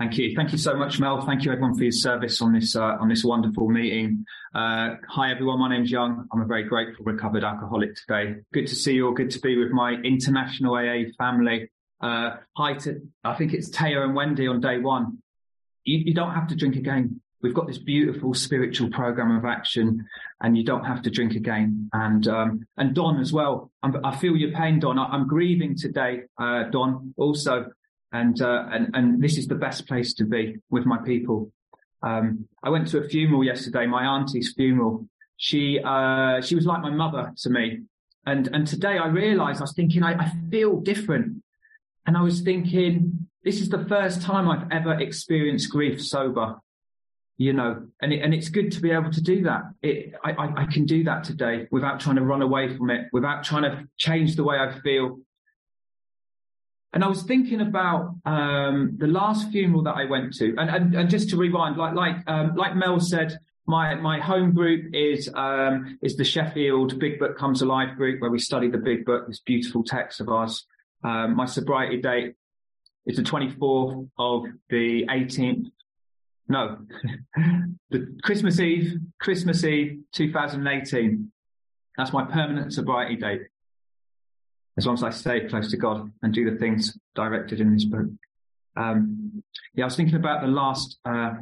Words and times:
Thank 0.00 0.16
you. 0.16 0.34
Thank 0.34 0.50
you 0.50 0.56
so 0.56 0.74
much, 0.76 0.98
Mel. 0.98 1.20
Thank 1.20 1.44
you 1.44 1.52
everyone 1.52 1.76
for 1.76 1.82
your 1.82 1.92
service 1.92 2.40
on 2.40 2.54
this 2.54 2.74
uh, 2.74 2.96
on 2.98 3.10
this 3.10 3.22
wonderful 3.22 3.68
meeting. 3.68 4.24
Uh, 4.54 4.94
hi 5.06 5.30
everyone, 5.30 5.58
my 5.58 5.68
name's 5.68 5.90
Young. 5.90 6.26
I'm 6.32 6.40
a 6.40 6.46
very 6.46 6.62
grateful 6.62 7.04
recovered 7.04 7.44
alcoholic 7.44 7.96
today. 7.96 8.36
Good 8.54 8.66
to 8.68 8.74
see 8.74 8.94
you 8.94 9.08
all. 9.08 9.12
Good 9.12 9.28
to 9.32 9.40
be 9.40 9.58
with 9.58 9.72
my 9.72 9.92
international 10.02 10.74
AA 10.74 11.10
family. 11.18 11.70
Uh, 12.00 12.36
hi 12.56 12.72
to, 12.78 13.02
I 13.24 13.34
think 13.34 13.52
it's 13.52 13.68
Taya 13.68 14.02
and 14.02 14.14
Wendy 14.14 14.48
on 14.48 14.62
day 14.62 14.78
one. 14.78 15.18
You, 15.84 15.98
you 15.98 16.14
don't 16.14 16.32
have 16.32 16.46
to 16.46 16.56
drink 16.56 16.76
again. 16.76 17.20
We've 17.42 17.52
got 17.52 17.66
this 17.66 17.76
beautiful 17.76 18.32
spiritual 18.32 18.88
program 18.88 19.36
of 19.36 19.44
action 19.44 20.06
and 20.40 20.56
you 20.56 20.64
don't 20.64 20.84
have 20.84 21.02
to 21.02 21.10
drink 21.10 21.34
again. 21.34 21.90
And, 21.92 22.26
um, 22.26 22.66
and 22.78 22.94
Don 22.94 23.20
as 23.20 23.34
well. 23.34 23.70
I'm, 23.82 24.02
i 24.02 24.16
feel 24.16 24.34
your 24.34 24.52
pain, 24.52 24.80
Don. 24.80 24.98
I, 24.98 25.14
am 25.14 25.28
grieving 25.28 25.76
today, 25.76 26.22
uh, 26.38 26.64
Don, 26.70 27.12
also 27.18 27.66
and 28.12 28.40
uh, 28.40 28.66
and 28.70 28.90
and 28.94 29.22
this 29.22 29.36
is 29.38 29.46
the 29.46 29.54
best 29.54 29.86
place 29.86 30.14
to 30.14 30.24
be 30.24 30.56
with 30.70 30.86
my 30.86 30.98
people. 30.98 31.52
Um, 32.02 32.48
I 32.62 32.70
went 32.70 32.88
to 32.88 32.98
a 32.98 33.08
funeral 33.08 33.44
yesterday, 33.44 33.86
my 33.86 34.04
auntie's 34.04 34.52
funeral. 34.54 35.06
She 35.36 35.80
uh, 35.82 36.40
she 36.40 36.54
was 36.54 36.66
like 36.66 36.82
my 36.82 36.90
mother 36.90 37.32
to 37.38 37.50
me, 37.50 37.80
and 38.26 38.48
and 38.52 38.66
today 38.66 38.98
I 38.98 39.06
realised 39.06 39.60
I 39.60 39.64
was 39.64 39.74
thinking 39.74 40.02
I, 40.02 40.12
I 40.14 40.32
feel 40.50 40.80
different, 40.80 41.42
and 42.06 42.16
I 42.16 42.22
was 42.22 42.40
thinking 42.40 43.28
this 43.44 43.60
is 43.60 43.68
the 43.68 43.84
first 43.86 44.22
time 44.22 44.48
I've 44.48 44.70
ever 44.70 44.94
experienced 44.94 45.70
grief 45.70 46.02
sober, 46.02 46.56
you 47.38 47.52
know, 47.52 47.86
and 48.02 48.12
it, 48.12 48.20
and 48.20 48.34
it's 48.34 48.48
good 48.50 48.70
to 48.72 48.80
be 48.80 48.90
able 48.90 49.10
to 49.10 49.22
do 49.22 49.44
that. 49.44 49.62
It, 49.82 50.12
I, 50.22 50.32
I, 50.32 50.62
I 50.62 50.66
can 50.66 50.84
do 50.84 51.04
that 51.04 51.24
today 51.24 51.66
without 51.70 52.00
trying 52.00 52.16
to 52.16 52.22
run 52.22 52.42
away 52.42 52.76
from 52.76 52.90
it, 52.90 53.06
without 53.12 53.44
trying 53.44 53.62
to 53.62 53.88
change 53.98 54.36
the 54.36 54.44
way 54.44 54.58
I 54.58 54.78
feel, 54.80 55.20
and 56.92 57.04
I 57.04 57.08
was 57.08 57.22
thinking 57.22 57.60
about 57.60 58.16
um, 58.24 58.96
the 58.98 59.06
last 59.06 59.50
funeral 59.50 59.82
that 59.84 59.94
I 59.94 60.06
went 60.06 60.34
to, 60.34 60.54
and, 60.58 60.70
and, 60.70 60.94
and 60.94 61.10
just 61.10 61.30
to 61.30 61.36
rewind, 61.36 61.76
like 61.76 61.94
like 61.94 62.16
um, 62.26 62.56
like 62.56 62.74
Mel 62.74 62.98
said, 62.98 63.38
my 63.66 63.94
my 63.94 64.18
home 64.18 64.52
group 64.52 64.92
is 64.92 65.30
um, 65.34 65.98
is 66.02 66.16
the 66.16 66.24
Sheffield 66.24 66.98
Big 66.98 67.20
Book 67.20 67.38
Comes 67.38 67.62
Alive 67.62 67.96
group, 67.96 68.20
where 68.20 68.30
we 68.30 68.40
study 68.40 68.68
the 68.68 68.78
Big 68.78 69.04
Book, 69.04 69.28
this 69.28 69.40
beautiful 69.40 69.84
text 69.84 70.20
of 70.20 70.28
ours. 70.28 70.66
Um, 71.04 71.36
my 71.36 71.46
sobriety 71.46 72.00
date 72.00 72.34
is 73.06 73.16
the 73.16 73.22
24th 73.22 74.08
of 74.18 74.44
the 74.68 75.06
18th. 75.06 75.66
No, 76.48 76.78
the 77.90 78.18
Christmas 78.24 78.58
Eve, 78.58 78.98
Christmas 79.20 79.62
Eve, 79.62 80.00
2018. 80.12 81.30
That's 81.96 82.12
my 82.12 82.24
permanent 82.24 82.72
sobriety 82.72 83.14
date 83.14 83.42
as 84.80 84.86
long 84.86 84.94
as 84.94 85.02
I 85.02 85.10
stay 85.10 85.46
close 85.46 85.70
to 85.72 85.76
God 85.76 86.10
and 86.22 86.32
do 86.32 86.50
the 86.50 86.56
things 86.56 86.98
directed 87.14 87.60
in 87.60 87.74
this 87.74 87.84
book. 87.84 88.06
Um, 88.78 89.42
yeah, 89.74 89.84
I 89.84 89.88
was 89.88 89.94
thinking 89.94 90.14
about 90.14 90.40
the 90.40 90.48
last, 90.48 90.98
uh, 91.04 91.32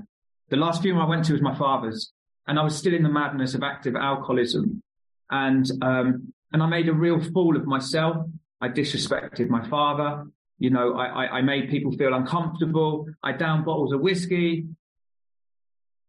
the 0.49 0.57
last 0.57 0.83
funeral 0.83 1.07
I 1.07 1.09
went 1.09 1.25
to 1.27 1.35
was 1.35 1.41
my 1.41 1.57
father's 1.57 2.13
and 2.49 2.59
I 2.59 2.65
was 2.65 2.77
still 2.77 2.95
in 2.95 3.05
the 3.05 3.09
madness 3.09 3.55
of 3.55 3.63
active 3.63 3.95
alcoholism. 3.95 4.83
And, 5.31 5.71
um, 5.83 6.33
and 6.53 6.65
I 6.65 6.67
made 6.67 6.89
a 6.89 6.93
real 6.93 7.21
fool 7.33 7.57
of 7.57 7.65
myself. 7.65 8.27
I 8.61 8.71
disrespected 8.71 9.49
my 9.49 9.69
father. 9.69 10.27
You 10.59 10.71
know, 10.71 10.95
I, 10.95 11.07
I, 11.07 11.27
I 11.39 11.43
made 11.43 11.71
people 11.71 11.93
feel 11.93 12.15
uncomfortable. 12.15 13.07
I 13.23 13.31
downed 13.33 13.67
bottles 13.67 13.93
of 13.93 14.01
whiskey. 14.01 14.67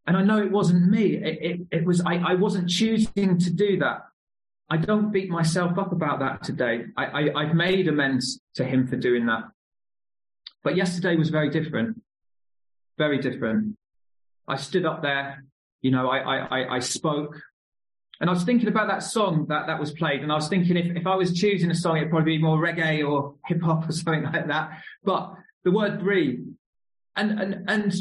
And 0.08 0.16
I 0.16 0.24
know 0.24 0.42
it 0.42 0.50
wasn't 0.50 0.90
me. 0.90 1.14
It, 1.14 1.38
it, 1.40 1.60
it 1.70 1.84
was, 1.84 2.00
I, 2.00 2.16
I 2.16 2.34
wasn't 2.34 2.68
choosing 2.68 3.38
to 3.38 3.50
do 3.52 3.78
that. 3.78 4.00
I 4.70 4.76
don't 4.76 5.10
beat 5.10 5.28
myself 5.28 5.76
up 5.78 5.92
about 5.92 6.20
that 6.20 6.44
today. 6.44 6.84
I, 6.96 7.30
I, 7.34 7.46
have 7.46 7.56
made 7.56 7.88
amends 7.88 8.40
to 8.54 8.64
him 8.64 8.86
for 8.86 8.96
doing 8.96 9.26
that. 9.26 9.42
But 10.62 10.76
yesterday 10.76 11.16
was 11.16 11.30
very 11.30 11.50
different. 11.50 12.00
Very 12.96 13.18
different. 13.18 13.76
I 14.46 14.56
stood 14.56 14.86
up 14.86 15.02
there, 15.02 15.44
you 15.82 15.90
know, 15.90 16.08
I, 16.08 16.18
I, 16.18 16.76
I 16.76 16.78
spoke 16.78 17.40
and 18.20 18.28
I 18.28 18.32
was 18.32 18.44
thinking 18.44 18.68
about 18.68 18.88
that 18.88 19.02
song 19.02 19.46
that, 19.48 19.66
that 19.66 19.80
was 19.80 19.92
played. 19.92 20.22
And 20.22 20.30
I 20.30 20.34
was 20.34 20.48
thinking 20.48 20.76
if, 20.76 20.94
if 20.94 21.06
I 21.06 21.16
was 21.16 21.32
choosing 21.32 21.70
a 21.70 21.74
song, 21.74 21.96
it'd 21.96 22.10
probably 22.10 22.36
be 22.36 22.42
more 22.42 22.58
reggae 22.58 23.06
or 23.06 23.34
hip 23.46 23.62
hop 23.62 23.88
or 23.88 23.92
something 23.92 24.24
like 24.24 24.46
that. 24.46 24.82
But 25.02 25.34
the 25.64 25.70
word 25.70 26.00
breathe 26.00 26.40
and, 27.16 27.40
and, 27.40 27.64
and 27.68 27.94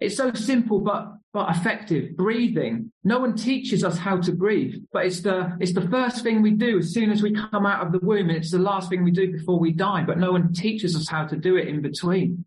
it's 0.00 0.16
so 0.16 0.32
simple, 0.32 0.80
but 0.80 1.15
but 1.32 1.54
effective 1.54 2.16
breathing. 2.16 2.90
No 3.04 3.18
one 3.18 3.36
teaches 3.36 3.84
us 3.84 3.98
how 3.98 4.18
to 4.20 4.32
breathe, 4.32 4.74
but 4.92 5.04
it's 5.06 5.20
the, 5.20 5.56
it's 5.60 5.74
the 5.74 5.88
first 5.88 6.22
thing 6.22 6.40
we 6.40 6.52
do 6.52 6.78
as 6.78 6.92
soon 6.92 7.10
as 7.10 7.22
we 7.22 7.34
come 7.34 7.66
out 7.66 7.84
of 7.84 7.92
the 7.92 7.98
womb. 7.98 8.30
And 8.30 8.38
it's 8.38 8.50
the 8.50 8.58
last 8.58 8.88
thing 8.88 9.04
we 9.04 9.10
do 9.10 9.30
before 9.30 9.58
we 9.58 9.72
die, 9.72 10.02
but 10.04 10.18
no 10.18 10.32
one 10.32 10.52
teaches 10.52 10.96
us 10.96 11.08
how 11.08 11.26
to 11.26 11.36
do 11.36 11.56
it 11.56 11.68
in 11.68 11.82
between. 11.82 12.44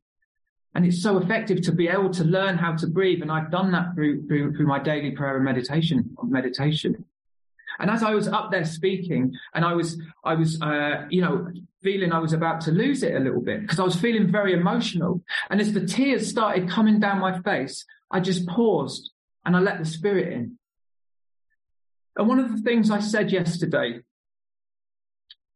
And 0.76 0.86
it's 0.86 1.02
so 1.02 1.18
effective 1.18 1.62
to 1.64 1.72
be 1.72 1.88
able 1.88 2.10
to 2.12 2.24
learn 2.24 2.58
how 2.58 2.76
to 2.76 2.88
breathe. 2.88 3.22
And 3.22 3.32
I've 3.32 3.52
done 3.52 3.72
that 3.72 3.94
through, 3.96 4.28
through, 4.28 4.56
through 4.56 4.68
my 4.68 4.80
daily 4.80 5.12
prayer 5.12 5.36
and 5.36 5.46
meditation, 5.46 6.16
meditation. 6.24 7.06
And 7.80 7.90
as 7.90 8.04
I 8.04 8.14
was 8.14 8.28
up 8.28 8.52
there 8.52 8.66
speaking 8.66 9.34
and 9.54 9.64
I 9.64 9.74
was, 9.74 10.02
I 10.24 10.36
was, 10.36 10.62
uh, 10.62 11.06
you 11.10 11.22
know, 11.22 11.48
feeling 11.82 12.12
I 12.12 12.20
was 12.20 12.34
about 12.34 12.62
to 12.62 12.72
lose 12.72 13.04
it 13.04 13.16
a 13.16 13.20
little 13.20 13.42
bit 13.42 13.62
because 13.62 13.80
I 13.80 13.84
was 13.84 13.96
feeling 13.96 14.32
very 14.32 14.54
emotional. 14.54 15.22
And 15.50 15.62
as 15.62 15.74
the 15.74 15.86
tears 15.86 16.30
started 16.30 16.70
coming 16.70 17.00
down 17.00 17.20
my 17.20 17.40
face, 17.42 17.86
I 18.12 18.20
just 18.20 18.48
paused 18.48 19.12
and 19.46 19.56
I 19.56 19.60
let 19.60 19.80
the 19.80 19.86
spirit 19.86 20.34
in. 20.34 20.58
And 22.16 22.28
one 22.28 22.40
of 22.40 22.52
the 22.52 22.62
things 22.62 22.92
I 22.92 23.00
said 23.00 23.32
yesterday 23.32 24.00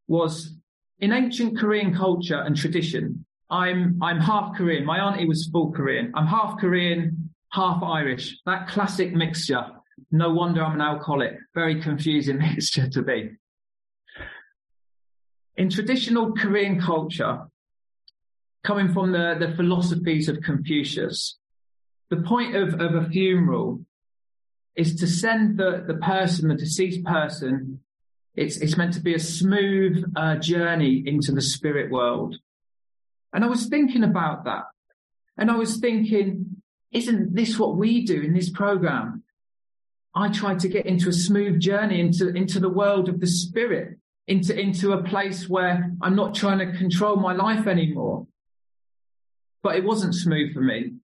was 0.06 0.54
in 0.98 1.12
ancient 1.12 1.58
Korean 1.58 1.94
culture 1.94 2.40
and 2.40 2.56
tradition, 2.56 3.26
I'm, 3.50 3.98
I'm 4.02 4.20
half 4.20 4.56
Korean. 4.56 4.84
My 4.84 4.98
auntie 4.98 5.26
was 5.26 5.48
full 5.48 5.72
Korean. 5.72 6.12
I'm 6.14 6.26
half 6.26 6.58
Korean, 6.58 7.30
half 7.52 7.82
Irish. 7.82 8.36
That 8.46 8.68
classic 8.68 9.12
mixture. 9.12 9.64
No 10.10 10.32
wonder 10.32 10.62
I'm 10.62 10.74
an 10.74 10.80
alcoholic. 10.80 11.36
Very 11.54 11.80
confusing 11.80 12.38
mixture 12.38 12.88
to 12.88 13.02
be. 13.02 13.30
In 15.56 15.70
traditional 15.70 16.32
Korean 16.32 16.80
culture, 16.80 17.42
coming 18.64 18.92
from 18.92 19.12
the, 19.12 19.36
the 19.38 19.54
philosophies 19.54 20.28
of 20.28 20.40
Confucius, 20.40 21.38
the 22.10 22.22
point 22.22 22.54
of, 22.54 22.80
of 22.80 22.94
a 22.94 23.08
funeral 23.08 23.84
is 24.76 24.96
to 24.96 25.06
send 25.06 25.58
the, 25.58 25.84
the 25.86 25.94
person, 25.94 26.48
the 26.48 26.54
deceased 26.54 27.04
person, 27.04 27.80
it's, 28.34 28.56
it's 28.56 28.76
meant 28.76 28.94
to 28.94 29.00
be 29.00 29.14
a 29.14 29.20
smooth 29.20 30.04
uh, 30.16 30.36
journey 30.36 31.02
into 31.06 31.32
the 31.32 31.40
spirit 31.40 31.90
world. 31.90 32.36
And 33.32 33.44
I 33.44 33.46
was 33.46 33.66
thinking 33.66 34.04
about 34.04 34.44
that. 34.44 34.64
And 35.36 35.50
I 35.50 35.56
was 35.56 35.78
thinking, 35.78 36.62
isn't 36.92 37.34
this 37.34 37.58
what 37.58 37.76
we 37.76 38.04
do 38.04 38.20
in 38.20 38.34
this 38.34 38.50
program? 38.50 39.22
I 40.14 40.28
try 40.28 40.54
to 40.54 40.68
get 40.68 40.86
into 40.86 41.08
a 41.08 41.12
smooth 41.12 41.60
journey 41.60 42.00
into, 42.00 42.28
into 42.28 42.60
the 42.60 42.68
world 42.68 43.08
of 43.08 43.20
the 43.20 43.26
spirit, 43.26 43.98
into, 44.28 44.58
into 44.58 44.92
a 44.92 45.02
place 45.02 45.48
where 45.48 45.90
I'm 46.00 46.14
not 46.14 46.34
trying 46.34 46.58
to 46.58 46.78
control 46.78 47.16
my 47.16 47.32
life 47.32 47.66
anymore. 47.66 48.26
But 49.62 49.76
it 49.76 49.84
wasn't 49.84 50.14
smooth 50.14 50.54
for 50.54 50.60
me 50.60 50.94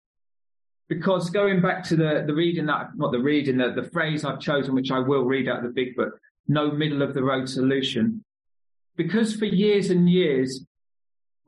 because 0.90 1.30
going 1.30 1.62
back 1.62 1.84
to 1.84 1.94
the, 1.94 2.24
the 2.26 2.34
reading 2.34 2.66
that, 2.66 2.90
not 2.96 3.12
the 3.12 3.20
reading, 3.20 3.56
the, 3.56 3.70
the 3.70 3.88
phrase 3.90 4.24
I've 4.24 4.40
chosen, 4.40 4.74
which 4.74 4.90
I 4.90 4.98
will 4.98 5.22
read 5.22 5.48
out 5.48 5.58
of 5.58 5.62
the 5.62 5.70
big 5.70 5.94
book, 5.94 6.18
no 6.48 6.72
middle 6.72 7.00
of 7.00 7.14
the 7.14 7.22
road 7.22 7.48
solution. 7.48 8.24
Because 8.96 9.36
for 9.36 9.44
years 9.44 9.90
and 9.90 10.10
years, 10.10 10.66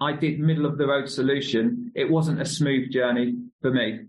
I 0.01 0.13
did 0.13 0.39
middle 0.39 0.65
of 0.65 0.79
the 0.79 0.87
road 0.87 1.11
solution, 1.11 1.91
it 1.97 2.09
wasn't 2.09 2.41
a 2.41 2.47
smooth 2.47 2.93
journey 2.93 3.35
for 3.61 3.73
me. 3.73 4.03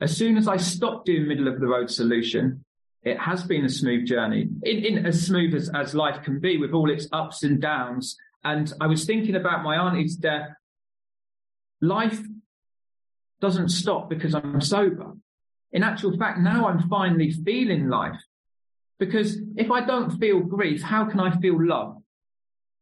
As 0.00 0.16
soon 0.16 0.38
as 0.38 0.48
I 0.48 0.56
stopped 0.56 1.04
doing 1.04 1.28
middle 1.28 1.46
of 1.46 1.60
the 1.60 1.66
road 1.66 1.90
solution, 1.90 2.64
it 3.02 3.18
has 3.18 3.42
been 3.42 3.66
a 3.66 3.68
smooth 3.68 4.06
journey, 4.06 4.48
in, 4.62 4.84
in 4.86 5.04
as 5.04 5.26
smooth 5.26 5.54
as, 5.54 5.68
as 5.74 5.94
life 5.94 6.22
can 6.24 6.40
be 6.40 6.56
with 6.56 6.72
all 6.72 6.90
its 6.90 7.06
ups 7.12 7.42
and 7.42 7.60
downs. 7.60 8.16
And 8.42 8.72
I 8.80 8.86
was 8.86 9.04
thinking 9.04 9.36
about 9.36 9.62
my 9.62 9.76
auntie's 9.76 10.16
death. 10.16 10.48
Life 11.82 12.22
doesn't 13.40 13.68
stop 13.68 14.08
because 14.08 14.34
I'm 14.34 14.60
sober. 14.60 15.12
In 15.72 15.82
actual 15.82 16.16
fact, 16.16 16.38
now 16.38 16.68
I'm 16.68 16.88
finally 16.88 17.32
feeling 17.32 17.88
life. 17.88 18.20
Because 18.98 19.38
if 19.56 19.70
I 19.70 19.84
don't 19.84 20.18
feel 20.18 20.40
grief, 20.40 20.82
how 20.82 21.04
can 21.04 21.20
I 21.20 21.36
feel 21.38 21.58
love? 21.66 21.96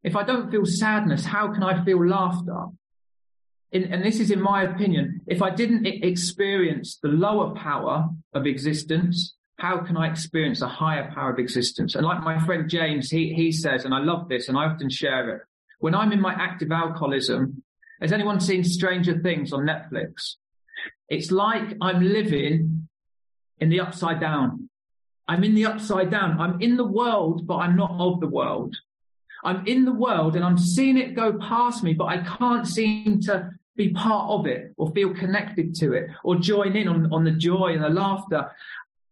If 0.05 0.15
I 0.17 0.25
don't 0.25 0.51
feel 0.51 0.67
sadness, 0.67 1.25
how 1.25 1.53
can 1.53 1.63
I 1.63 1.85
feel 1.85 2.07
laughter? 2.07 2.67
In, 3.71 3.85
and 3.85 4.05
this 4.05 4.21
is 4.21 4.31
in 4.31 4.43
my 4.43 4.65
opinion, 4.65 5.23
if 5.27 5.41
I 5.41 5.51
didn't 5.51 5.87
experience 5.87 6.99
the 7.03 7.09
lower 7.09 7.55
power 7.55 8.11
of 8.35 8.47
existence, 8.47 9.35
how 9.59 9.79
can 9.79 9.97
I 9.97 10.11
experience 10.11 10.61
a 10.61 10.69
higher 10.69 11.11
power 11.15 11.33
of 11.33 11.39
existence? 11.39 11.95
And 11.95 12.05
like 12.05 12.23
my 12.23 12.45
friend 12.45 12.69
James, 12.69 13.11
he, 13.11 13.33
he 13.33 13.53
says, 13.53 13.85
and 13.85 13.95
I 13.95 14.01
love 14.01 14.29
this 14.29 14.49
and 14.49 14.59
I 14.59 14.65
often 14.67 14.91
share 14.91 15.37
it. 15.37 15.43
When 15.79 15.95
I'm 15.95 16.13
in 16.13 16.21
my 16.21 16.35
active 16.35 16.71
alcoholism, 16.71 17.63
has 18.01 18.13
anyone 18.13 18.41
seen 18.41 18.65
Stranger 18.65 19.19
Things 19.21 19.53
on 19.53 19.61
Netflix? 19.61 20.35
It's 21.13 21.31
like 21.31 21.77
I'm 21.83 22.01
living 22.01 22.89
in 23.59 23.69
the 23.69 23.81
upside 23.81 24.19
down. 24.19 24.71
I'm 25.29 25.45
in 25.45 25.55
the 25.55 25.67
upside 25.67 26.11
down. 26.11 26.41
I'm 26.41 26.59
in 26.63 26.79
the 26.79 26.87
world, 26.87 27.47
but 27.47 27.57
I'm 27.57 27.77
not 27.77 27.91
of 27.99 28.21
the 28.21 28.27
world. 28.27 28.75
I'm 29.45 29.67
in 29.67 29.85
the 29.85 29.93
world 29.93 30.37
and 30.37 30.45
I'm 30.45 30.57
seeing 30.57 30.97
it 30.97 31.15
go 31.15 31.35
past 31.35 31.83
me, 31.83 31.93
but 31.93 32.07
I 32.07 32.23
can't 32.23 32.67
seem 32.67 33.21
to 33.29 33.51
be 33.77 33.91
part 33.91 34.31
of 34.31 34.47
it 34.47 34.73
or 34.79 34.91
feel 34.93 35.13
connected 35.13 35.75
to 35.81 35.93
it 35.93 36.09
or 36.25 36.37
join 36.37 36.77
in 36.77 36.89
on, 36.89 37.13
on 37.13 37.25
the 37.25 37.33
joy 37.33 37.75
and 37.75 37.85
the 37.85 37.91
laughter. 37.91 38.51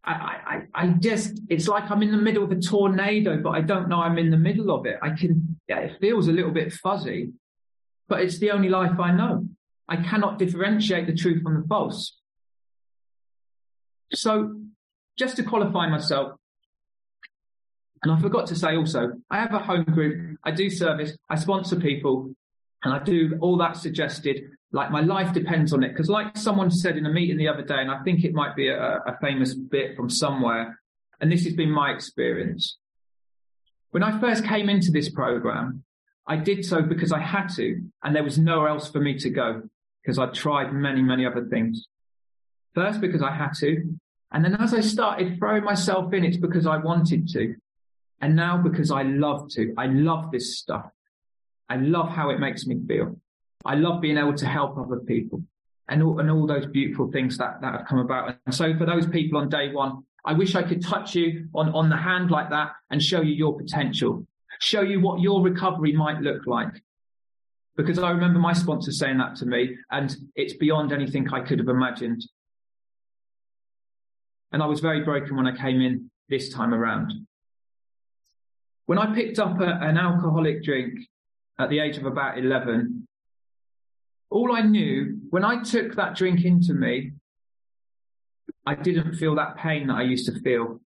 I, 0.02 0.12
I, 0.12 0.62
I 0.72 0.86
just, 1.00 1.38
it's 1.50 1.68
like 1.68 1.90
I'm 1.90 2.02
in 2.02 2.12
the 2.12 2.16
middle 2.16 2.44
of 2.44 2.50
a 2.50 2.58
tornado, 2.58 3.42
but 3.42 3.50
I 3.50 3.60
don't 3.60 3.90
know 3.90 4.00
I'm 4.00 4.16
in 4.16 4.30
the 4.30 4.38
middle 4.38 4.70
of 4.74 4.86
it. 4.86 4.96
I 5.02 5.10
can, 5.10 5.58
yeah, 5.68 5.80
it 5.80 6.00
feels 6.00 6.28
a 6.28 6.32
little 6.32 6.50
bit 6.50 6.72
fuzzy, 6.72 7.32
but 8.08 8.22
it's 8.22 8.38
the 8.38 8.52
only 8.52 8.70
life 8.70 8.98
I 8.98 9.12
know. 9.12 9.49
I 9.90 9.96
cannot 9.96 10.38
differentiate 10.38 11.08
the 11.08 11.14
truth 11.14 11.42
from 11.42 11.60
the 11.60 11.66
false. 11.66 12.16
So 14.12 14.60
just 15.18 15.36
to 15.36 15.42
qualify 15.42 15.88
myself, 15.88 16.36
and 18.02 18.12
I 18.12 18.20
forgot 18.20 18.46
to 18.46 18.54
say 18.54 18.76
also, 18.76 19.12
I 19.30 19.40
have 19.40 19.52
a 19.52 19.58
home 19.58 19.84
group, 19.84 20.38
I 20.44 20.52
do 20.52 20.70
service, 20.70 21.16
I 21.28 21.34
sponsor 21.34 21.76
people, 21.76 22.32
and 22.84 22.94
I 22.94 23.00
do 23.00 23.36
all 23.40 23.58
that 23.58 23.76
suggested. 23.76 24.42
Like 24.72 24.92
my 24.92 25.00
life 25.00 25.34
depends 25.34 25.72
on 25.72 25.82
it. 25.82 25.88
Because 25.88 26.08
like 26.08 26.36
someone 26.38 26.70
said 26.70 26.96
in 26.96 27.04
a 27.04 27.12
meeting 27.12 27.36
the 27.36 27.48
other 27.48 27.62
day, 27.62 27.80
and 27.80 27.90
I 27.90 28.02
think 28.04 28.24
it 28.24 28.32
might 28.32 28.54
be 28.54 28.68
a, 28.68 28.80
a 28.80 29.18
famous 29.20 29.54
bit 29.54 29.96
from 29.96 30.08
somewhere, 30.08 30.80
and 31.20 31.30
this 31.30 31.44
has 31.44 31.54
been 31.54 31.70
my 31.70 31.90
experience. 31.90 32.78
When 33.90 34.04
I 34.04 34.20
first 34.20 34.44
came 34.44 34.70
into 34.70 34.92
this 34.92 35.10
program, 35.10 35.82
I 36.28 36.36
did 36.36 36.64
so 36.64 36.80
because 36.80 37.10
I 37.10 37.18
had 37.18 37.48
to, 37.56 37.82
and 38.04 38.14
there 38.14 38.22
was 38.22 38.38
nowhere 38.38 38.68
else 38.68 38.88
for 38.88 39.00
me 39.00 39.18
to 39.18 39.30
go 39.30 39.62
because 40.02 40.18
I 40.18 40.26
tried 40.26 40.72
many, 40.72 41.02
many 41.02 41.26
other 41.26 41.46
things. 41.46 41.86
First, 42.74 43.00
because 43.00 43.22
I 43.22 43.34
had 43.34 43.52
to. 43.58 43.98
And 44.32 44.44
then 44.44 44.54
as 44.54 44.72
I 44.72 44.80
started 44.80 45.38
throwing 45.38 45.64
myself 45.64 46.12
in, 46.12 46.24
it's 46.24 46.36
because 46.36 46.66
I 46.66 46.76
wanted 46.76 47.28
to. 47.30 47.56
And 48.20 48.36
now 48.36 48.58
because 48.58 48.90
I 48.90 49.02
love 49.02 49.48
to. 49.50 49.74
I 49.76 49.86
love 49.86 50.30
this 50.30 50.58
stuff. 50.58 50.86
I 51.68 51.76
love 51.76 52.08
how 52.08 52.30
it 52.30 52.38
makes 52.38 52.66
me 52.66 52.80
feel. 52.86 53.16
I 53.64 53.74
love 53.74 54.00
being 54.00 54.18
able 54.18 54.34
to 54.34 54.46
help 54.46 54.78
other 54.78 55.00
people 55.00 55.42
and 55.88 56.02
all, 56.02 56.18
and 56.20 56.30
all 56.30 56.46
those 56.46 56.66
beautiful 56.66 57.10
things 57.10 57.38
that, 57.38 57.60
that 57.60 57.72
have 57.72 57.86
come 57.86 57.98
about. 57.98 58.36
And 58.46 58.54
so 58.54 58.76
for 58.76 58.86
those 58.86 59.06
people 59.06 59.38
on 59.38 59.48
day 59.48 59.72
one, 59.72 60.04
I 60.24 60.32
wish 60.34 60.54
I 60.54 60.62
could 60.62 60.82
touch 60.82 61.14
you 61.14 61.48
on, 61.54 61.70
on 61.70 61.88
the 61.88 61.96
hand 61.96 62.30
like 62.30 62.50
that 62.50 62.72
and 62.90 63.02
show 63.02 63.20
you 63.20 63.34
your 63.34 63.56
potential, 63.56 64.26
show 64.60 64.82
you 64.82 65.00
what 65.00 65.20
your 65.20 65.42
recovery 65.42 65.92
might 65.92 66.20
look 66.20 66.46
like. 66.46 66.82
Because 67.82 67.98
I 67.98 68.10
remember 68.10 68.38
my 68.38 68.52
sponsor 68.52 68.92
saying 68.92 69.18
that 69.18 69.36
to 69.36 69.46
me 69.46 69.76
and 69.90 70.14
it's 70.34 70.54
beyond 70.54 70.92
anything 70.92 71.28
I 71.32 71.40
could 71.40 71.58
have 71.58 71.68
imagined. 71.68 72.22
And 74.52 74.62
I 74.62 74.66
was 74.66 74.80
very 74.80 75.02
broken 75.02 75.36
when 75.36 75.46
I 75.46 75.56
came 75.56 75.80
in 75.80 76.10
this 76.28 76.52
time 76.52 76.74
around. 76.74 77.12
When 78.86 78.98
I 78.98 79.14
picked 79.14 79.38
up 79.38 79.60
a, 79.60 79.78
an 79.80 79.96
alcoholic 79.96 80.62
drink 80.62 80.98
at 81.58 81.70
the 81.70 81.78
age 81.78 81.96
of 81.96 82.06
about 82.06 82.38
11, 82.38 83.06
all 84.30 84.54
I 84.54 84.62
knew 84.62 85.18
when 85.30 85.44
I 85.44 85.62
took 85.62 85.94
that 85.94 86.16
drink 86.16 86.44
into 86.44 86.74
me, 86.74 87.12
I 88.66 88.74
didn't 88.74 89.14
feel 89.14 89.36
that 89.36 89.56
pain 89.56 89.86
that 89.86 89.94
I 89.94 90.02
used 90.02 90.26
to 90.26 90.38
feel. 90.40 90.80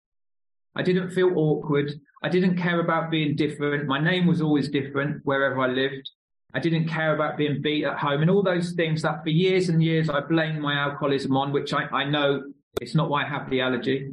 I 0.76 0.84
didn't 0.84 1.10
feel 1.12 1.32
awkward. 1.36 1.92
I 2.22 2.30
didn't 2.30 2.58
care 2.58 2.80
about 2.80 3.10
being 3.10 3.36
different. 3.36 3.88
My 3.88 4.00
name 4.00 4.28
was 4.28 4.42
always 4.42 4.70
different 4.70 5.22
wherever 5.24 5.60
I 5.60 5.68
lived. 5.68 6.10
I 6.54 6.60
didn't 6.60 6.88
care 6.88 7.16
about 7.16 7.38
being 7.38 7.62
beat 7.62 7.86
at 7.86 7.98
home 7.98 8.22
and 8.22 8.30
all 8.30 8.44
those 8.44 8.74
things 8.74 9.02
that 9.02 9.24
for 9.24 9.30
years 9.30 9.70
and 9.70 9.84
years 9.84 10.10
I 10.10 10.20
blamed 10.22 10.62
my 10.62 10.74
alcoholism 10.74 11.36
on, 11.36 11.52
which 11.52 11.74
I, 11.74 11.86
I 11.86 12.04
know 12.06 12.44
it's 12.80 12.96
not 12.96 13.10
why 13.10 13.26
I 13.26 13.30
have 13.30 13.50
the 13.50 13.62
allergy. 13.62 14.12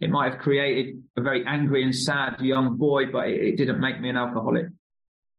It 0.00 0.10
might 0.10 0.32
have 0.32 0.40
created 0.40 1.02
a 1.16 1.22
very 1.22 1.44
angry 1.46 1.82
and 1.82 1.94
sad 1.94 2.40
young 2.40 2.76
boy, 2.76 3.06
but 3.06 3.28
it, 3.28 3.40
it 3.40 3.56
didn't 3.56 3.80
make 3.80 4.00
me 4.00 4.10
an 4.10 4.16
alcoholic 4.16 4.66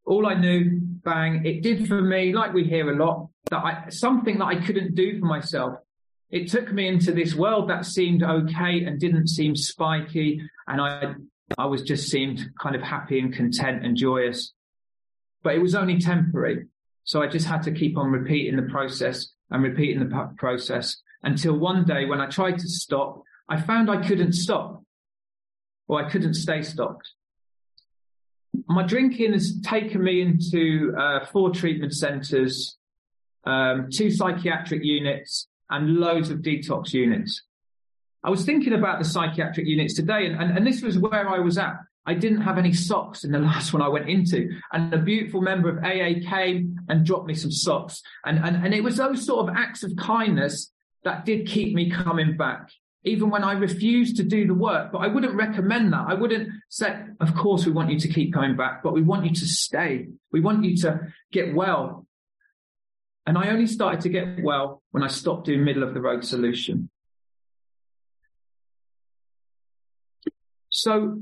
all 0.05 0.27
I 0.27 0.35
knew, 0.35 0.79
bang, 1.03 1.45
it 1.45 1.61
did 1.61 1.87
for 1.87 2.01
me, 2.01 2.33
like 2.33 2.53
we 2.53 2.63
hear 2.63 2.91
a 2.91 2.95
lot, 2.95 3.29
that 3.49 3.57
I, 3.57 3.89
something 3.89 4.37
that 4.39 4.45
I 4.45 4.55
couldn't 4.55 4.95
do 4.95 5.19
for 5.19 5.25
myself. 5.25 5.79
It 6.29 6.49
took 6.49 6.71
me 6.71 6.87
into 6.87 7.11
this 7.11 7.33
world 7.35 7.69
that 7.69 7.85
seemed 7.85 8.23
okay 8.23 8.83
and 8.83 8.99
didn't 8.99 9.27
seem 9.27 9.55
spiky. 9.55 10.41
And 10.67 10.81
I, 10.81 11.13
I 11.57 11.65
was 11.65 11.81
just 11.81 12.09
seemed 12.09 12.41
kind 12.59 12.75
of 12.75 12.81
happy 12.81 13.19
and 13.19 13.33
content 13.33 13.85
and 13.85 13.95
joyous, 13.95 14.53
but 15.45 15.55
it 15.55 15.61
was 15.61 15.75
only 15.75 15.97
temporary. 15.97 16.65
So 17.05 17.21
I 17.21 17.27
just 17.27 17.47
had 17.47 17.63
to 17.63 17.71
keep 17.71 17.97
on 17.97 18.11
repeating 18.11 18.57
the 18.57 18.69
process 18.69 19.27
and 19.49 19.63
repeating 19.63 19.99
the 19.99 20.33
process 20.37 20.97
until 21.23 21.57
one 21.57 21.85
day 21.85 22.03
when 22.03 22.19
I 22.19 22.27
tried 22.27 22.59
to 22.59 22.67
stop, 22.67 23.23
I 23.47 23.61
found 23.61 23.89
I 23.89 24.05
couldn't 24.05 24.33
stop 24.33 24.83
or 25.87 26.03
I 26.03 26.09
couldn't 26.09 26.33
stay 26.33 26.61
stopped 26.63 27.07
my 28.67 28.83
drinking 28.83 29.33
has 29.33 29.59
taken 29.61 30.03
me 30.03 30.21
into 30.21 30.93
uh, 30.97 31.25
four 31.25 31.51
treatment 31.51 31.93
centres, 31.93 32.77
um, 33.45 33.89
two 33.91 34.11
psychiatric 34.11 34.83
units, 34.83 35.47
and 35.69 35.95
loads 35.95 36.29
of 36.29 36.39
detox 36.39 36.93
units. 36.93 37.41
I 38.23 38.29
was 38.29 38.45
thinking 38.45 38.73
about 38.73 38.99
the 38.99 39.05
psychiatric 39.05 39.67
units 39.67 39.93
today, 39.93 40.25
and, 40.25 40.41
and, 40.41 40.57
and 40.57 40.67
this 40.67 40.81
was 40.81 40.97
where 40.97 41.27
I 41.27 41.39
was 41.39 41.57
at. 41.57 41.75
I 42.05 42.13
didn't 42.13 42.41
have 42.41 42.57
any 42.57 42.73
socks 42.73 43.23
in 43.23 43.31
the 43.31 43.39
last 43.51 43.73
one 43.73 43.81
I 43.81 43.87
went 43.87 44.09
into. 44.09 44.49
And 44.71 44.93
a 44.93 44.97
beautiful 44.97 45.41
member 45.41 45.69
of 45.69 45.83
AA 45.83 46.27
came 46.29 46.79
and 46.87 47.05
dropped 47.05 47.27
me 47.27 47.33
some 47.33 47.51
socks. 47.51 48.01
And, 48.25 48.39
and, 48.39 48.63
and 48.63 48.73
it 48.73 48.83
was 48.83 48.97
those 48.97 49.25
sort 49.25 49.49
of 49.49 49.55
acts 49.55 49.83
of 49.83 49.95
kindness 49.95 50.71
that 51.03 51.25
did 51.25 51.47
keep 51.47 51.73
me 51.73 51.89
coming 51.89 52.37
back 52.37 52.69
even 53.05 53.29
when 53.29 53.43
I 53.43 53.53
refused 53.53 54.17
to 54.17 54.23
do 54.23 54.47
the 54.47 54.53
work. 54.53 54.91
But 54.91 54.99
I 54.99 55.07
wouldn't 55.07 55.35
recommend 55.35 55.93
that. 55.93 56.05
I 56.07 56.15
wouldn't 56.15 56.49
say, 56.69 57.03
of 57.21 57.35
course, 57.35 57.65
we 57.65 57.71
want 57.71 57.91
you 57.91 57.99
to 57.99 58.07
keep 58.07 58.33
coming 58.33 58.57
back, 58.57 58.81
but 58.81 58.93
we 58.93 59.03
want 59.03 59.25
you 59.25 59.31
to 59.31 59.45
stay. 59.45 60.07
We 60.31 60.41
want 60.41 60.65
you 60.65 60.75
to 60.77 61.13
get 61.31 61.53
well. 61.53 62.07
And 63.27 63.37
I 63.37 63.49
only 63.49 63.67
started 63.67 64.01
to 64.01 64.09
get 64.09 64.43
well 64.43 64.81
when 64.91 65.03
I 65.03 65.07
stopped 65.07 65.45
doing 65.45 65.63
middle 65.63 65.83
of 65.83 65.93
the 65.93 66.01
road 66.01 66.25
solution. 66.25 66.89
So 70.69 71.19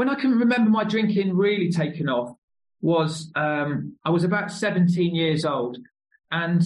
when 0.00 0.08
I 0.08 0.14
can 0.14 0.30
remember 0.30 0.70
my 0.70 0.82
drinking 0.82 1.36
really 1.36 1.70
taking 1.70 2.08
off 2.08 2.34
was, 2.80 3.30
um, 3.34 3.98
I 4.02 4.08
was 4.08 4.24
about 4.24 4.50
17 4.50 5.14
years 5.14 5.44
old 5.44 5.76
and 6.30 6.62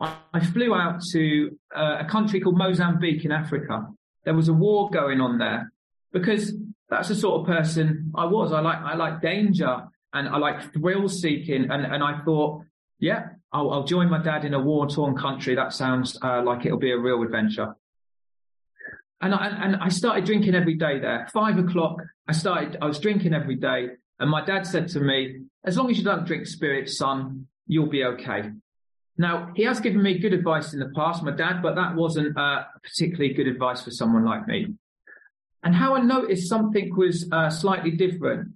I 0.00 0.40
flew 0.54 0.74
out 0.74 1.02
to 1.10 1.54
uh, 1.76 1.98
a 2.00 2.06
country 2.06 2.40
called 2.40 2.56
Mozambique 2.56 3.26
in 3.26 3.30
Africa. 3.30 3.88
There 4.24 4.32
was 4.32 4.48
a 4.48 4.54
war 4.54 4.88
going 4.88 5.20
on 5.20 5.36
there 5.36 5.70
because 6.14 6.54
that's 6.88 7.08
the 7.08 7.14
sort 7.14 7.42
of 7.42 7.46
person 7.46 8.10
I 8.14 8.24
was. 8.24 8.54
I 8.54 8.60
like 8.60 8.78
I 8.78 8.94
like 8.94 9.20
danger 9.20 9.82
and 10.14 10.28
I 10.30 10.38
like 10.38 10.72
thrill 10.72 11.10
seeking, 11.10 11.70
and 11.70 11.84
and 11.84 12.02
I 12.02 12.22
thought, 12.24 12.62
yeah, 13.00 13.24
I'll, 13.52 13.70
I'll 13.70 13.84
join 13.84 14.08
my 14.08 14.22
dad 14.22 14.46
in 14.46 14.54
a 14.54 14.60
war 14.60 14.88
torn 14.88 15.14
country. 15.14 15.54
That 15.56 15.74
sounds 15.74 16.18
uh, 16.22 16.42
like 16.42 16.64
it'll 16.64 16.78
be 16.78 16.92
a 16.92 16.98
real 16.98 17.22
adventure. 17.22 17.76
And 19.22 19.34
I 19.34 19.46
and 19.46 19.76
I 19.76 19.88
started 19.88 20.24
drinking 20.24 20.54
every 20.54 20.74
day 20.74 20.98
there. 20.98 21.28
Five 21.32 21.56
o'clock, 21.58 21.96
I 22.28 22.32
started. 22.32 22.76
I 22.82 22.86
was 22.86 22.98
drinking 22.98 23.34
every 23.34 23.54
day, 23.54 23.90
and 24.18 24.28
my 24.28 24.44
dad 24.44 24.66
said 24.66 24.88
to 24.88 25.00
me, 25.00 25.42
"As 25.64 25.76
long 25.76 25.90
as 25.90 25.96
you 25.96 26.04
don't 26.04 26.26
drink 26.26 26.46
spirits, 26.46 26.98
son, 26.98 27.46
you'll 27.66 27.88
be 27.88 28.04
okay." 28.04 28.50
Now, 29.16 29.52
he 29.54 29.62
has 29.64 29.78
given 29.78 30.02
me 30.02 30.18
good 30.18 30.32
advice 30.32 30.72
in 30.72 30.80
the 30.80 30.90
past, 30.96 31.22
my 31.22 31.30
dad, 31.30 31.62
but 31.62 31.76
that 31.76 31.94
wasn't 31.94 32.36
uh, 32.36 32.64
particularly 32.82 33.34
good 33.34 33.46
advice 33.46 33.82
for 33.82 33.90
someone 33.90 34.24
like 34.24 34.48
me. 34.48 34.74
And 35.62 35.74
how 35.74 35.94
I 35.94 36.00
noticed 36.00 36.48
something 36.48 36.96
was 36.96 37.28
uh, 37.30 37.50
slightly 37.50 37.92
different. 37.92 38.54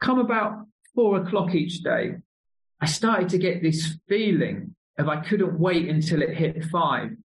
Come 0.00 0.20
about 0.20 0.66
four 0.94 1.20
o'clock 1.20 1.54
each 1.54 1.82
day, 1.82 2.16
I 2.80 2.86
started 2.86 3.30
to 3.30 3.38
get 3.38 3.62
this 3.62 3.96
feeling 4.08 4.76
of 4.98 5.08
I 5.08 5.20
couldn't 5.20 5.58
wait 5.58 5.88
until 5.88 6.22
it 6.22 6.36
hit 6.36 6.64
five. 6.66 7.16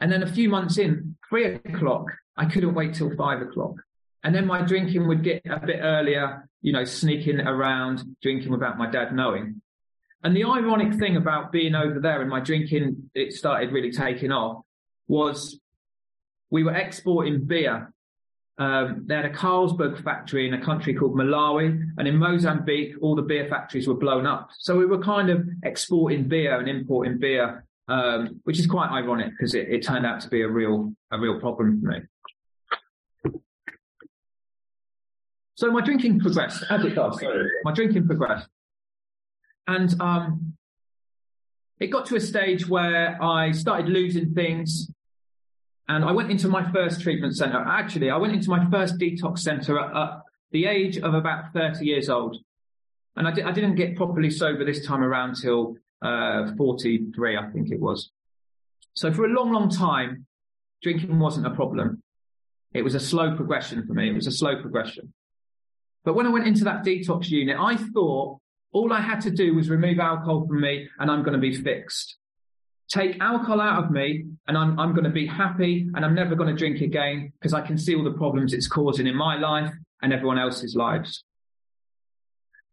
And 0.00 0.10
then 0.10 0.22
a 0.22 0.30
few 0.30 0.48
months 0.48 0.78
in, 0.78 1.16
three 1.28 1.54
o'clock, 1.54 2.06
I 2.36 2.46
couldn't 2.46 2.74
wait 2.74 2.94
till 2.94 3.14
five 3.16 3.40
o'clock. 3.40 3.76
And 4.24 4.34
then 4.34 4.46
my 4.46 4.62
drinking 4.62 5.06
would 5.06 5.22
get 5.22 5.42
a 5.46 5.60
bit 5.64 5.80
earlier, 5.82 6.48
you 6.62 6.72
know, 6.72 6.84
sneaking 6.84 7.40
around, 7.40 8.02
drinking 8.22 8.50
without 8.50 8.78
my 8.78 8.90
dad 8.90 9.14
knowing. 9.14 9.60
And 10.22 10.34
the 10.34 10.44
ironic 10.44 10.94
thing 10.94 11.16
about 11.16 11.52
being 11.52 11.74
over 11.74 12.00
there 12.00 12.22
and 12.22 12.30
my 12.30 12.40
drinking, 12.40 13.10
it 13.14 13.34
started 13.34 13.72
really 13.72 13.92
taking 13.92 14.32
off 14.32 14.64
was 15.06 15.60
we 16.50 16.64
were 16.64 16.74
exporting 16.74 17.44
beer. 17.44 17.92
Um, 18.56 19.04
they 19.06 19.16
had 19.16 19.26
a 19.26 19.32
Carlsberg 19.32 20.02
factory 20.02 20.48
in 20.48 20.54
a 20.54 20.64
country 20.64 20.94
called 20.94 21.14
Malawi 21.14 21.86
and 21.98 22.08
in 22.08 22.16
Mozambique, 22.16 22.94
all 23.02 23.14
the 23.14 23.22
beer 23.22 23.46
factories 23.50 23.86
were 23.86 23.94
blown 23.94 24.26
up. 24.26 24.48
So 24.58 24.78
we 24.78 24.86
were 24.86 25.02
kind 25.02 25.28
of 25.28 25.46
exporting 25.64 26.28
beer 26.28 26.58
and 26.58 26.68
importing 26.68 27.18
beer 27.18 27.63
um, 27.88 28.40
which 28.44 28.58
is 28.58 28.66
quite 28.66 28.90
ironic 28.90 29.30
because 29.30 29.54
it, 29.54 29.68
it 29.68 29.82
turned 29.82 30.06
out 30.06 30.20
to 30.20 30.28
be 30.28 30.42
a 30.42 30.48
real 30.48 30.92
a 31.10 31.18
real 31.18 31.38
problem 31.40 31.80
for 31.80 31.88
me. 31.88 31.98
So 35.56 35.70
my 35.70 35.82
drinking 35.82 36.20
progressed 36.20 36.64
as 36.70 36.84
it 36.84 36.94
does. 36.94 37.22
My 37.62 37.72
drinking 37.72 38.06
progressed, 38.06 38.48
and 39.66 40.00
um, 40.00 40.54
it 41.80 41.88
got 41.88 42.06
to 42.06 42.16
a 42.16 42.20
stage 42.20 42.68
where 42.68 43.22
I 43.22 43.52
started 43.52 43.88
losing 43.88 44.34
things. 44.34 44.90
And 45.86 46.02
I 46.02 46.12
went 46.12 46.30
into 46.30 46.48
my 46.48 46.70
first 46.72 47.02
treatment 47.02 47.36
center. 47.36 47.58
Actually, 47.58 48.10
I 48.10 48.16
went 48.16 48.32
into 48.32 48.48
my 48.48 48.70
first 48.70 48.96
detox 48.96 49.40
center 49.40 49.78
at, 49.78 49.94
at 49.94 50.20
the 50.50 50.64
age 50.64 50.96
of 50.96 51.12
about 51.12 51.52
30 51.52 51.84
years 51.84 52.08
old. 52.08 52.38
And 53.16 53.28
I, 53.28 53.32
di- 53.32 53.42
I 53.42 53.52
didn't 53.52 53.74
get 53.74 53.94
properly 53.94 54.30
sober 54.30 54.64
this 54.64 54.86
time 54.86 55.02
around 55.02 55.36
till 55.42 55.76
uh, 56.04 56.54
43, 56.56 57.36
I 57.36 57.50
think 57.50 57.70
it 57.70 57.80
was. 57.80 58.10
So 58.94 59.12
for 59.12 59.24
a 59.24 59.28
long, 59.28 59.52
long 59.52 59.70
time, 59.70 60.26
drinking 60.82 61.18
wasn't 61.18 61.46
a 61.46 61.50
problem. 61.50 62.02
It 62.72 62.82
was 62.82 62.94
a 62.94 63.00
slow 63.00 63.34
progression 63.34 63.86
for 63.86 63.94
me. 63.94 64.10
It 64.10 64.14
was 64.14 64.26
a 64.26 64.32
slow 64.32 64.60
progression. 64.60 65.12
But 66.04 66.14
when 66.14 66.26
I 66.26 66.30
went 66.30 66.46
into 66.46 66.64
that 66.64 66.84
detox 66.84 67.30
unit, 67.30 67.56
I 67.58 67.76
thought 67.76 68.38
all 68.72 68.92
I 68.92 69.00
had 69.00 69.20
to 69.22 69.30
do 69.30 69.54
was 69.54 69.70
remove 69.70 69.98
alcohol 69.98 70.46
from 70.46 70.60
me 70.60 70.88
and 70.98 71.10
I'm 71.10 71.22
going 71.22 71.34
to 71.34 71.40
be 71.40 71.54
fixed. 71.54 72.16
Take 72.88 73.18
alcohol 73.20 73.60
out 73.60 73.82
of 73.82 73.90
me 73.90 74.26
and 74.46 74.58
I'm, 74.58 74.78
I'm 74.78 74.92
going 74.92 75.04
to 75.04 75.10
be 75.10 75.26
happy 75.26 75.88
and 75.94 76.04
I'm 76.04 76.14
never 76.14 76.34
going 76.34 76.54
to 76.54 76.58
drink 76.58 76.82
again 76.82 77.32
because 77.40 77.54
I 77.54 77.62
can 77.62 77.78
see 77.78 77.94
all 77.94 78.04
the 78.04 78.12
problems 78.12 78.52
it's 78.52 78.68
causing 78.68 79.06
in 79.06 79.16
my 79.16 79.38
life 79.38 79.72
and 80.02 80.12
everyone 80.12 80.38
else's 80.38 80.74
lives. 80.74 81.24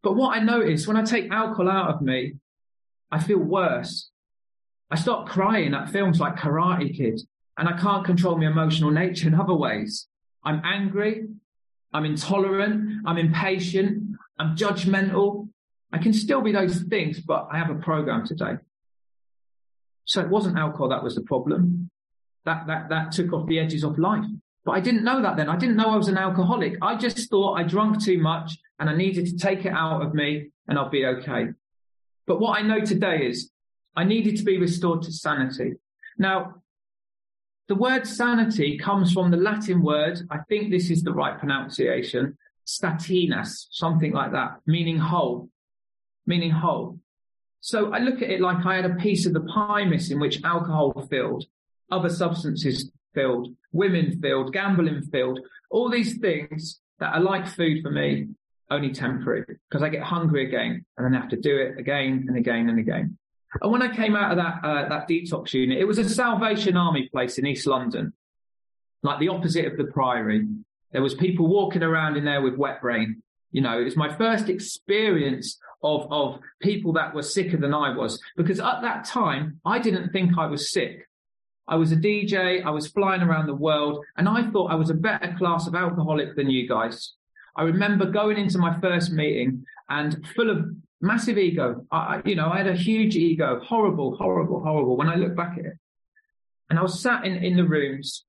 But 0.03 0.15
what 0.15 0.35
I 0.35 0.41
noticed 0.41 0.87
when 0.87 0.97
I 0.97 1.03
take 1.03 1.31
alcohol 1.31 1.69
out 1.69 1.93
of 1.93 2.01
me, 2.01 2.33
I 3.11 3.19
feel 3.19 3.39
worse. 3.39 4.09
I 4.89 4.95
start 4.95 5.27
crying 5.27 5.73
at 5.73 5.89
films 5.89 6.19
like 6.19 6.35
Karate 6.35 6.95
Kid 6.95 7.21
and 7.57 7.67
I 7.67 7.77
can't 7.77 8.05
control 8.05 8.37
my 8.37 8.47
emotional 8.47 8.91
nature 8.91 9.27
in 9.27 9.35
other 9.35 9.53
ways. 9.53 10.07
I'm 10.43 10.61
angry. 10.63 11.27
I'm 11.93 12.05
intolerant. 12.05 13.03
I'm 13.05 13.17
impatient. 13.17 14.15
I'm 14.39 14.55
judgmental. 14.55 15.49
I 15.93 15.97
can 15.97 16.13
still 16.13 16.41
be 16.41 16.51
those 16.51 16.81
things, 16.83 17.19
but 17.19 17.47
I 17.51 17.57
have 17.57 17.69
a 17.69 17.75
program 17.75 18.25
today. 18.25 18.53
So 20.05 20.21
it 20.21 20.29
wasn't 20.29 20.57
alcohol 20.57 20.89
that 20.89 21.03
was 21.03 21.15
the 21.15 21.21
problem. 21.21 21.89
That, 22.45 22.65
that, 22.67 22.89
that 22.89 23.11
took 23.11 23.33
off 23.33 23.47
the 23.47 23.59
edges 23.59 23.83
of 23.83 23.99
life. 23.99 24.25
But 24.65 24.71
I 24.71 24.79
didn't 24.79 25.03
know 25.03 25.21
that 25.21 25.37
then. 25.37 25.49
I 25.49 25.57
didn't 25.57 25.75
know 25.75 25.91
I 25.91 25.97
was 25.97 26.07
an 26.07 26.17
alcoholic. 26.17 26.77
I 26.81 26.95
just 26.95 27.29
thought 27.29 27.59
I 27.59 27.63
drank 27.63 28.03
too 28.03 28.19
much 28.19 28.57
and 28.79 28.89
I 28.89 28.95
needed 28.95 29.25
to 29.27 29.37
take 29.37 29.65
it 29.65 29.73
out 29.73 30.01
of 30.01 30.13
me 30.13 30.51
and 30.67 30.77
I'll 30.77 30.89
be 30.89 31.05
okay. 31.05 31.49
But 32.31 32.39
what 32.39 32.57
I 32.57 32.61
know 32.61 32.79
today 32.79 33.27
is 33.27 33.51
I 33.93 34.05
needed 34.05 34.37
to 34.37 34.45
be 34.45 34.57
restored 34.57 35.01
to 35.01 35.11
sanity. 35.11 35.73
Now, 36.17 36.61
the 37.67 37.75
word 37.75 38.07
sanity 38.07 38.77
comes 38.77 39.11
from 39.11 39.31
the 39.31 39.35
Latin 39.35 39.81
word, 39.81 40.17
I 40.31 40.37
think 40.47 40.71
this 40.71 40.89
is 40.89 41.03
the 41.03 41.11
right 41.11 41.37
pronunciation, 41.37 42.37
statinas, 42.65 43.65
something 43.71 44.13
like 44.13 44.31
that, 44.31 44.61
meaning 44.65 44.97
whole 44.97 45.49
meaning 46.25 46.51
whole. 46.51 46.99
So 47.59 47.91
I 47.91 47.99
look 47.99 48.21
at 48.21 48.29
it 48.29 48.39
like 48.39 48.65
I 48.65 48.77
had 48.77 48.85
a 48.85 48.95
piece 48.95 49.25
of 49.25 49.33
the 49.33 49.41
pie 49.41 49.83
missing, 49.83 50.21
which 50.21 50.41
alcohol 50.45 50.93
filled, 51.09 51.43
other 51.91 52.07
substances 52.07 52.89
filled, 53.13 53.49
women 53.73 54.21
filled, 54.21 54.53
gambling 54.53 55.01
filled, 55.11 55.41
all 55.69 55.89
these 55.89 56.17
things 56.19 56.79
that 57.01 57.13
are 57.13 57.19
like 57.19 57.45
food 57.45 57.81
for 57.83 57.91
me, 57.91 58.29
only 58.71 58.91
temporary, 58.91 59.45
because 59.69 59.83
I 59.83 59.89
get 59.89 60.01
hungry 60.01 60.47
again 60.47 60.85
and 60.97 61.05
then 61.05 61.13
I 61.13 61.19
have 61.19 61.29
to 61.29 61.37
do 61.37 61.57
it 61.57 61.77
again 61.77 62.25
and 62.27 62.37
again 62.37 62.69
and 62.69 62.79
again. 62.79 63.17
And 63.61 63.71
when 63.71 63.81
I 63.81 63.93
came 63.93 64.15
out 64.15 64.31
of 64.31 64.37
that 64.37 64.63
uh, 64.63 64.89
that 64.89 65.09
detox 65.09 65.53
unit, 65.53 65.77
it 65.77 65.85
was 65.85 65.97
a 65.97 66.07
Salvation 66.07 66.77
Army 66.77 67.09
place 67.11 67.37
in 67.37 67.45
East 67.45 67.67
London, 67.67 68.13
like 69.03 69.19
the 69.19 69.27
opposite 69.27 69.65
of 69.65 69.77
the 69.77 69.85
Priory. 69.85 70.47
There 70.91 71.01
was 71.01 71.13
people 71.13 71.47
walking 71.47 71.83
around 71.83 72.17
in 72.17 72.25
there 72.25 72.41
with 72.41 72.55
wet 72.55 72.81
brain. 72.81 73.21
You 73.51 73.61
know, 73.61 73.79
it 73.79 73.83
was 73.83 73.97
my 73.97 74.15
first 74.15 74.47
experience 74.47 75.59
of, 75.83 76.07
of 76.11 76.39
people 76.61 76.93
that 76.93 77.13
were 77.13 77.23
sicker 77.23 77.57
than 77.57 77.73
I 77.73 77.95
was. 77.95 78.21
Because 78.37 78.59
at 78.59 78.81
that 78.81 79.05
time, 79.05 79.59
I 79.65 79.79
didn't 79.79 80.11
think 80.11 80.37
I 80.37 80.45
was 80.45 80.71
sick. 80.71 81.07
I 81.67 81.75
was 81.75 81.91
a 81.91 81.97
DJ. 81.97 82.63
I 82.63 82.69
was 82.69 82.87
flying 82.87 83.21
around 83.21 83.47
the 83.47 83.55
world 83.55 84.03
and 84.17 84.27
I 84.27 84.49
thought 84.49 84.71
I 84.71 84.75
was 84.75 84.89
a 84.89 84.95
better 84.95 85.35
class 85.37 85.67
of 85.67 85.75
alcoholic 85.75 86.35
than 86.35 86.49
you 86.49 86.67
guys. 86.67 87.13
I 87.55 87.63
remember 87.63 88.05
going 88.05 88.37
into 88.37 88.57
my 88.57 88.79
first 88.79 89.11
meeting 89.11 89.65
and 89.89 90.25
full 90.35 90.49
of 90.49 90.65
massive 91.01 91.37
ego. 91.37 91.85
I, 91.91 92.21
you 92.25 92.35
know, 92.35 92.49
I 92.49 92.57
had 92.57 92.67
a 92.67 92.75
huge 92.75 93.15
ego, 93.15 93.59
horrible, 93.63 94.15
horrible, 94.15 94.61
horrible 94.63 94.97
when 94.97 95.09
I 95.09 95.15
look 95.15 95.35
back 95.35 95.57
at 95.57 95.65
it. 95.65 95.73
And 96.69 96.79
I 96.79 96.81
was 96.81 97.01
sat 97.01 97.25
in, 97.25 97.35
in 97.43 97.57
the 97.57 97.65
rooms 97.65 98.23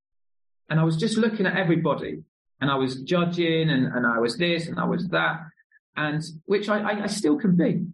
and 0.68 0.80
I 0.80 0.84
was 0.84 0.96
just 0.96 1.16
looking 1.16 1.46
at 1.46 1.56
everybody 1.56 2.22
and 2.60 2.70
I 2.70 2.74
was 2.74 3.02
judging 3.02 3.70
and, 3.70 3.86
and 3.86 4.06
I 4.06 4.18
was 4.18 4.36
this 4.36 4.66
and 4.66 4.80
I 4.80 4.84
was 4.84 5.08
that 5.08 5.40
and 5.96 6.22
which 6.46 6.68
I, 6.68 7.02
I, 7.02 7.06
still 7.06 7.38
can 7.38 7.56
be. 7.56 7.84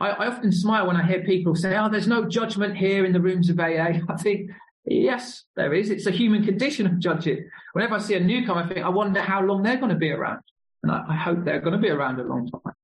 I, 0.00 0.10
I, 0.10 0.26
often 0.26 0.52
smile 0.52 0.86
when 0.86 0.96
I 0.96 1.06
hear 1.06 1.22
people 1.22 1.54
say, 1.54 1.76
"Oh, 1.76 1.88
there's 1.88 2.06
no 2.06 2.28
judgment 2.28 2.76
here 2.76 3.04
in 3.04 3.12
the 3.12 3.20
rooms 3.20 3.48
of 3.48 3.58
AA." 3.58 4.00
I 4.08 4.16
think, 4.18 4.50
yes, 4.84 5.44
there 5.56 5.72
is. 5.74 5.90
It's 5.90 6.06
a 6.06 6.10
human 6.10 6.44
condition 6.44 6.86
of 6.86 6.98
judging. 6.98 7.48
Whenever 7.72 7.94
I 7.94 7.98
see 7.98 8.14
a 8.14 8.20
newcomer, 8.20 8.62
I 8.62 8.68
think, 8.68 8.84
I 8.84 8.90
wonder 8.90 9.22
how 9.22 9.42
long 9.42 9.62
they're 9.62 9.78
going 9.78 9.90
to 9.90 9.96
be 9.96 10.10
around, 10.10 10.40
and 10.82 10.92
I, 10.92 11.04
I 11.08 11.16
hope 11.16 11.44
they're 11.44 11.60
going 11.60 11.72
to 11.74 11.82
be 11.82 11.90
around 11.90 12.20
a 12.20 12.24
long 12.24 12.48
time, 12.48 12.74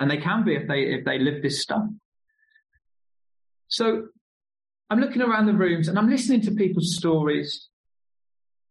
and 0.00 0.10
they 0.10 0.18
can 0.18 0.44
be 0.44 0.54
if 0.54 0.68
they 0.68 0.82
if 0.82 1.04
they 1.04 1.18
live 1.18 1.42
this 1.42 1.62
stuff. 1.62 1.84
So, 3.68 4.08
I'm 4.90 5.00
looking 5.00 5.22
around 5.22 5.46
the 5.46 5.54
rooms 5.54 5.88
and 5.88 5.98
I'm 5.98 6.08
listening 6.08 6.42
to 6.42 6.52
people's 6.52 6.96
stories. 6.96 7.68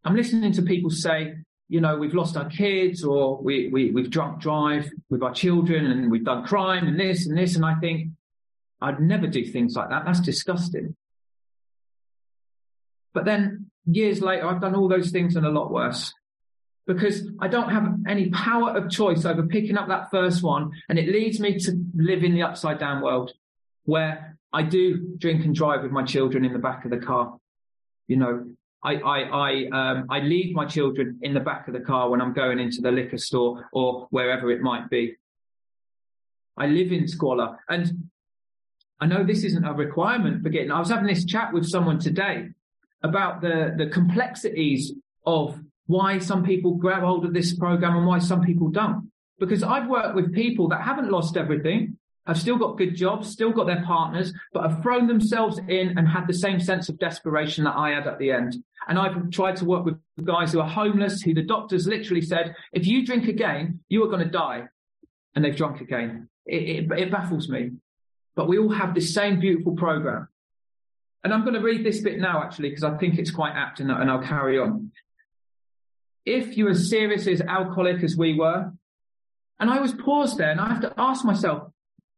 I'm 0.05 0.15
listening 0.15 0.51
to 0.53 0.61
people 0.61 0.89
say, 0.89 1.33
you 1.69 1.81
know, 1.81 1.97
we've 1.97 2.13
lost 2.13 2.37
our 2.37 2.47
kids 2.49 3.03
or 3.03 3.41
we, 3.41 3.69
we, 3.69 3.91
we've 3.91 4.09
drunk 4.09 4.39
drive 4.39 4.89
with 5.09 5.23
our 5.23 5.33
children 5.33 5.85
and 5.85 6.11
we've 6.11 6.23
done 6.23 6.45
crime 6.45 6.87
and 6.87 6.99
this 6.99 7.25
and 7.25 7.37
this. 7.37 7.55
And 7.55 7.65
I 7.65 7.75
think 7.75 8.11
I'd 8.79 8.99
never 8.99 9.27
do 9.27 9.45
things 9.45 9.75
like 9.75 9.89
that. 9.89 10.05
That's 10.05 10.19
disgusting. 10.19 10.95
But 13.13 13.25
then 13.25 13.71
years 13.85 14.21
later, 14.21 14.47
I've 14.47 14.61
done 14.61 14.75
all 14.75 14.87
those 14.87 15.11
things 15.11 15.35
and 15.35 15.45
a 15.45 15.51
lot 15.51 15.71
worse 15.71 16.13
because 16.85 17.29
I 17.39 17.47
don't 17.47 17.69
have 17.69 17.95
any 18.07 18.29
power 18.29 18.75
of 18.75 18.89
choice 18.89 19.25
over 19.25 19.43
picking 19.43 19.77
up 19.77 19.87
that 19.87 20.11
first 20.11 20.43
one. 20.43 20.71
And 20.89 20.99
it 20.99 21.07
leads 21.09 21.39
me 21.39 21.57
to 21.59 21.79
live 21.95 22.23
in 22.23 22.33
the 22.33 22.43
upside 22.43 22.79
down 22.79 23.01
world 23.01 23.31
where 23.85 24.37
I 24.51 24.63
do 24.63 25.15
drink 25.17 25.45
and 25.45 25.55
drive 25.55 25.83
with 25.83 25.91
my 25.91 26.03
children 26.03 26.45
in 26.45 26.53
the 26.53 26.59
back 26.59 26.85
of 26.85 26.91
the 26.91 26.97
car. 26.97 27.37
You 28.07 28.17
know, 28.17 28.45
I, 28.83 28.95
I, 28.95 29.19
I, 29.21 29.65
um, 29.71 30.07
I 30.09 30.19
leave 30.19 30.53
my 30.53 30.65
children 30.65 31.19
in 31.21 31.33
the 31.33 31.39
back 31.39 31.67
of 31.67 31.73
the 31.73 31.79
car 31.79 32.09
when 32.09 32.21
I'm 32.21 32.33
going 32.33 32.59
into 32.59 32.81
the 32.81 32.91
liquor 32.91 33.17
store 33.17 33.69
or 33.71 34.07
wherever 34.11 34.51
it 34.51 34.61
might 34.61 34.89
be. 34.89 35.15
I 36.57 36.67
live 36.67 36.91
in 36.91 37.07
squalor. 37.07 37.59
And 37.69 38.09
I 38.99 39.05
know 39.05 39.23
this 39.23 39.43
isn't 39.43 39.65
a 39.65 39.73
requirement 39.73 40.43
for 40.43 40.49
getting, 40.49 40.71
I 40.71 40.79
was 40.79 40.89
having 40.89 41.07
this 41.07 41.25
chat 41.25 41.53
with 41.53 41.65
someone 41.65 41.99
today 41.99 42.49
about 43.01 43.41
the, 43.41 43.73
the 43.77 43.87
complexities 43.87 44.93
of 45.25 45.59
why 45.87 46.19
some 46.19 46.43
people 46.43 46.75
grab 46.75 47.03
hold 47.03 47.25
of 47.25 47.33
this 47.33 47.53
program 47.53 47.97
and 47.97 48.05
why 48.05 48.19
some 48.19 48.41
people 48.41 48.69
don't. 48.69 49.11
Because 49.39 49.63
I've 49.63 49.87
worked 49.87 50.15
with 50.15 50.33
people 50.33 50.69
that 50.69 50.81
haven't 50.81 51.11
lost 51.11 51.37
everything 51.37 51.97
have 52.27 52.39
still 52.39 52.57
got 52.57 52.77
good 52.77 52.95
jobs, 52.95 53.29
still 53.29 53.51
got 53.51 53.67
their 53.67 53.83
partners, 53.83 54.33
but 54.53 54.69
have 54.69 54.81
thrown 54.81 55.07
themselves 55.07 55.59
in 55.67 55.97
and 55.97 56.07
had 56.07 56.27
the 56.27 56.33
same 56.33 56.59
sense 56.59 56.87
of 56.89 56.97
desperation 56.99 57.65
that 57.65 57.75
I 57.75 57.91
had 57.91 58.07
at 58.07 58.17
the 58.17 58.31
end. 58.31 58.55
And 58.87 58.97
I've 58.97 59.29
tried 59.29 59.57
to 59.57 59.65
work 59.65 59.85
with 59.85 59.97
guys 60.23 60.51
who 60.51 60.59
are 60.59 60.67
homeless, 60.67 61.21
who 61.21 61.33
the 61.33 61.43
doctors 61.43 61.87
literally 61.87 62.21
said, 62.21 62.55
if 62.71 62.87
you 62.87 63.05
drink 63.05 63.27
again, 63.27 63.81
you 63.89 64.03
are 64.03 64.07
going 64.07 64.23
to 64.23 64.31
die. 64.31 64.63
And 65.35 65.43
they've 65.43 65.55
drunk 65.55 65.81
again. 65.81 66.29
It, 66.45 66.91
it, 66.91 66.99
it 66.99 67.11
baffles 67.11 67.49
me. 67.49 67.71
But 68.35 68.47
we 68.47 68.57
all 68.57 68.71
have 68.71 68.93
this 68.93 69.13
same 69.13 69.39
beautiful 69.39 69.75
program. 69.75 70.27
And 71.23 71.33
I'm 71.33 71.41
going 71.41 71.53
to 71.53 71.61
read 71.61 71.85
this 71.85 72.01
bit 72.01 72.19
now, 72.19 72.43
actually, 72.43 72.69
because 72.69 72.83
I 72.83 72.97
think 72.97 73.17
it's 73.17 73.31
quite 73.31 73.53
apt 73.53 73.79
and, 73.79 73.89
and 73.89 74.09
I'll 74.11 74.21
carry 74.21 74.59
on. 74.59 74.91
If 76.25 76.57
you're 76.57 76.71
as 76.71 76.89
serious 76.89 77.27
as 77.27 77.41
alcoholic 77.41 78.03
as 78.03 78.15
we 78.15 78.33
were, 78.33 78.71
and 79.59 79.69
I 79.69 79.79
was 79.79 79.93
paused 79.93 80.37
there 80.37 80.51
and 80.51 80.59
I 80.59 80.69
have 80.69 80.81
to 80.81 80.93
ask 80.97 81.23
myself, 81.25 81.71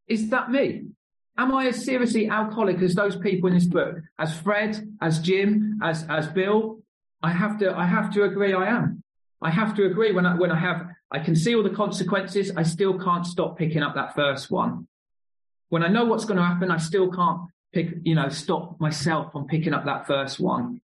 is 0.07 0.29
that 0.29 0.51
me? 0.51 0.85
Am 1.37 1.53
I 1.53 1.67
as 1.67 1.83
seriously 1.83 2.29
alcoholic 2.29 2.81
as 2.81 2.95
those 2.95 3.17
people 3.17 3.49
in 3.49 3.55
this 3.55 3.65
book? 3.65 3.97
As 4.17 4.37
Fred, 4.39 4.95
as 5.01 5.19
Jim, 5.19 5.79
as, 5.83 6.05
as 6.09 6.27
Bill? 6.27 6.79
I 7.21 7.31
have 7.31 7.59
to, 7.59 7.75
I 7.75 7.85
have 7.85 8.13
to 8.13 8.23
agree 8.23 8.53
I 8.53 8.69
am. 8.69 9.03
I 9.41 9.49
have 9.49 9.75
to 9.75 9.85
agree 9.85 10.13
when 10.13 10.25
I, 10.25 10.35
when 10.35 10.51
I 10.51 10.59
have, 10.59 10.87
I 11.11 11.19
can 11.19 11.35
see 11.35 11.55
all 11.55 11.63
the 11.63 11.69
consequences. 11.69 12.51
I 12.55 12.63
still 12.63 12.97
can't 12.97 13.25
stop 13.25 13.57
picking 13.57 13.83
up 13.83 13.95
that 13.95 14.15
first 14.15 14.49
one. 14.49 14.87
When 15.69 15.83
I 15.83 15.87
know 15.87 16.05
what's 16.05 16.25
going 16.25 16.37
to 16.37 16.45
happen, 16.45 16.71
I 16.71 16.77
still 16.77 17.11
can't 17.11 17.41
pick, 17.73 17.89
you 18.03 18.15
know, 18.15 18.29
stop 18.29 18.79
myself 18.79 19.33
from 19.33 19.45
picking 19.45 19.73
up 19.73 19.85
that 19.85 20.07
first 20.07 20.39
one. 20.39 20.81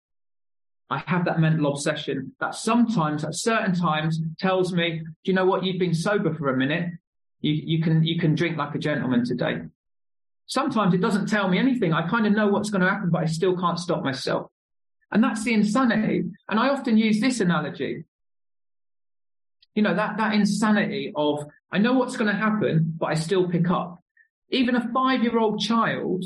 I 0.91 1.03
have 1.07 1.27
that 1.27 1.39
mental 1.39 1.71
obsession 1.71 2.33
that 2.41 2.55
sometimes 2.55 3.25
at 3.25 3.35
certain 3.35 3.75
times 3.75 4.21
tells 4.39 4.73
me, 4.73 5.01
do 5.01 5.31
you 5.31 5.35
know 5.35 5.45
what? 5.45 5.65
You've 5.65 5.79
been 5.79 5.95
sober 5.95 6.35
for 6.35 6.49
a 6.49 6.57
minute. 6.57 6.91
You, 7.41 7.53
you 7.53 7.83
can, 7.83 8.05
you 8.05 8.19
can 8.19 8.35
drink 8.35 8.57
like 8.57 8.75
a 8.75 8.79
gentleman 8.79 9.25
today. 9.25 9.59
Sometimes 10.47 10.95
it 10.95 11.03
doesn't 11.03 11.29
tell 11.29 11.49
me 11.49 11.59
anything. 11.59 11.93
I 11.93 12.09
kind 12.09 12.27
of 12.27 12.33
know 12.33 12.49
what's 12.49 12.71
going 12.71 12.81
to 12.81 12.89
happen, 12.89 13.11
but 13.11 13.23
I 13.23 13.27
still 13.27 13.57
can't 13.57 13.79
stop 13.79 14.03
myself. 14.03 14.51
And 15.13 15.23
that's 15.23 15.45
the 15.45 15.53
insanity. 15.53 16.25
And 16.49 16.59
I 16.59 16.69
often 16.69 16.97
use 16.97 17.21
this 17.21 17.41
analogy. 17.41 18.05
You 19.75 19.83
know, 19.83 19.95
that, 19.95 20.17
that 20.17 20.35
insanity 20.35 21.13
of 21.15 21.45
I 21.71 21.79
know 21.79 21.93
what's 21.93 22.17
going 22.17 22.33
to 22.33 22.39
happen, 22.39 22.95
but 22.99 23.07
I 23.07 23.15
still 23.15 23.49
pick 23.49 23.71
up. 23.71 24.03
Even 24.51 24.75
a 24.75 24.89
five 24.93 25.23
year 25.23 25.39
old 25.39 25.61
child, 25.61 26.25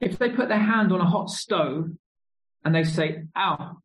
if 0.00 0.18
they 0.18 0.30
put 0.30 0.48
their 0.48 0.58
hand 0.58 0.92
on 0.92 1.00
a 1.00 1.06
hot 1.08 1.30
stove 1.30 1.90
and 2.64 2.74
they 2.74 2.84
say, 2.84 3.24
ow, 3.36 3.76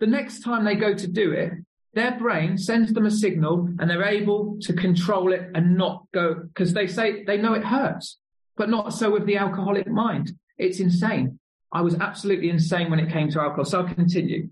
the 0.00 0.06
next 0.06 0.40
time 0.40 0.64
they 0.64 0.74
go 0.74 0.94
to 0.94 1.06
do 1.06 1.32
it, 1.32 1.52
their 1.94 2.18
brain 2.18 2.58
sends 2.58 2.92
them 2.92 3.06
a 3.06 3.10
signal 3.10 3.68
and 3.78 3.88
they're 3.88 4.04
able 4.04 4.58
to 4.62 4.72
control 4.72 5.32
it 5.32 5.50
and 5.54 5.76
not 5.76 6.06
go 6.12 6.34
because 6.34 6.72
they 6.72 6.86
say 6.86 7.24
they 7.24 7.36
know 7.36 7.54
it 7.54 7.64
hurts, 7.64 8.18
but 8.56 8.68
not 8.68 8.92
so 8.92 9.10
with 9.10 9.26
the 9.26 9.36
alcoholic 9.36 9.86
mind. 9.86 10.32
It's 10.58 10.80
insane. 10.80 11.38
I 11.72 11.82
was 11.82 11.94
absolutely 11.94 12.50
insane 12.50 12.90
when 12.90 13.00
it 13.00 13.12
came 13.12 13.30
to 13.30 13.40
alcohol. 13.40 13.64
So 13.64 13.80
I'll 13.80 13.94
continue. 13.94 14.48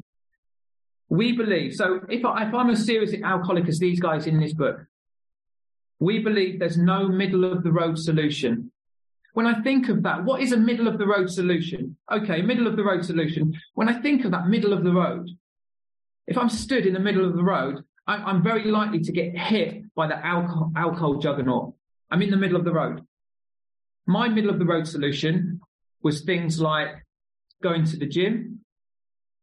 We 1.09 1.32
believe, 1.32 1.75
so 1.75 2.00
if, 2.09 2.25
I, 2.25 2.49
if 2.49 2.54
I'm 2.54 2.71
as 2.71 2.87
serious 2.87 3.14
alcoholic 3.23 3.68
as 3.68 3.78
these 3.78 4.00
guys 4.00 4.26
in 4.26 4.40
this 4.40 4.54
book, 4.54 4.87
we 5.99 6.18
believe 6.18 6.59
there's 6.59 6.78
no 6.78 7.06
middle 7.06 7.44
of 7.44 7.62
the 7.62 7.71
road 7.71 7.99
solution. 7.99 8.72
When 9.33 9.47
I 9.47 9.62
think 9.62 9.89
of 9.89 10.03
that, 10.03 10.25
what 10.25 10.43
is 10.43 10.53
a 10.53 10.57
middle 10.57 10.89
of 10.89 10.99
the 10.99 11.07
road 11.07 11.31
solution? 11.31 11.97
Okay, 12.11 12.43
middle 12.43 12.67
of 12.67 12.77
the 12.77 12.85
road 12.85 13.05
solution. 13.05 13.55
When 13.75 13.89
I 13.89 14.01
think 14.01 14.25
of 14.25 14.31
that 14.33 14.49
middle 14.49 14.73
of 14.73 14.85
the 14.85 14.93
road, 14.93 15.29
if 16.27 16.37
I'm 16.37 16.49
stood 16.49 16.87
in 16.87 16.93
the 16.93 17.01
middle 17.01 17.27
of 17.27 17.35
the 17.35 17.43
road, 17.43 17.83
I'm 18.07 18.43
very 18.43 18.65
likely 18.65 19.01
to 19.01 19.12
get 19.12 19.37
hit 19.37 19.85
by 19.95 20.07
the 20.07 20.25
alcohol, 20.25 20.73
alcohol 20.77 21.19
juggernaut. 21.19 21.75
I'm 22.11 22.21
in 22.21 22.31
the 22.31 22.37
middle 22.37 22.57
of 22.57 22.65
the 22.65 22.73
road. 22.73 23.07
My 24.07 24.29
middle 24.29 24.51
of 24.51 24.59
the 24.59 24.67
road 24.67 24.87
solution 24.87 25.61
was 26.03 26.23
things 26.23 26.61
like 26.61 26.89
going 27.62 27.85
to 27.85 27.97
the 27.97 28.07
gym, 28.07 28.61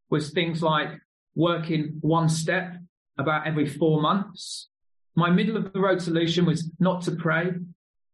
was 0.10 0.32
things 0.32 0.62
like 0.62 0.90
working 1.36 1.98
one 2.02 2.28
step 2.30 2.76
about 3.18 3.48
every 3.48 3.66
four 3.66 4.02
months, 4.02 4.70
my 5.16 5.30
middle 5.30 5.58
of 5.58 5.74
the 5.74 5.80
road 5.80 6.02
solution 6.02 6.46
was 6.46 6.72
not 6.80 7.02
to 7.04 7.12
pray, 7.12 7.52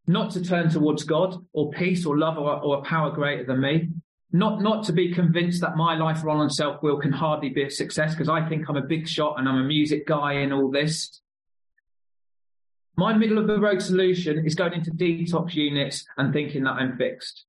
not 0.07 0.31
to 0.31 0.43
turn 0.43 0.69
towards 0.69 1.03
God 1.03 1.35
or 1.53 1.71
peace 1.71 2.05
or 2.05 2.17
love 2.17 2.37
or, 2.37 2.59
or 2.61 2.77
a 2.77 2.81
power 2.81 3.11
greater 3.11 3.43
than 3.43 3.61
me, 3.61 3.89
not, 4.31 4.61
not 4.61 4.83
to 4.85 4.93
be 4.93 5.13
convinced 5.13 5.61
that 5.61 5.77
my 5.77 5.95
life 5.95 6.23
run 6.23 6.37
on 6.37 6.49
self 6.49 6.81
will 6.83 6.99
can 6.99 7.11
hardly 7.11 7.49
be 7.49 7.63
a 7.63 7.69
success 7.69 8.13
because 8.13 8.29
I 8.29 8.47
think 8.47 8.67
I'm 8.67 8.75
a 8.75 8.81
big 8.81 9.07
shot 9.07 9.35
and 9.39 9.47
I'm 9.47 9.57
a 9.57 9.63
music 9.63 10.05
guy 10.05 10.33
and 10.33 10.53
all 10.53 10.69
this. 10.69 11.21
My 12.97 13.13
middle 13.13 13.37
of 13.37 13.47
the 13.47 13.59
road 13.59 13.81
solution 13.81 14.45
is 14.45 14.55
going 14.55 14.73
into 14.73 14.91
detox 14.91 15.53
units 15.53 16.05
and 16.17 16.31
thinking 16.31 16.63
that 16.63 16.71
I'm 16.71 16.97
fixed. 16.97 17.45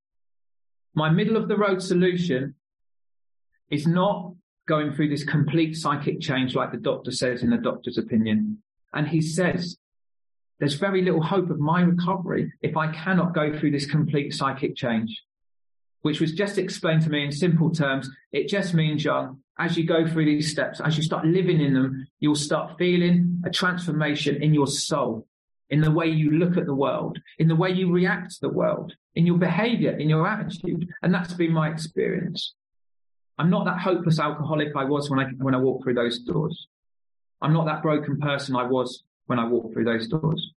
My 0.94 1.10
middle 1.10 1.36
of 1.36 1.48
the 1.48 1.56
road 1.56 1.82
solution 1.82 2.54
is 3.70 3.86
not 3.86 4.32
going 4.66 4.92
through 4.92 5.08
this 5.08 5.24
complete 5.24 5.76
psychic 5.76 6.20
change 6.20 6.54
like 6.54 6.72
the 6.72 6.78
doctor 6.78 7.12
says 7.12 7.42
in 7.42 7.50
the 7.50 7.56
doctor's 7.56 7.98
opinion. 7.98 8.58
And 8.92 9.06
he 9.06 9.20
says, 9.20 9.76
there's 10.58 10.74
very 10.74 11.02
little 11.02 11.22
hope 11.22 11.50
of 11.50 11.58
my 11.58 11.82
recovery 11.82 12.52
if 12.62 12.76
I 12.76 12.92
cannot 12.92 13.34
go 13.34 13.56
through 13.56 13.72
this 13.72 13.86
complete 13.86 14.32
psychic 14.34 14.74
change, 14.74 15.22
which 16.02 16.20
was 16.20 16.32
just 16.32 16.56
explained 16.56 17.02
to 17.02 17.10
me 17.10 17.24
in 17.24 17.32
simple 17.32 17.70
terms. 17.70 18.08
It 18.32 18.48
just 18.48 18.72
means, 18.72 19.02
John, 19.02 19.40
as 19.58 19.76
you 19.76 19.84
go 19.84 20.06
through 20.06 20.24
these 20.24 20.50
steps, 20.50 20.80
as 20.80 20.96
you 20.96 21.02
start 21.02 21.26
living 21.26 21.60
in 21.60 21.74
them, 21.74 22.06
you'll 22.20 22.36
start 22.36 22.78
feeling 22.78 23.42
a 23.44 23.50
transformation 23.50 24.42
in 24.42 24.54
your 24.54 24.66
soul, 24.66 25.26
in 25.68 25.80
the 25.80 25.90
way 25.90 26.06
you 26.06 26.30
look 26.30 26.56
at 26.56 26.66
the 26.66 26.74
world, 26.74 27.18
in 27.38 27.48
the 27.48 27.56
way 27.56 27.70
you 27.70 27.92
react 27.92 28.32
to 28.32 28.40
the 28.42 28.48
world, 28.48 28.94
in 29.14 29.26
your 29.26 29.38
behavior, 29.38 29.92
in 29.98 30.08
your 30.08 30.26
attitude. 30.26 30.88
And 31.02 31.12
that's 31.12 31.34
been 31.34 31.52
my 31.52 31.70
experience. 31.70 32.54
I'm 33.38 33.50
not 33.50 33.66
that 33.66 33.78
hopeless 33.78 34.18
alcoholic 34.18 34.74
I 34.74 34.84
was 34.84 35.10
when 35.10 35.18
I, 35.18 35.24
when 35.38 35.54
I 35.54 35.58
walked 35.58 35.84
through 35.84 35.94
those 35.94 36.20
doors. 36.20 36.68
I'm 37.42 37.52
not 37.52 37.66
that 37.66 37.82
broken 37.82 38.18
person 38.18 38.56
I 38.56 38.64
was 38.64 39.02
when 39.26 39.38
I 39.38 39.46
walked 39.46 39.72
through 39.72 39.84
those 39.84 40.08
doors. 40.08 40.52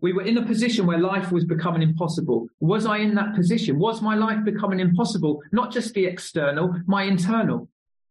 We 0.00 0.12
were 0.12 0.22
in 0.22 0.38
a 0.38 0.44
position 0.44 0.86
where 0.86 0.98
life 0.98 1.32
was 1.32 1.44
becoming 1.44 1.82
impossible. 1.82 2.48
Was 2.60 2.84
I 2.84 2.98
in 2.98 3.14
that 3.14 3.34
position? 3.34 3.78
Was 3.78 4.02
my 4.02 4.14
life 4.14 4.44
becoming 4.44 4.80
impossible? 4.80 5.40
Not 5.52 5.72
just 5.72 5.94
the 5.94 6.06
external, 6.06 6.74
my 6.86 7.04
internal. 7.04 7.68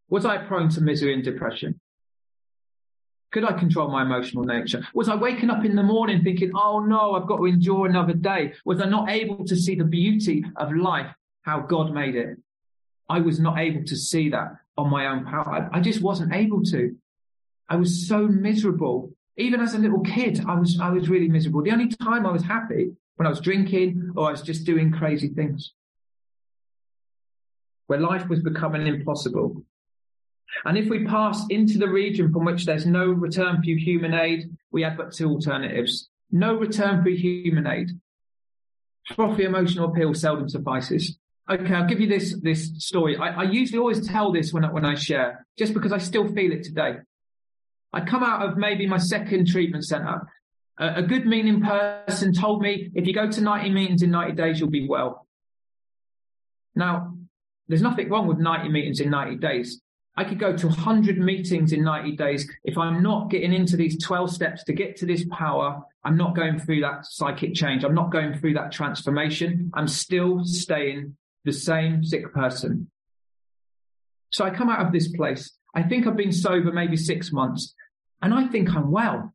Was 0.09 0.25
I 0.25 0.37
prone 0.37 0.69
to 0.69 0.81
misery 0.81 1.13
and 1.13 1.23
depression? 1.23 1.79
Could 3.31 3.43
I 3.43 3.53
control 3.53 3.89
my 3.89 4.03
emotional 4.03 4.43
nature? 4.43 4.87
Was 4.93 5.09
I 5.09 5.15
waking 5.15 5.49
up 5.49 5.65
in 5.65 5.75
the 5.75 5.83
morning 5.83 6.23
thinking, 6.23 6.51
oh 6.55 6.79
no, 6.79 7.13
I've 7.13 7.27
got 7.27 7.37
to 7.37 7.45
endure 7.45 7.87
another 7.87 8.13
day? 8.13 8.53
Was 8.63 8.79
I 8.79 8.85
not 8.85 9.09
able 9.09 9.43
to 9.45 9.55
see 9.55 9.75
the 9.75 9.83
beauty 9.83 10.45
of 10.55 10.71
life, 10.75 11.11
how 11.41 11.61
God 11.61 11.93
made 11.93 12.15
it? 12.15 12.37
I 13.09 13.19
was 13.19 13.39
not 13.39 13.57
able 13.57 13.83
to 13.85 13.95
see 13.95 14.29
that 14.29 14.55
on 14.77 14.89
my 14.89 15.07
own 15.07 15.25
power. 15.25 15.69
I, 15.73 15.77
I 15.77 15.81
just 15.81 16.01
wasn't 16.01 16.33
able 16.33 16.61
to. 16.65 16.95
I 17.73 17.75
was 17.75 18.07
so 18.07 18.27
miserable. 18.27 19.11
Even 19.35 19.59
as 19.59 19.73
a 19.73 19.79
little 19.79 20.01
kid, 20.01 20.45
I 20.47 20.53
was, 20.59 20.79
I 20.79 20.91
was 20.91 21.09
really 21.09 21.27
miserable. 21.27 21.63
The 21.63 21.71
only 21.71 21.87
time 21.87 22.23
I 22.23 22.31
was 22.31 22.43
happy 22.43 22.91
when 23.15 23.25
I 23.25 23.31
was 23.31 23.41
drinking 23.41 24.11
or 24.15 24.27
I 24.27 24.31
was 24.31 24.43
just 24.43 24.63
doing 24.63 24.91
crazy 24.91 25.29
things. 25.29 25.73
Where 27.87 27.99
life 27.99 28.29
was 28.29 28.43
becoming 28.43 28.85
impossible. 28.85 29.63
And 30.65 30.77
if 30.77 30.87
we 30.87 31.03
pass 31.03 31.43
into 31.49 31.79
the 31.79 31.89
region 31.89 32.31
from 32.31 32.45
which 32.45 32.67
there's 32.67 32.85
no 32.85 33.07
return 33.07 33.55
for 33.63 33.71
human 33.71 34.13
aid, 34.13 34.55
we 34.71 34.83
have 34.83 34.95
but 34.95 35.11
two 35.11 35.31
alternatives. 35.31 36.09
No 36.31 36.53
return 36.53 37.01
for 37.01 37.09
human 37.09 37.65
aid. 37.65 37.89
Frothy 39.15 39.45
emotional 39.45 39.91
appeal 39.91 40.13
seldom 40.13 40.47
suffices. 40.47 41.17
Okay, 41.49 41.73
I'll 41.73 41.87
give 41.87 41.99
you 41.99 42.07
this 42.07 42.39
this 42.39 42.71
story. 42.77 43.17
I, 43.17 43.29
I 43.29 43.43
usually 43.43 43.79
always 43.79 44.07
tell 44.07 44.31
this 44.31 44.53
when 44.53 44.63
I, 44.63 44.71
when 44.71 44.85
I 44.85 44.93
share, 44.93 45.47
just 45.57 45.73
because 45.73 45.91
I 45.91 45.97
still 45.97 46.31
feel 46.31 46.51
it 46.51 46.63
today. 46.63 46.97
I 47.93 48.01
come 48.01 48.23
out 48.23 48.41
of 48.41 48.57
maybe 48.57 48.87
my 48.87 48.97
second 48.97 49.47
treatment 49.47 49.85
center. 49.85 50.27
A, 50.79 50.95
a 50.95 51.01
good 51.03 51.27
meaning 51.27 51.61
person 51.61 52.33
told 52.33 52.61
me, 52.61 52.91
if 52.95 53.05
you 53.05 53.13
go 53.13 53.29
to 53.29 53.41
90 53.41 53.69
meetings 53.69 54.01
in 54.01 54.09
90 54.09 54.33
days, 54.33 54.59
you'll 54.59 54.69
be 54.69 54.87
well. 54.87 55.27
Now, 56.75 57.13
there's 57.67 57.83
nothing 57.83 58.09
wrong 58.09 58.27
with 58.27 58.39
90 58.39 58.69
meetings 58.69 58.99
in 58.99 59.11
90 59.11 59.37
days. 59.37 59.79
I 60.15 60.23
could 60.23 60.39
go 60.39 60.55
to 60.55 60.67
100 60.67 61.17
meetings 61.17 61.71
in 61.71 61.83
90 61.83 62.15
days. 62.15 62.49
If 62.63 62.77
I'm 62.77 63.01
not 63.01 63.29
getting 63.29 63.53
into 63.53 63.77
these 63.77 64.03
12 64.03 64.31
steps 64.31 64.63
to 64.65 64.73
get 64.73 64.95
to 64.97 65.05
this 65.05 65.25
power, 65.31 65.81
I'm 66.03 66.17
not 66.17 66.35
going 66.35 66.59
through 66.59 66.81
that 66.81 67.05
psychic 67.05 67.53
change. 67.53 67.83
I'm 67.83 67.95
not 67.95 68.11
going 68.11 68.37
through 68.37 68.53
that 68.55 68.71
transformation. 68.71 69.71
I'm 69.73 69.87
still 69.87 70.43
staying 70.43 71.15
the 71.45 71.53
same 71.53 72.03
sick 72.03 72.31
person. 72.33 72.89
So 74.31 74.45
I 74.45 74.49
come 74.49 74.69
out 74.69 74.85
of 74.85 74.91
this 74.91 75.07
place. 75.09 75.51
I 75.75 75.83
think 75.83 76.05
I've 76.05 76.17
been 76.17 76.31
sober 76.31 76.71
maybe 76.71 76.97
six 76.97 77.31
months 77.31 77.73
and 78.23 78.33
I 78.33 78.47
think 78.47 78.73
I'm 78.73 78.89
well. 78.89 79.33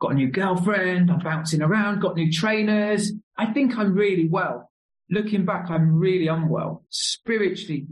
Got 0.00 0.12
a 0.12 0.14
new 0.14 0.28
girlfriend. 0.28 1.10
I'm 1.10 1.20
bouncing 1.20 1.62
around, 1.62 2.00
got 2.00 2.16
new 2.16 2.30
trainers. 2.30 3.12
I 3.36 3.46
think 3.46 3.78
I'm 3.78 3.94
really 3.94 4.28
well. 4.28 4.70
Looking 5.08 5.44
back, 5.44 5.70
I'm 5.70 5.96
really 5.96 6.26
unwell, 6.26 6.84
spiritually 6.90 7.86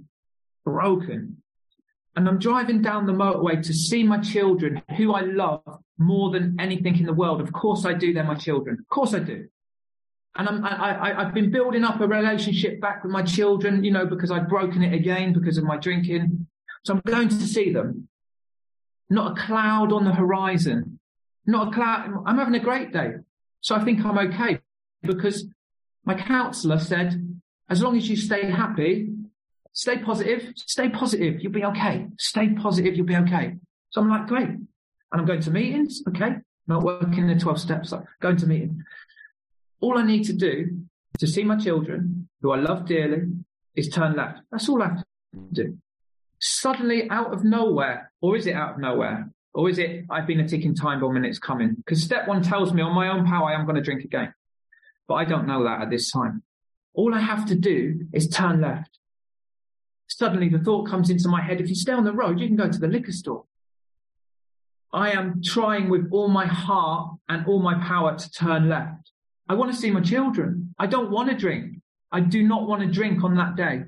broken. 0.65 1.43
And 2.17 2.29
I'm 2.29 2.39
driving 2.39 2.83
down 2.83 3.07
the 3.07 3.13
motorway 3.13 3.63
to 3.63 3.73
see 3.73 4.03
my 4.03 4.19
children 4.19 4.83
who 4.97 5.13
I 5.13 5.21
love 5.21 5.63
more 5.97 6.31
than 6.31 6.57
anything 6.59 6.99
in 6.99 7.07
the 7.07 7.13
world. 7.13 7.41
Of 7.41 7.53
course 7.53 7.85
I 7.85 7.95
do. 7.95 8.13
They're 8.13 8.25
my 8.25 8.35
children. 8.35 8.79
Of 8.81 8.89
course 8.89 9.15
I 9.15 9.21
do. 9.21 9.47
And 10.35 10.49
I'm, 10.49 10.65
I, 10.65 10.95
I, 10.95 11.23
I've 11.23 11.35
been 11.35 11.51
building 11.51 11.85
up 11.85 12.01
a 12.01 12.07
relationship 12.07 12.81
back 12.81 13.05
with 13.05 13.13
my 13.13 13.23
children, 13.23 13.85
you 13.85 13.93
know, 13.93 14.07
because 14.07 14.31
I've 14.31 14.49
broken 14.49 14.83
it 14.83 14.93
again 14.93 15.33
because 15.33 15.57
of 15.57 15.65
my 15.65 15.77
drinking. 15.77 16.47
So 16.85 16.95
I'm 16.95 17.01
going 17.07 17.29
to 17.29 17.47
see 17.47 17.73
them. 17.73 18.09
Not 19.09 19.39
a 19.39 19.43
cloud 19.43 19.93
on 19.93 20.05
the 20.05 20.13
horizon. 20.13 20.99
Not 21.47 21.69
a 21.69 21.71
cloud. 21.71 22.23
I'm 22.27 22.39
having 22.39 22.55
a 22.55 22.61
great 22.61 22.93
day. 22.93 23.13
So 23.61 23.75
I 23.75 23.85
think 23.85 24.05
I'm 24.05 24.19
okay 24.19 24.59
because 25.03 25.47
my 26.05 26.15
counselor 26.15 26.79
said, 26.79 27.41
as 27.69 27.83
long 27.83 27.97
as 27.97 28.09
you 28.09 28.17
stay 28.17 28.51
happy, 28.51 29.11
stay 29.73 29.99
positive, 29.99 30.53
stay 30.57 30.89
positive, 30.89 31.41
you'll 31.41 31.53
be 31.53 31.65
okay. 31.65 32.07
Stay 32.19 32.51
positive, 32.51 32.97
you'll 32.97 33.07
be 33.07 33.17
okay. 33.17 33.57
So 33.91 34.01
I'm 34.01 34.09
like, 34.09 34.27
great. 34.27 34.49
And 34.49 34.69
I'm 35.13 35.25
going 35.25 35.41
to 35.41 35.51
meetings. 35.51 36.03
Okay. 36.09 36.37
Not 36.67 36.83
working 36.83 37.27
the 37.29 37.37
12 37.37 37.61
steps. 37.61 37.91
So 37.91 38.05
going 38.21 38.37
to 38.39 38.47
meeting. 38.47 38.83
All 39.81 39.99
I 39.99 40.03
need 40.03 40.25
to 40.25 40.33
do 40.33 40.81
to 41.19 41.27
see 41.27 41.45
my 41.45 41.57
children, 41.57 42.29
who 42.43 42.53
I 42.53 42.57
love 42.57 42.87
dearly, 42.87 43.23
is 43.75 43.89
turn 43.89 44.17
left. 44.17 44.41
That's 44.51 44.69
all 44.69 44.83
I 44.83 44.89
have 44.89 44.99
to 44.99 45.05
do. 45.53 45.79
Suddenly, 46.39 47.09
out 47.11 47.33
of 47.33 47.45
nowhere, 47.45 48.13
or 48.21 48.37
is 48.37 48.47
it 48.47 48.55
out 48.55 48.75
of 48.75 48.79
nowhere? 48.79 49.31
Or 49.55 49.71
is 49.71 49.79
it, 49.79 50.05
I've 50.11 50.27
been 50.27 50.41
a 50.41 50.49
ticking 50.49 50.75
time 50.75 51.01
bomb 51.01 51.17
and 51.17 51.25
it's 51.25 51.39
coming? 51.39 51.75
Because 51.77 52.03
step 52.03 52.29
one 52.29 52.43
tells 52.43 52.75
me 52.75 52.83
on 52.83 52.95
my 52.95 53.09
own 53.09 53.25
power, 53.25 53.49
I'm 53.49 53.65
going 53.65 53.77
to 53.77 53.83
drink 53.83 54.05
again. 54.05 54.35
But 55.09 55.15
I 55.15 55.25
don't 55.25 55.47
know 55.47 55.65
that 55.65 55.81
at 55.81 55.91
this 55.91 56.11
time. 56.11 56.43
All 56.93 57.15
I 57.15 57.21
have 57.21 57.47
to 57.47 57.55
do 57.55 58.07
is 58.13 58.29
turn 58.29 58.61
left. 58.61 58.99
Suddenly 60.09 60.51
the 60.51 60.59
thought 60.59 60.89
comes 60.89 61.09
into 61.09 61.29
my 61.29 61.41
head, 61.41 61.61
if 61.61 61.69
you 61.69 61.75
stay 61.75 61.93
on 61.93 62.05
the 62.05 62.13
road, 62.13 62.39
you 62.39 62.47
can 62.47 62.57
go 62.57 62.71
to 62.71 62.79
the 62.79 62.87
liquor 62.87 63.13
store. 63.13 63.45
I 64.93 65.13
am 65.13 65.43
trying 65.43 65.89
with 65.89 66.09
all 66.13 66.29
my 66.29 66.47
heart 66.47 67.17
and 67.29 67.47
all 67.47 67.61
my 67.61 67.75
power 67.83 68.17
to 68.17 68.31
turn 68.31 68.69
left. 68.69 69.11
I 69.49 69.55
want 69.55 69.73
to 69.73 69.77
see 69.77 69.91
my 69.91 70.01
children. 70.01 70.75
I 70.79 70.87
don't 70.87 71.11
want 71.11 71.31
to 71.31 71.37
drink. 71.37 71.81
I 72.13 72.21
do 72.21 72.43
not 72.43 72.67
want 72.69 72.83
to 72.83 72.89
drink 72.89 73.25
on 73.25 73.37
that 73.37 73.57
day. 73.57 73.85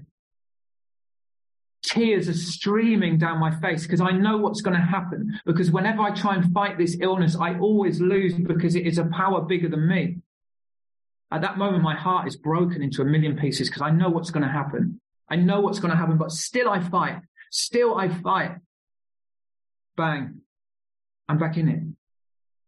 Tears 1.82 2.28
are 2.28 2.34
streaming 2.34 3.18
down 3.18 3.38
my 3.38 3.54
face 3.60 3.84
because 3.84 4.00
I 4.00 4.10
know 4.10 4.36
what's 4.36 4.60
going 4.60 4.76
to 4.76 4.82
happen. 4.82 5.40
Because 5.46 5.70
whenever 5.70 6.02
I 6.02 6.10
try 6.10 6.34
and 6.34 6.52
fight 6.52 6.76
this 6.76 6.96
illness, 7.00 7.36
I 7.36 7.58
always 7.58 8.00
lose 8.00 8.34
because 8.34 8.74
it 8.74 8.86
is 8.86 8.98
a 8.98 9.04
power 9.04 9.42
bigger 9.42 9.68
than 9.68 9.88
me. 9.88 10.18
At 11.30 11.42
that 11.42 11.58
moment, 11.58 11.82
my 11.82 11.94
heart 11.94 12.26
is 12.26 12.36
broken 12.36 12.82
into 12.82 13.02
a 13.02 13.04
million 13.04 13.36
pieces 13.36 13.68
because 13.68 13.82
I 13.82 13.90
know 13.90 14.08
what's 14.08 14.30
going 14.30 14.46
to 14.46 14.52
happen. 14.52 15.00
I 15.28 15.36
know 15.36 15.60
what's 15.60 15.78
going 15.78 15.90
to 15.90 15.96
happen, 15.96 16.16
but 16.16 16.32
still 16.32 16.70
I 16.70 16.80
fight. 16.80 17.20
Still 17.50 17.96
I 17.96 18.08
fight. 18.08 18.56
Bang. 19.96 20.40
I'm 21.28 21.38
back 21.38 21.56
in 21.58 21.68
it. 21.68 21.82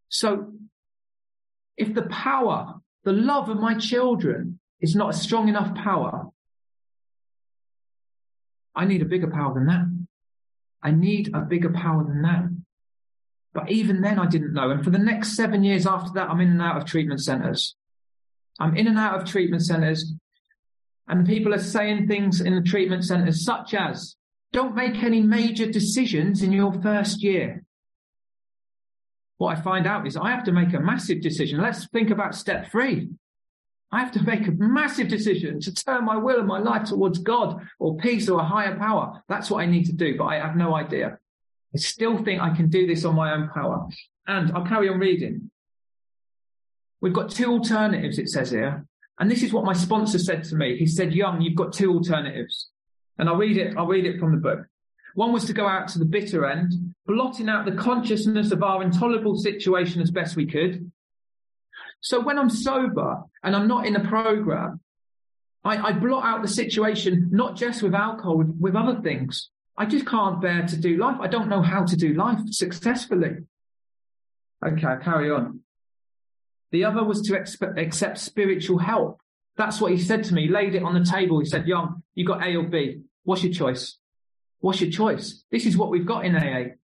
So 0.08 0.52
if 1.76 1.94
the 1.94 2.02
power, 2.02 2.74
the 3.04 3.12
love 3.12 3.48
of 3.48 3.58
my 3.58 3.74
children 3.74 4.60
is 4.80 4.94
not 4.94 5.10
a 5.10 5.18
strong 5.18 5.48
enough 5.48 5.74
power, 5.74 6.28
I 8.74 8.84
need 8.84 9.02
a 9.02 9.06
bigger 9.06 9.28
power 9.28 9.54
than 9.54 9.66
that. 9.66 9.84
I 10.82 10.90
need 10.90 11.34
a 11.34 11.40
bigger 11.40 11.70
power 11.70 12.04
than 12.04 12.22
that. 12.22 12.44
But 13.52 13.70
even 13.70 14.00
then 14.00 14.18
I 14.18 14.26
didn't 14.26 14.54
know. 14.54 14.70
And 14.70 14.84
for 14.84 14.90
the 14.90 14.98
next 14.98 15.34
seven 15.34 15.64
years 15.64 15.86
after 15.86 16.12
that, 16.14 16.30
I'm 16.30 16.40
in 16.40 16.50
and 16.50 16.62
out 16.62 16.76
of 16.76 16.84
treatment 16.84 17.20
centers. 17.20 17.74
I'm 18.58 18.76
in 18.76 18.86
and 18.86 18.98
out 18.98 19.20
of 19.20 19.28
treatment 19.28 19.64
centers 19.64 20.14
and 21.10 21.26
people 21.26 21.52
are 21.52 21.58
saying 21.58 22.06
things 22.06 22.40
in 22.40 22.54
the 22.54 22.62
treatment 22.62 23.04
centers 23.04 23.44
such 23.44 23.74
as, 23.74 24.14
don't 24.52 24.76
make 24.76 25.02
any 25.02 25.20
major 25.20 25.66
decisions 25.66 26.40
in 26.42 26.52
your 26.52 26.72
first 26.82 27.20
year. 27.22 27.64
What 29.38 29.58
I 29.58 29.60
find 29.60 29.88
out 29.88 30.06
is 30.06 30.16
I 30.16 30.30
have 30.30 30.44
to 30.44 30.52
make 30.52 30.72
a 30.72 30.78
massive 30.78 31.20
decision. 31.20 31.60
Let's 31.60 31.88
think 31.88 32.10
about 32.10 32.36
step 32.36 32.70
three. 32.70 33.08
I 33.92 34.00
have 34.00 34.12
to 34.12 34.22
make 34.22 34.46
a 34.46 34.52
massive 34.52 35.08
decision 35.08 35.60
to 35.60 35.74
turn 35.74 36.04
my 36.04 36.16
will 36.16 36.38
and 36.38 36.46
my 36.46 36.60
life 36.60 36.88
towards 36.88 37.18
God 37.18 37.60
or 37.78 37.96
peace 37.96 38.28
or 38.28 38.40
a 38.40 38.44
higher 38.44 38.76
power. 38.76 39.22
That's 39.28 39.50
what 39.50 39.62
I 39.62 39.66
need 39.66 39.86
to 39.86 39.92
do, 39.92 40.16
but 40.16 40.24
I 40.24 40.36
have 40.36 40.54
no 40.54 40.74
idea. 40.74 41.18
I 41.74 41.78
still 41.78 42.22
think 42.22 42.40
I 42.40 42.54
can 42.54 42.68
do 42.68 42.86
this 42.86 43.04
on 43.04 43.16
my 43.16 43.32
own 43.32 43.48
power. 43.48 43.88
And 44.26 44.52
I'll 44.52 44.66
carry 44.66 44.88
on 44.88 44.98
reading. 44.98 45.50
We've 47.00 47.12
got 47.12 47.30
two 47.30 47.50
alternatives, 47.50 48.18
it 48.18 48.28
says 48.28 48.50
here. 48.50 48.86
And 49.18 49.30
this 49.30 49.42
is 49.42 49.52
what 49.52 49.64
my 49.64 49.72
sponsor 49.72 50.18
said 50.18 50.44
to 50.44 50.54
me. 50.54 50.76
He 50.76 50.86
said, 50.86 51.12
Young, 51.12 51.40
you've 51.40 51.56
got 51.56 51.72
two 51.72 51.92
alternatives. 51.92 52.68
And 53.18 53.28
I'll 53.28 53.36
read 53.36 53.56
it, 53.56 53.76
I'll 53.76 53.86
read 53.86 54.06
it 54.06 54.20
from 54.20 54.32
the 54.32 54.40
book. 54.40 54.66
One 55.14 55.32
was 55.32 55.44
to 55.46 55.52
go 55.52 55.66
out 55.66 55.88
to 55.88 55.98
the 55.98 56.04
bitter 56.04 56.46
end, 56.46 56.72
blotting 57.06 57.48
out 57.48 57.64
the 57.64 57.72
consciousness 57.72 58.52
of 58.52 58.62
our 58.62 58.82
intolerable 58.82 59.36
situation 59.36 60.00
as 60.00 60.10
best 60.10 60.36
we 60.36 60.46
could. 60.46 60.90
So 62.00 62.20
when 62.20 62.38
I'm 62.38 62.50
sober 62.50 63.22
and 63.42 63.54
I'm 63.54 63.68
not 63.68 63.86
in 63.86 63.96
a 63.96 64.08
program, 64.08 64.80
I, 65.64 65.88
I 65.88 65.92
blot 65.92 66.24
out 66.24 66.42
the 66.42 66.48
situation, 66.48 67.28
not 67.30 67.56
just 67.56 67.82
with 67.82 67.94
alcohol, 67.94 68.38
with, 68.38 68.56
with 68.58 68.76
other 68.76 69.00
things. 69.02 69.50
I 69.76 69.86
just 69.86 70.06
can't 70.06 70.40
bear 70.40 70.66
to 70.66 70.76
do 70.76 70.96
life. 70.96 71.18
I 71.20 71.26
don't 71.28 71.48
know 71.48 71.62
how 71.62 71.84
to 71.84 71.96
do 71.96 72.14
life 72.14 72.38
successfully. 72.50 73.36
Okay, 74.64 74.94
carry 75.02 75.30
on. 75.30 75.60
The 76.70 76.84
other 76.84 77.04
was 77.04 77.22
to 77.22 77.32
expe- 77.32 77.78
accept 77.78 78.18
spiritual 78.18 78.78
help. 78.78 79.20
That's 79.56 79.80
what 79.80 79.92
he 79.92 79.98
said 79.98 80.24
to 80.24 80.34
me. 80.34 80.42
He 80.42 80.48
laid 80.48 80.74
it 80.74 80.82
on 80.82 80.94
the 80.94 81.04
table. 81.04 81.40
He 81.40 81.46
said, 81.46 81.66
Young, 81.66 82.02
you 82.14 82.24
got 82.24 82.42
A 82.42 82.56
or 82.56 82.62
B. 82.62 83.02
What's 83.24 83.42
your 83.42 83.52
choice? 83.52 83.98
What's 84.60 84.80
your 84.80 84.90
choice? 84.90 85.42
This 85.50 85.66
is 85.66 85.76
what 85.76 85.90
we've 85.90 86.06
got 86.06 86.24
in 86.24 86.36
AA. 86.36 86.74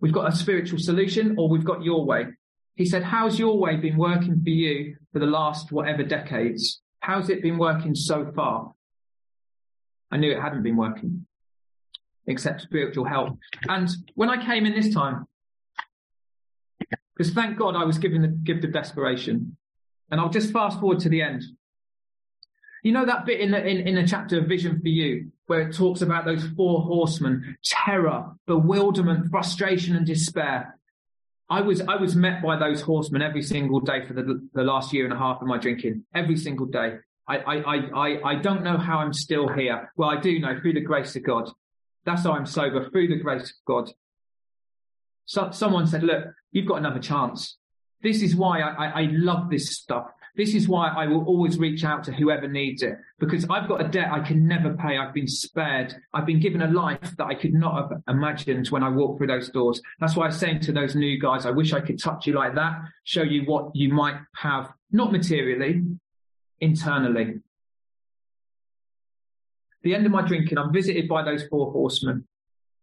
We've 0.00 0.12
got 0.12 0.32
a 0.32 0.36
spiritual 0.36 0.78
solution 0.78 1.36
or 1.38 1.48
we've 1.48 1.64
got 1.64 1.82
your 1.82 2.04
way. 2.04 2.26
He 2.74 2.86
said, 2.86 3.02
how's 3.02 3.38
your 3.38 3.58
way 3.58 3.76
been 3.76 3.96
working 3.96 4.42
for 4.42 4.50
you 4.50 4.96
for 5.12 5.18
the 5.18 5.26
last 5.26 5.72
whatever 5.72 6.02
decades? 6.02 6.80
How's 7.00 7.28
it 7.28 7.42
been 7.42 7.58
working 7.58 7.94
so 7.94 8.32
far? 8.34 8.72
I 10.10 10.16
knew 10.16 10.30
it 10.30 10.40
hadn't 10.40 10.62
been 10.62 10.76
working 10.76 11.26
except 12.26 12.62
spiritual 12.62 13.04
help. 13.04 13.36
And 13.68 13.88
when 14.14 14.30
I 14.30 14.44
came 14.44 14.64
in 14.64 14.74
this 14.74 14.94
time, 14.94 15.26
because 17.16 17.32
thank 17.32 17.58
God 17.58 17.76
I 17.76 17.84
was 17.84 17.98
given 17.98 18.22
the 18.22 18.28
gift 18.28 18.64
of 18.64 18.72
desperation. 18.72 19.56
And 20.10 20.20
I'll 20.20 20.30
just 20.30 20.52
fast 20.52 20.80
forward 20.80 21.00
to 21.00 21.08
the 21.08 21.22
end. 21.22 21.42
You 22.82 22.92
know 22.92 23.06
that 23.06 23.26
bit 23.26 23.40
in 23.40 23.50
the, 23.50 23.64
in, 23.64 23.86
in 23.86 23.94
the 23.94 24.06
chapter 24.06 24.38
of 24.38 24.46
Vision 24.46 24.80
for 24.80 24.88
You, 24.88 25.30
where 25.46 25.60
it 25.60 25.74
talks 25.74 26.02
about 26.02 26.24
those 26.24 26.44
four 26.56 26.82
horsemen, 26.82 27.56
terror, 27.64 28.32
bewilderment, 28.46 29.30
frustration, 29.30 29.94
and 29.94 30.06
despair. 30.06 30.76
I 31.50 31.60
was, 31.60 31.80
I 31.82 31.96
was 31.96 32.16
met 32.16 32.42
by 32.42 32.56
those 32.56 32.80
horsemen 32.80 33.22
every 33.22 33.42
single 33.42 33.80
day 33.80 34.06
for 34.06 34.14
the, 34.14 34.48
the 34.54 34.62
last 34.62 34.92
year 34.92 35.04
and 35.04 35.12
a 35.12 35.18
half 35.18 35.40
of 35.42 35.46
my 35.46 35.58
drinking. 35.58 36.04
Every 36.14 36.36
single 36.36 36.66
day. 36.66 36.96
I, 37.28 37.36
I, 37.38 37.76
I, 37.94 38.30
I 38.30 38.34
don't 38.36 38.64
know 38.64 38.78
how 38.78 38.98
I'm 38.98 39.12
still 39.12 39.48
here. 39.48 39.92
Well, 39.96 40.08
I 40.10 40.20
do 40.20 40.38
know 40.38 40.58
through 40.60 40.74
the 40.74 40.80
grace 40.80 41.14
of 41.14 41.24
God. 41.24 41.50
That's 42.04 42.24
how 42.24 42.32
I'm 42.32 42.46
sober, 42.46 42.88
through 42.90 43.08
the 43.08 43.16
grace 43.16 43.44
of 43.44 43.56
God. 43.66 43.90
So, 45.24 45.50
someone 45.52 45.86
said, 45.86 46.02
look, 46.02 46.24
you've 46.50 46.66
got 46.66 46.78
another 46.78 46.98
chance. 46.98 47.58
This 48.02 48.22
is 48.22 48.34
why 48.34 48.60
I, 48.60 48.70
I, 48.70 49.00
I 49.02 49.08
love 49.12 49.50
this 49.50 49.76
stuff. 49.76 50.06
This 50.34 50.54
is 50.54 50.66
why 50.66 50.88
I 50.88 51.06
will 51.06 51.24
always 51.26 51.58
reach 51.58 51.84
out 51.84 52.04
to 52.04 52.12
whoever 52.12 52.48
needs 52.48 52.82
it 52.82 52.96
because 53.18 53.44
I've 53.50 53.68
got 53.68 53.84
a 53.84 53.88
debt 53.88 54.10
I 54.10 54.20
can 54.20 54.46
never 54.48 54.74
pay. 54.74 54.96
I've 54.96 55.12
been 55.12 55.28
spared. 55.28 55.94
I've 56.14 56.24
been 56.24 56.40
given 56.40 56.62
a 56.62 56.70
life 56.70 57.14
that 57.18 57.26
I 57.26 57.34
could 57.34 57.52
not 57.52 57.74
have 57.76 58.02
imagined 58.08 58.68
when 58.68 58.82
I 58.82 58.88
walked 58.88 59.18
through 59.18 59.26
those 59.26 59.50
doors. 59.50 59.82
That's 60.00 60.16
why 60.16 60.26
I'm 60.26 60.32
saying 60.32 60.60
to 60.60 60.72
those 60.72 60.94
new 60.94 61.20
guys, 61.20 61.44
I 61.44 61.50
wish 61.50 61.74
I 61.74 61.80
could 61.80 62.02
touch 62.02 62.26
you 62.26 62.32
like 62.32 62.54
that, 62.54 62.80
show 63.04 63.22
you 63.22 63.42
what 63.44 63.76
you 63.76 63.92
might 63.92 64.16
have, 64.36 64.70
not 64.90 65.12
materially, 65.12 65.82
internally. 66.60 67.40
The 69.82 69.94
end 69.94 70.06
of 70.06 70.12
my 70.12 70.22
drinking, 70.22 70.56
I'm 70.56 70.72
visited 70.72 71.08
by 71.08 71.24
those 71.24 71.46
four 71.48 71.72
horsemen. 71.72 72.26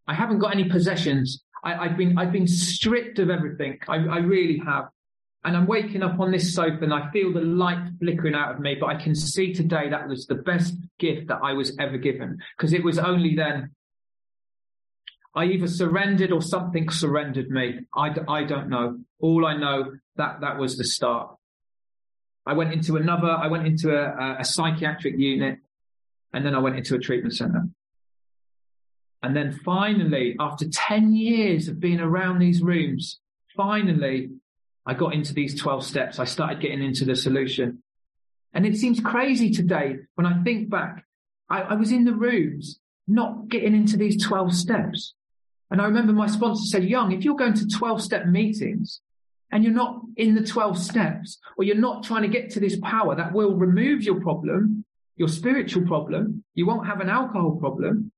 I 0.07 0.13
haven't 0.13 0.39
got 0.39 0.53
any 0.53 0.69
possessions. 0.69 1.43
I, 1.63 1.87
have 1.87 1.97
been 1.97 2.17
I've 2.17 2.31
been 2.31 2.47
stripped 2.47 3.19
of 3.19 3.29
everything. 3.29 3.79
I, 3.87 3.95
I 3.95 4.17
really 4.19 4.61
have. 4.65 4.85
And 5.45 5.55
I'm 5.55 5.67
waking 5.67 6.03
up 6.03 6.19
on 6.19 6.31
this 6.31 6.53
sofa 6.53 6.83
and 6.83 6.93
I 6.93 7.09
feel 7.11 7.31
the 7.31 7.41
light 7.41 7.79
flickering 7.99 8.35
out 8.35 8.53
of 8.53 8.59
me, 8.59 8.75
but 8.79 8.87
I 8.87 9.01
can 9.01 9.15
see 9.15 9.53
today 9.53 9.89
that 9.89 10.07
was 10.07 10.25
the 10.25 10.35
best 10.35 10.75
gift 10.97 11.27
that 11.29 11.39
I 11.41 11.53
was 11.53 11.77
ever 11.79 11.97
given 11.97 12.39
because 12.57 12.73
it 12.73 12.83
was 12.83 12.99
only 12.99 13.35
then 13.35 13.71
I 15.35 15.45
either 15.45 15.67
surrendered 15.67 16.31
or 16.31 16.41
something 16.41 16.89
surrendered 16.89 17.49
me. 17.49 17.79
I, 17.95 18.13
I 18.27 18.43
don't 18.43 18.69
know. 18.69 18.99
All 19.19 19.45
I 19.45 19.55
know 19.55 19.93
that 20.17 20.41
that 20.41 20.57
was 20.57 20.75
the 20.77 20.83
start. 20.83 21.35
I 22.45 22.53
went 22.53 22.73
into 22.73 22.97
another, 22.97 23.29
I 23.29 23.47
went 23.47 23.67
into 23.67 23.95
a, 23.95 24.39
a 24.39 24.43
psychiatric 24.43 25.17
unit 25.17 25.59
and 26.33 26.45
then 26.45 26.55
I 26.55 26.59
went 26.59 26.77
into 26.77 26.95
a 26.95 26.99
treatment 26.99 27.35
center. 27.35 27.69
And 29.21 29.35
then 29.35 29.59
finally, 29.63 30.35
after 30.39 30.67
10 30.67 31.13
years 31.13 31.67
of 31.67 31.79
being 31.79 31.99
around 31.99 32.39
these 32.39 32.61
rooms, 32.61 33.19
finally, 33.55 34.29
I 34.89 34.95
got 34.95 35.13
into 35.13 35.35
these 35.35 35.53
12 35.53 35.85
steps. 35.85 36.17
I 36.17 36.25
started 36.25 36.61
getting 36.61 36.81
into 36.81 37.05
the 37.05 37.15
solution. 37.15 37.83
And 38.53 38.65
it 38.65 38.75
seems 38.75 38.99
crazy 38.99 39.51
today 39.51 39.97
when 40.15 40.25
I 40.25 40.41
think 40.41 40.71
back. 40.71 41.05
I, 41.47 41.61
I 41.61 41.73
was 41.75 41.91
in 41.91 42.05
the 42.05 42.15
rooms, 42.15 42.79
not 43.07 43.49
getting 43.49 43.75
into 43.75 43.97
these 43.97 44.19
12 44.23 44.51
steps. 44.51 45.13
And 45.69 45.79
I 45.79 45.85
remember 45.85 46.11
my 46.11 46.25
sponsor 46.25 46.65
said, 46.65 46.85
Young, 46.85 47.11
if 47.11 47.23
you're 47.23 47.35
going 47.35 47.53
to 47.53 47.67
12 47.67 48.01
step 48.01 48.25
meetings 48.25 49.01
and 49.51 49.63
you're 49.63 49.73
not 49.73 50.01
in 50.17 50.33
the 50.33 50.43
12 50.43 50.79
steps 50.79 51.37
or 51.55 51.63
you're 51.63 51.75
not 51.75 52.03
trying 52.03 52.23
to 52.23 52.27
get 52.27 52.49
to 52.51 52.59
this 52.59 52.79
power 52.79 53.15
that 53.15 53.31
will 53.31 53.53
remove 53.55 54.01
your 54.01 54.19
problem, 54.19 54.85
your 55.17 55.27
spiritual 55.27 55.85
problem, 55.85 56.43
you 56.55 56.65
won't 56.65 56.87
have 56.87 56.99
an 56.99 57.09
alcohol 57.09 57.57
problem. 57.57 58.11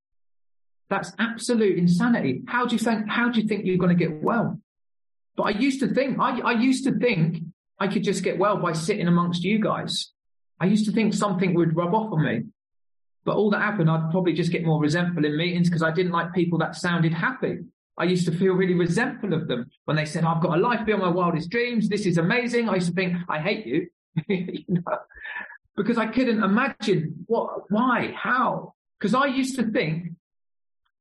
That's 0.89 1.11
absolute 1.19 1.77
insanity. 1.77 2.43
How 2.47 2.65
do 2.65 2.75
you 2.75 2.79
think, 2.79 3.09
how 3.09 3.27
do 3.27 3.41
you 3.41 3.47
think 3.49 3.65
you're 3.65 3.75
going 3.75 3.97
to 3.97 4.05
get 4.07 4.23
well? 4.23 4.57
But 5.35 5.43
I 5.43 5.49
used 5.51 5.79
to 5.79 5.87
think, 5.87 6.19
I, 6.19 6.39
I 6.41 6.51
used 6.53 6.83
to 6.85 6.97
think 6.97 7.43
I 7.79 7.87
could 7.87 8.03
just 8.03 8.23
get 8.23 8.37
well 8.37 8.57
by 8.57 8.73
sitting 8.73 9.07
amongst 9.07 9.43
you 9.43 9.59
guys. 9.59 10.11
I 10.59 10.65
used 10.65 10.85
to 10.85 10.91
think 10.91 11.13
something 11.13 11.53
would 11.55 11.75
rub 11.75 11.95
off 11.95 12.11
on 12.13 12.23
me. 12.23 12.43
But 13.23 13.35
all 13.35 13.51
that 13.51 13.61
happened, 13.61 13.89
I'd 13.89 14.11
probably 14.11 14.33
just 14.33 14.51
get 14.51 14.63
more 14.63 14.81
resentful 14.81 15.25
in 15.25 15.37
meetings 15.37 15.69
because 15.69 15.83
I 15.83 15.91
didn't 15.91 16.11
like 16.11 16.33
people 16.33 16.59
that 16.59 16.75
sounded 16.75 17.13
happy. 17.13 17.59
I 17.97 18.05
used 18.05 18.25
to 18.25 18.31
feel 18.31 18.53
really 18.53 18.73
resentful 18.73 19.33
of 19.33 19.47
them 19.47 19.69
when 19.85 19.97
they 19.97 20.05
said, 20.05 20.23
I've 20.23 20.41
got 20.41 20.57
a 20.57 20.61
life 20.61 20.85
beyond 20.85 21.03
my 21.03 21.09
wildest 21.09 21.49
dreams. 21.49 21.87
This 21.87 22.05
is 22.05 22.17
amazing. 22.17 22.67
I 22.67 22.75
used 22.75 22.87
to 22.87 22.93
think, 22.93 23.17
I 23.29 23.39
hate 23.39 23.65
you. 23.65 23.87
you 24.27 24.63
know? 24.67 24.81
Because 25.75 25.97
I 25.97 26.07
couldn't 26.07 26.43
imagine 26.43 27.25
what, 27.27 27.69
why, 27.71 28.13
how. 28.17 28.73
Because 28.99 29.13
I 29.13 29.25
used 29.25 29.55
to 29.57 29.63
think 29.63 30.09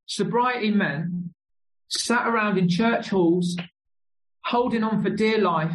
sobriety 0.06 0.70
men 0.70 1.34
sat 1.88 2.26
around 2.26 2.58
in 2.58 2.68
church 2.68 3.10
halls, 3.10 3.56
holding 4.44 4.82
on 4.82 5.02
for 5.02 5.10
dear 5.10 5.38
life, 5.38 5.74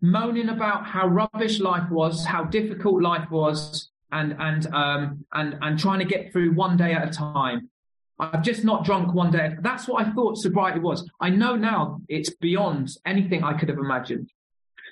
moaning 0.00 0.48
about 0.48 0.86
how 0.86 1.06
rubbish 1.06 1.60
life 1.60 1.88
was, 1.90 2.24
how 2.24 2.44
difficult 2.44 3.02
life 3.02 3.30
was, 3.30 3.90
and 4.10 4.36
and 4.38 4.66
um 4.74 5.24
and 5.32 5.56
and 5.62 5.78
trying 5.78 5.98
to 5.98 6.04
get 6.04 6.32
through 6.32 6.52
one 6.52 6.76
day 6.76 6.92
at 6.92 7.08
a 7.08 7.10
time. 7.10 7.70
I've 8.18 8.42
just 8.42 8.62
not 8.64 8.84
drunk 8.84 9.14
one 9.14 9.32
day. 9.32 9.56
That's 9.60 9.88
what 9.88 10.06
I 10.06 10.10
thought 10.12 10.36
sobriety 10.36 10.78
was. 10.78 11.08
I 11.20 11.30
know 11.30 11.56
now 11.56 12.00
it's 12.08 12.30
beyond 12.30 12.90
anything 13.04 13.42
I 13.42 13.58
could 13.58 13.68
have 13.68 13.78
imagined. 13.78 14.30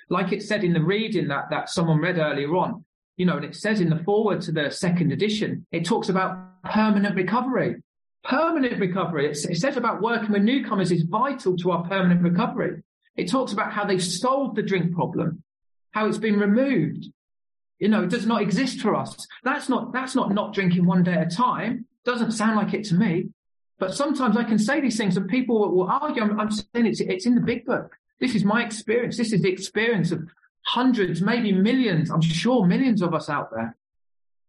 Like 0.09 0.33
it 0.33 0.43
said 0.43 0.65
in 0.65 0.73
the 0.73 0.83
reading 0.83 1.29
that, 1.29 1.49
that 1.49 1.69
someone 1.69 2.01
read 2.01 2.17
earlier 2.17 2.53
on, 2.57 2.83
you 3.15 3.25
know, 3.25 3.37
and 3.37 3.45
it 3.45 3.55
says 3.55 3.79
in 3.79 3.89
the 3.89 4.03
foreword 4.03 4.41
to 4.41 4.51
the 4.51 4.69
second 4.69 5.13
edition, 5.13 5.65
it 5.71 5.85
talks 5.85 6.09
about 6.09 6.61
permanent 6.63 7.15
recovery. 7.15 7.81
Permanent 8.25 8.79
recovery. 8.79 9.27
It 9.29 9.35
says 9.35 9.77
about 9.77 10.01
working 10.01 10.31
with 10.31 10.41
newcomers 10.41 10.91
is 10.91 11.03
vital 11.03 11.55
to 11.57 11.71
our 11.71 11.83
permanent 11.87 12.21
recovery. 12.21 12.81
It 13.15 13.29
talks 13.29 13.51
about 13.51 13.73
how 13.73 13.85
they've 13.85 14.03
solved 14.03 14.55
the 14.55 14.63
drink 14.63 14.93
problem, 14.93 15.43
how 15.91 16.07
it's 16.07 16.17
been 16.17 16.39
removed. 16.39 17.07
You 17.79 17.89
know, 17.89 18.03
it 18.03 18.09
does 18.09 18.25
not 18.25 18.41
exist 18.41 18.79
for 18.79 18.95
us. 18.95 19.27
That's 19.43 19.67
not, 19.67 19.91
that's 19.91 20.15
not 20.15 20.33
not 20.33 20.53
drinking 20.53 20.85
one 20.85 21.03
day 21.03 21.13
at 21.13 21.31
a 21.31 21.35
time. 21.35 21.85
Doesn't 22.05 22.31
sound 22.31 22.55
like 22.55 22.73
it 22.73 22.85
to 22.85 22.95
me. 22.95 23.29
But 23.79 23.95
sometimes 23.95 24.37
I 24.37 24.43
can 24.43 24.59
say 24.59 24.79
these 24.79 24.97
things 24.97 25.17
and 25.17 25.27
people 25.27 25.75
will 25.75 25.89
argue. 25.89 26.21
I'm, 26.21 26.39
I'm 26.39 26.51
saying 26.51 26.85
it's, 26.85 27.01
it's 27.01 27.25
in 27.25 27.33
the 27.33 27.41
big 27.41 27.65
book. 27.65 27.97
This 28.19 28.35
is 28.35 28.45
my 28.45 28.63
experience. 28.63 29.17
This 29.17 29.33
is 29.33 29.41
the 29.41 29.51
experience 29.51 30.11
of 30.11 30.29
hundreds, 30.67 31.21
maybe 31.21 31.51
millions. 31.51 32.11
I'm 32.11 32.21
sure 32.21 32.65
millions 32.65 33.01
of 33.01 33.15
us 33.15 33.29
out 33.29 33.49
there. 33.51 33.75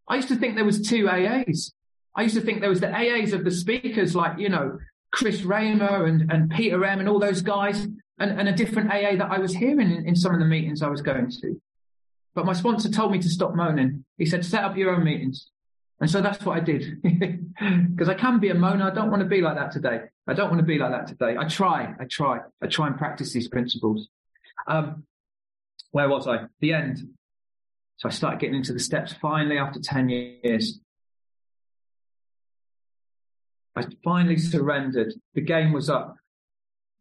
I 0.06 0.16
used 0.16 0.28
to 0.28 0.36
think 0.36 0.54
there 0.54 0.66
was 0.66 0.86
two 0.86 1.06
AAs. 1.06 1.72
I 2.14 2.22
used 2.22 2.34
to 2.34 2.42
think 2.42 2.60
there 2.60 2.68
was 2.68 2.80
the 2.80 2.88
AAs 2.88 3.32
of 3.32 3.44
the 3.44 3.50
speakers 3.50 4.14
like, 4.14 4.38
you 4.38 4.50
know, 4.50 4.78
Chris 5.10 5.42
Raymer 5.42 6.04
and, 6.06 6.30
and 6.30 6.50
Peter 6.50 6.84
M 6.84 7.00
and 7.00 7.08
all 7.08 7.18
those 7.18 7.40
guys 7.40 7.86
and, 8.18 8.38
and 8.38 8.48
a 8.48 8.52
different 8.52 8.90
AA 8.90 9.16
that 9.16 9.30
I 9.30 9.38
was 9.38 9.54
hearing 9.54 9.90
in, 9.90 10.06
in 10.06 10.16
some 10.16 10.32
of 10.32 10.40
the 10.40 10.46
meetings 10.46 10.82
I 10.82 10.88
was 10.88 11.02
going 11.02 11.30
to. 11.30 11.60
But 12.34 12.46
my 12.46 12.52
sponsor 12.52 12.90
told 12.90 13.12
me 13.12 13.18
to 13.18 13.28
stop 13.28 13.54
moaning. 13.54 14.04
He 14.16 14.26
said, 14.26 14.44
set 14.44 14.64
up 14.64 14.76
your 14.76 14.94
own 14.94 15.04
meetings. 15.04 15.48
And 16.00 16.10
so 16.10 16.20
that's 16.20 16.44
what 16.44 16.56
I 16.56 16.60
did. 16.60 17.02
Because 17.92 18.08
I 18.08 18.14
can 18.14 18.40
be 18.40 18.48
a 18.48 18.54
moaner. 18.54 18.90
I 18.90 18.94
don't 18.94 19.10
want 19.10 19.22
to 19.22 19.28
be 19.28 19.40
like 19.40 19.54
that 19.56 19.70
today. 19.70 20.00
I 20.26 20.32
don't 20.32 20.48
want 20.48 20.58
to 20.58 20.66
be 20.66 20.78
like 20.78 20.90
that 20.90 21.06
today. 21.06 21.36
I 21.38 21.46
try. 21.46 21.94
I 22.00 22.06
try. 22.10 22.40
I 22.60 22.66
try 22.66 22.88
and 22.88 22.96
practice 22.96 23.32
these 23.32 23.46
principles. 23.46 24.08
Um, 24.66 25.04
where 25.92 26.08
was 26.08 26.26
I? 26.26 26.46
The 26.60 26.72
end. 26.72 26.98
So 27.98 28.08
I 28.08 28.10
started 28.10 28.40
getting 28.40 28.56
into 28.56 28.72
the 28.72 28.80
steps 28.80 29.12
finally 29.12 29.58
after 29.58 29.78
10 29.80 30.08
years. 30.08 30.80
I 33.76 33.84
finally 34.02 34.38
surrendered. 34.38 35.14
The 35.34 35.42
game 35.42 35.72
was 35.72 35.88
up. 35.88 36.16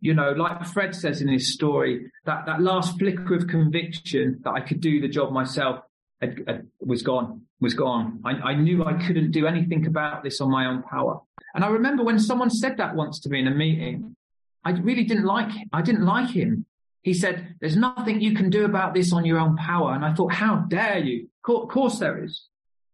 You 0.02 0.16
know, 0.16 0.32
like 0.32 0.66
Fred 0.66 0.96
says 0.96 1.22
in 1.22 1.28
his 1.28 1.54
story, 1.54 2.12
that, 2.26 2.46
that 2.48 2.60
last 2.60 2.98
flicker 2.98 3.36
of 3.36 3.48
conviction 3.48 4.42
that 4.44 4.52
I 4.52 4.60
could 4.60 4.82
do 4.82 5.00
the 5.00 5.08
job 5.08 5.32
myself 5.32 5.82
had, 6.20 6.44
had, 6.48 6.68
was 6.80 7.04
gone, 7.04 7.42
was 7.60 7.76
gone. 7.76 8.20
I, 8.26 8.32
I 8.32 8.56
knew 8.56 8.84
I 8.84 8.94
couldn't 8.94 9.32
do 9.32 9.46
anything 9.46 9.86
about 9.86 10.24
this 10.24 10.42
on 10.42 10.50
my 10.50 10.66
own 10.66 10.82
power. 10.84 11.22
And 11.54 11.64
I 11.64 11.68
remember 11.68 12.04
when 12.04 12.20
someone 12.20 12.50
said 12.50 12.78
that 12.78 12.96
once 12.96 13.20
to 13.22 13.30
me 13.30 13.40
in 13.40 13.48
a 13.48 13.52
meeting, 13.52 14.16
I 14.64 14.72
really 14.72 15.04
didn't 15.04 15.26
like, 15.26 15.52
I 15.72 15.82
didn't 15.82 16.06
like 16.06 16.30
him. 16.30 16.66
He 17.04 17.14
said, 17.14 17.56
there's 17.60 17.78
nothing 17.78 18.22
you 18.22 18.36
can 18.36 18.50
do 18.50 18.66
about 18.66 18.94
this 18.94 19.12
on 19.12 19.26
your 19.26 19.40
own 19.40 19.56
power. 19.58 19.94
And 19.94 20.06
I 20.06 20.14
thought, 20.14 20.34
how 20.34 20.58
dare 20.68 21.00
you? 21.00 21.30
Of 21.48 21.68
course 21.70 22.00
there 22.00 22.24
is. 22.24 22.48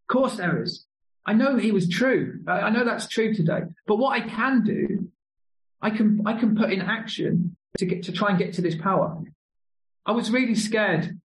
Of 0.04 0.13
course 0.13 0.38
there 0.38 0.62
is. 0.62 0.86
I 1.26 1.34
know 1.34 1.58
he 1.58 1.72
was 1.72 1.89
true. 1.89 2.39
I 2.48 2.70
know 2.70 2.86
that's 2.86 3.08
true 3.08 3.34
today. 3.34 3.62
But 3.86 3.98
what 3.98 4.12
I 4.12 4.26
can 4.26 4.63
do, 4.63 5.12
I 5.81 5.89
can, 5.91 6.21
I 6.25 6.39
can 6.39 6.55
put 6.55 6.71
in 6.71 6.81
action 6.81 7.55
to 7.77 7.85
get, 7.85 8.03
to 8.03 8.11
try 8.11 8.29
and 8.29 8.39
get 8.39 8.53
to 8.53 8.61
this 8.61 8.75
power. 8.75 9.21
I 10.05 10.11
was 10.11 10.31
really 10.31 10.55
scared 10.55 11.19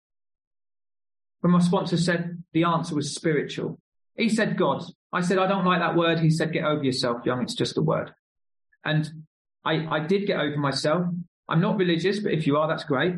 when 1.41 1.53
my 1.53 1.61
sponsor 1.61 1.97
said 1.97 2.43
the 2.53 2.65
answer 2.65 2.95
was 2.95 3.15
spiritual. 3.15 3.79
He 4.17 4.29
said 4.29 4.57
God. 4.57 4.83
I 5.13 5.21
said, 5.23 5.39
I 5.39 5.47
don't 5.47 5.65
like 5.65 5.81
that 5.81 5.97
word. 5.97 6.21
He 6.21 6.31
said, 6.31 6.53
get 6.53 6.65
over 6.65 6.83
yourself, 6.83 7.25
young. 7.25 7.43
It's 7.43 7.55
just 7.55 7.79
a 7.79 7.83
word. 7.83 8.13
And 8.85 9.11
I, 9.65 9.87
I 9.87 10.01
did 10.01 10.27
get 10.27 10.41
over 10.41 10.57
myself. 10.57 11.07
I'm 11.49 11.61
not 11.61 11.79
religious, 11.79 12.21
but 12.21 12.33
if 12.33 12.47
you 12.47 12.57
are, 12.57 12.69
that's 12.69 12.85
great. 12.85 13.15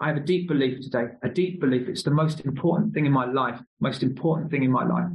I 0.00 0.08
have 0.08 0.16
a 0.16 0.20
deep 0.20 0.48
belief 0.48 0.80
today, 0.80 1.12
a 1.22 1.28
deep 1.28 1.60
belief. 1.60 1.88
It's 1.88 2.02
the 2.02 2.10
most 2.10 2.40
important 2.40 2.92
thing 2.92 3.06
in 3.06 3.12
my 3.12 3.24
life, 3.24 3.60
most 3.80 4.02
important 4.02 4.50
thing 4.50 4.64
in 4.64 4.72
my 4.72 4.84
life. 4.84 5.06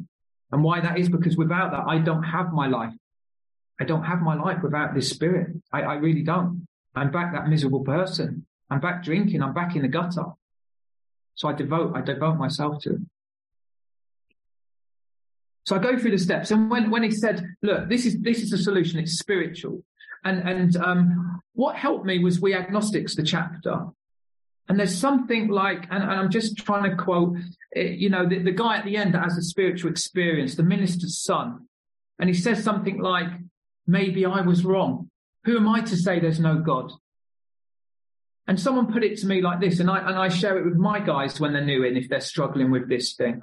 And 0.51 0.63
why 0.63 0.79
that 0.79 0.97
is 0.97 1.09
because 1.09 1.35
without 1.35 1.71
that, 1.71 1.83
I 1.87 1.97
don't 1.97 2.23
have 2.23 2.53
my 2.53 2.67
life. 2.67 2.93
I 3.79 3.83
don't 3.83 4.03
have 4.03 4.21
my 4.21 4.35
life 4.35 4.63
without 4.63 4.95
this 4.95 5.09
spirit. 5.09 5.49
I, 5.71 5.81
I 5.81 5.93
really 5.95 6.23
don't. 6.23 6.67
I'm 6.95 7.11
back 7.11 7.33
that 7.33 7.47
miserable 7.47 7.83
person. 7.83 8.45
I'm 8.69 8.79
back 8.79 9.03
drinking. 9.03 9.43
I'm 9.43 9.53
back 9.53 9.75
in 9.75 9.83
the 9.83 9.87
gutter. 9.87 10.25
So 11.35 11.47
I 11.47 11.53
devote, 11.53 11.95
I 11.95 12.01
devote 12.01 12.37
myself 12.37 12.81
to 12.83 12.95
it. 12.95 13.01
So 15.65 15.75
I 15.75 15.79
go 15.79 15.97
through 15.97 16.11
the 16.11 16.17
steps. 16.17 16.49
And 16.49 16.71
when, 16.71 16.89
when 16.89 17.03
he 17.03 17.11
said, 17.11 17.45
look, 17.61 17.89
this 17.89 18.05
is, 18.05 18.19
this 18.19 18.41
is 18.41 18.49
the 18.49 18.57
solution. 18.57 18.99
It's 18.99 19.19
spiritual. 19.19 19.83
And, 20.23 20.39
and 20.39 20.75
um, 20.77 21.41
what 21.53 21.75
helped 21.75 22.05
me 22.05 22.19
was 22.19 22.39
We 22.39 22.55
Agnostics, 22.55 23.15
the 23.15 23.23
chapter. 23.23 23.87
And 24.69 24.79
there's 24.79 24.97
something 24.97 25.49
like, 25.49 25.83
and, 25.91 26.03
and 26.03 26.11
I'm 26.11 26.29
just 26.31 26.57
trying 26.57 26.89
to 26.89 26.95
quote, 26.95 27.37
eh, 27.75 27.81
you 27.81 28.09
know, 28.09 28.27
the, 28.27 28.39
the 28.39 28.51
guy 28.51 28.77
at 28.77 28.85
the 28.85 28.97
end 28.97 29.13
that 29.13 29.23
has 29.23 29.37
a 29.37 29.41
spiritual 29.41 29.91
experience, 29.91 30.55
the 30.55 30.63
minister's 30.63 31.19
son. 31.19 31.67
And 32.19 32.29
he 32.29 32.33
says 32.33 32.63
something 32.63 32.99
like, 32.99 33.29
maybe 33.88 34.26
I 34.26 34.41
was 34.41 34.65
wrong. 34.65 35.10
Who 35.45 35.58
am 35.58 35.67
I 35.67 35.82
to 35.82 35.95
say 35.95 36.19
there's 36.19 36.39
no 36.39 36.60
God? 36.60 36.91
And 38.47 38.60
someone 38.60 38.91
put 38.91 39.04
it 39.04 39.17
to 39.19 39.28
me 39.28 39.41
like 39.41 39.60
this, 39.60 39.80
and 39.80 39.89
I, 39.89 40.00
and 40.00 40.17
I 40.17 40.30
share 40.30 40.58
it 40.58 40.65
with 40.65 40.76
my 40.76 41.00
guys 41.00 41.39
when 41.39 41.54
they're 41.54 41.65
new 41.65 41.84
in, 41.84 41.97
if 41.97 42.08
they're 42.08 42.21
struggling 42.21 42.71
with 42.71 42.88
this 42.88 43.13
thing. 43.13 43.41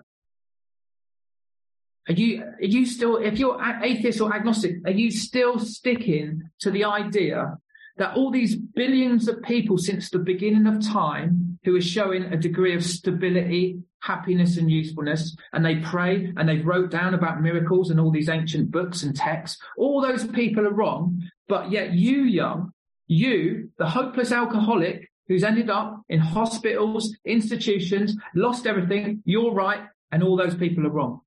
Are 2.08 2.12
you, 2.12 2.42
are 2.42 2.56
you 2.60 2.84
still, 2.84 3.16
if 3.16 3.38
you're 3.38 3.58
atheist 3.82 4.20
or 4.20 4.34
agnostic, 4.34 4.76
are 4.84 4.90
you 4.90 5.10
still 5.10 5.58
sticking 5.58 6.42
to 6.60 6.70
the 6.70 6.84
idea 6.84 7.56
that 7.96 8.16
all 8.16 8.30
these 8.30 8.56
billions 8.56 9.28
of 9.28 9.42
people 9.42 9.78
since 9.78 10.10
the 10.10 10.18
beginning 10.18 10.66
of 10.66 10.84
time 10.84 11.58
who 11.64 11.76
are 11.76 11.82
showing 11.82 12.24
a 12.24 12.36
degree 12.36 12.74
of 12.74 12.84
stability, 12.84 13.78
happiness 14.04 14.58
and 14.58 14.70
usefulness, 14.70 15.36
and 15.52 15.64
they 15.64 15.76
pray 15.76 16.32
and 16.36 16.48
they 16.48 16.58
wrote 16.58 16.90
down 16.90 17.14
about 17.14 17.40
miracles 17.40 17.90
and 17.90 17.98
all 17.98 18.10
these 18.10 18.28
ancient 18.28 18.70
books 18.70 19.02
and 19.02 19.16
texts, 19.16 19.60
all 19.78 20.00
those 20.00 20.26
people 20.26 20.66
are 20.66 20.72
wrong. 20.72 21.22
But 21.48 21.70
yet 21.70 21.92
you, 21.92 22.22
young, 22.22 22.72
you, 23.06 23.70
the 23.78 23.88
hopeless 23.88 24.32
alcoholic 24.32 25.10
who's 25.26 25.44
ended 25.44 25.70
up 25.70 26.02
in 26.08 26.20
hospitals, 26.20 27.16
institutions, 27.24 28.14
lost 28.34 28.66
everything, 28.66 29.22
you're 29.24 29.52
right, 29.52 29.80
and 30.12 30.22
all 30.22 30.36
those 30.36 30.54
people 30.54 30.86
are 30.86 30.90
wrong. 30.90 31.20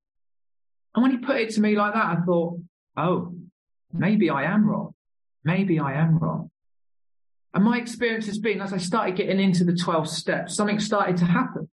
And 0.94 1.02
when 1.02 1.12
he 1.12 1.18
put 1.18 1.38
it 1.38 1.50
to 1.52 1.62
me 1.62 1.76
like 1.76 1.94
that, 1.94 2.06
I 2.06 2.16
thought, 2.26 2.60
oh, 2.96 3.34
maybe 3.92 4.30
I 4.30 4.44
am 4.44 4.68
wrong. 4.70 4.94
Maybe 5.44 5.80
I 5.80 5.94
am 5.94 6.20
wrong. 6.20 6.52
And 7.54 7.64
my 7.64 7.78
experience 7.78 8.28
has 8.28 8.38
been 8.38 8.62
as 8.62 8.72
I 8.72 8.78
started 8.78 9.16
getting 9.16 9.40
into 9.40 9.64
the 9.64 9.76
12 9.76 10.08
steps, 10.08 10.56
something 10.56 10.80
started 10.80 11.18
to 11.18 11.26
happen. 11.26 11.70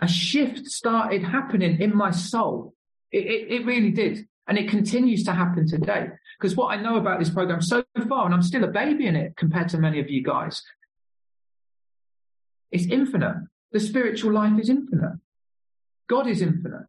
A 0.00 0.08
shift 0.08 0.66
started 0.66 1.22
happening 1.22 1.80
in 1.80 1.96
my 1.96 2.10
soul. 2.10 2.74
It, 3.12 3.26
it, 3.26 3.52
it 3.52 3.66
really 3.66 3.90
did. 3.90 4.26
And 4.46 4.58
it 4.58 4.68
continues 4.68 5.24
to 5.24 5.32
happen 5.32 5.66
today. 5.66 6.08
Because 6.38 6.56
what 6.56 6.76
I 6.76 6.82
know 6.82 6.96
about 6.96 7.18
this 7.18 7.30
program 7.30 7.62
so 7.62 7.84
far, 8.08 8.26
and 8.26 8.34
I'm 8.34 8.42
still 8.42 8.64
a 8.64 8.68
baby 8.68 9.06
in 9.06 9.16
it 9.16 9.36
compared 9.36 9.68
to 9.70 9.78
many 9.78 10.00
of 10.00 10.10
you 10.10 10.22
guys, 10.22 10.62
it's 12.70 12.86
infinite. 12.86 13.36
The 13.72 13.80
spiritual 13.80 14.32
life 14.32 14.58
is 14.58 14.68
infinite. 14.68 15.18
God 16.08 16.26
is 16.26 16.42
infinite. 16.42 16.86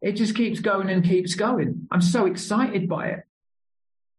It 0.00 0.12
just 0.12 0.34
keeps 0.34 0.60
going 0.60 0.90
and 0.90 1.04
keeps 1.04 1.34
going. 1.34 1.86
I'm 1.90 2.00
so 2.00 2.26
excited 2.26 2.88
by 2.88 3.08
it. 3.08 3.20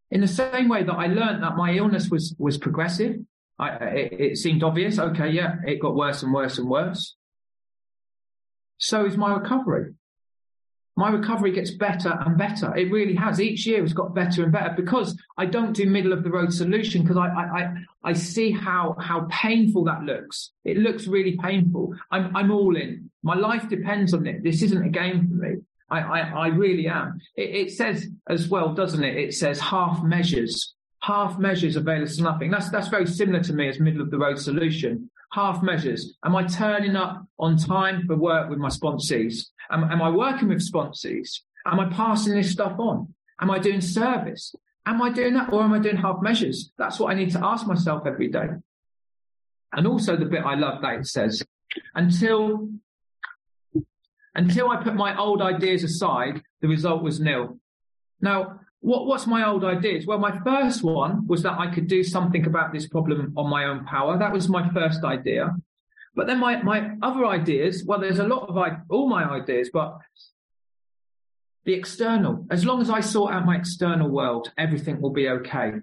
In 0.09 0.21
the 0.21 0.27
same 0.27 0.69
way 0.69 0.83
that 0.83 0.93
I 0.93 1.07
learned 1.07 1.43
that 1.43 1.57
my 1.57 1.73
illness 1.73 2.09
was, 2.09 2.33
was 2.39 2.57
progressive, 2.57 3.17
I, 3.59 3.69
it, 3.69 4.13
it 4.13 4.37
seemed 4.37 4.63
obvious. 4.63 4.99
Okay, 4.99 5.29
yeah, 5.31 5.55
it 5.65 5.81
got 5.81 5.95
worse 5.95 6.23
and 6.23 6.33
worse 6.33 6.57
and 6.57 6.69
worse. 6.69 7.15
So 8.77 9.05
is 9.05 9.17
my 9.17 9.33
recovery. 9.33 9.93
My 10.95 11.11
recovery 11.11 11.51
gets 11.51 11.69
better 11.69 12.17
and 12.25 12.39
better. 12.39 12.75
It 12.75 12.91
really 12.91 13.13
has. 13.13 13.39
Each 13.39 13.67
year 13.67 13.81
has 13.81 13.93
got 13.93 14.15
better 14.15 14.41
and 14.43 14.51
better 14.51 14.73
because 14.75 15.15
I 15.37 15.45
don't 15.45 15.73
do 15.73 15.87
middle 15.87 16.11
of 16.11 16.23
the 16.23 16.31
road 16.31 16.51
solution 16.51 17.03
because 17.03 17.17
I, 17.17 17.27
I, 17.27 17.73
I 18.03 18.13
see 18.13 18.51
how, 18.51 18.95
how 18.99 19.27
painful 19.29 19.83
that 19.83 20.01
looks. 20.01 20.51
It 20.65 20.77
looks 20.77 21.05
really 21.05 21.37
painful. 21.37 21.93
I'm, 22.09 22.35
I'm 22.35 22.49
all 22.49 22.75
in. 22.75 23.11
My 23.21 23.35
life 23.35 23.69
depends 23.69 24.15
on 24.15 24.25
it. 24.25 24.43
This 24.43 24.63
isn't 24.63 24.83
a 24.83 24.89
game 24.89 25.27
for 25.27 25.35
me. 25.35 25.57
I, 25.89 25.99
I, 25.99 26.19
I 26.19 26.47
really 26.47 26.87
am. 26.87 27.19
It, 27.35 27.67
it, 27.67 27.71
says 27.73 28.07
as 28.27 28.49
well, 28.49 28.73
doesn't 28.73 29.03
it? 29.03 29.17
It 29.17 29.33
says 29.35 29.59
half 29.59 30.03
measures. 30.03 30.73
Half 31.03 31.37
measures 31.37 31.75
avail 31.75 32.01
us 32.01 32.17
nothing. 32.19 32.49
That's, 32.49 32.69
that's 32.69 32.87
very 32.87 33.05
similar 33.05 33.41
to 33.43 33.53
me 33.53 33.69
as 33.69 33.79
middle 33.79 34.01
of 34.01 34.09
the 34.09 34.17
road 34.17 34.39
solution. 34.39 35.11
Half 35.33 35.61
measures. 35.61 36.15
Am 36.23 36.35
I 36.35 36.43
turning 36.43 36.95
up 36.95 37.25
on 37.37 37.57
time 37.57 38.05
for 38.07 38.15
work 38.15 38.49
with 38.49 38.59
my 38.59 38.69
sponsees? 38.69 39.47
Am, 39.69 39.83
am 39.83 40.01
I 40.01 40.09
working 40.09 40.47
with 40.47 40.59
sponsees? 40.59 41.41
Am 41.65 41.79
I 41.79 41.89
passing 41.89 42.33
this 42.33 42.51
stuff 42.51 42.79
on? 42.79 43.13
Am 43.41 43.51
I 43.51 43.59
doing 43.59 43.81
service? 43.81 44.55
Am 44.85 45.01
I 45.01 45.09
doing 45.09 45.33
that 45.33 45.51
or 45.51 45.63
am 45.63 45.73
I 45.73 45.79
doing 45.79 45.97
half 45.97 46.21
measures? 46.21 46.71
That's 46.77 46.97
what 46.99 47.11
I 47.11 47.15
need 47.15 47.31
to 47.31 47.45
ask 47.45 47.67
myself 47.67 48.03
every 48.07 48.29
day. 48.29 48.47
And 49.73 49.85
also 49.85 50.15
the 50.15 50.25
bit 50.25 50.45
I 50.45 50.55
love 50.55 50.81
that 50.81 50.99
it 50.99 51.07
says, 51.07 51.43
until 51.93 52.69
until 54.33 54.69
I 54.69 54.81
put 54.81 54.95
my 54.95 55.17
old 55.17 55.41
ideas 55.41 55.83
aside, 55.83 56.41
the 56.61 56.67
result 56.67 57.03
was 57.03 57.19
nil. 57.19 57.59
Now, 58.21 58.61
what, 58.81 59.07
what's 59.07 59.27
my 59.27 59.47
old 59.47 59.63
ideas? 59.63 60.05
Well, 60.05 60.19
my 60.19 60.39
first 60.39 60.83
one 60.83 61.27
was 61.27 61.43
that 61.43 61.59
I 61.59 61.73
could 61.73 61.87
do 61.87 62.03
something 62.03 62.45
about 62.45 62.73
this 62.73 62.87
problem 62.87 63.33
on 63.35 63.49
my 63.49 63.65
own 63.65 63.85
power. 63.85 64.17
That 64.17 64.31
was 64.31 64.49
my 64.49 64.69
first 64.69 65.03
idea. 65.03 65.55
But 66.15 66.27
then 66.27 66.39
my, 66.39 66.61
my 66.63 66.91
other 67.01 67.25
ideas, 67.25 67.83
well, 67.85 67.99
there's 67.99 68.19
a 68.19 68.27
lot 68.27 68.49
of 68.49 68.57
all 68.89 69.07
my 69.07 69.23
ideas, 69.23 69.69
but 69.71 69.97
the 71.65 71.73
external, 71.73 72.45
as 72.49 72.65
long 72.65 72.81
as 72.81 72.89
I 72.89 73.01
sort 73.01 73.33
out 73.33 73.45
my 73.45 73.57
external 73.57 74.09
world, 74.09 74.51
everything 74.57 75.01
will 75.01 75.11
be 75.11 75.27
okay. 75.29 75.73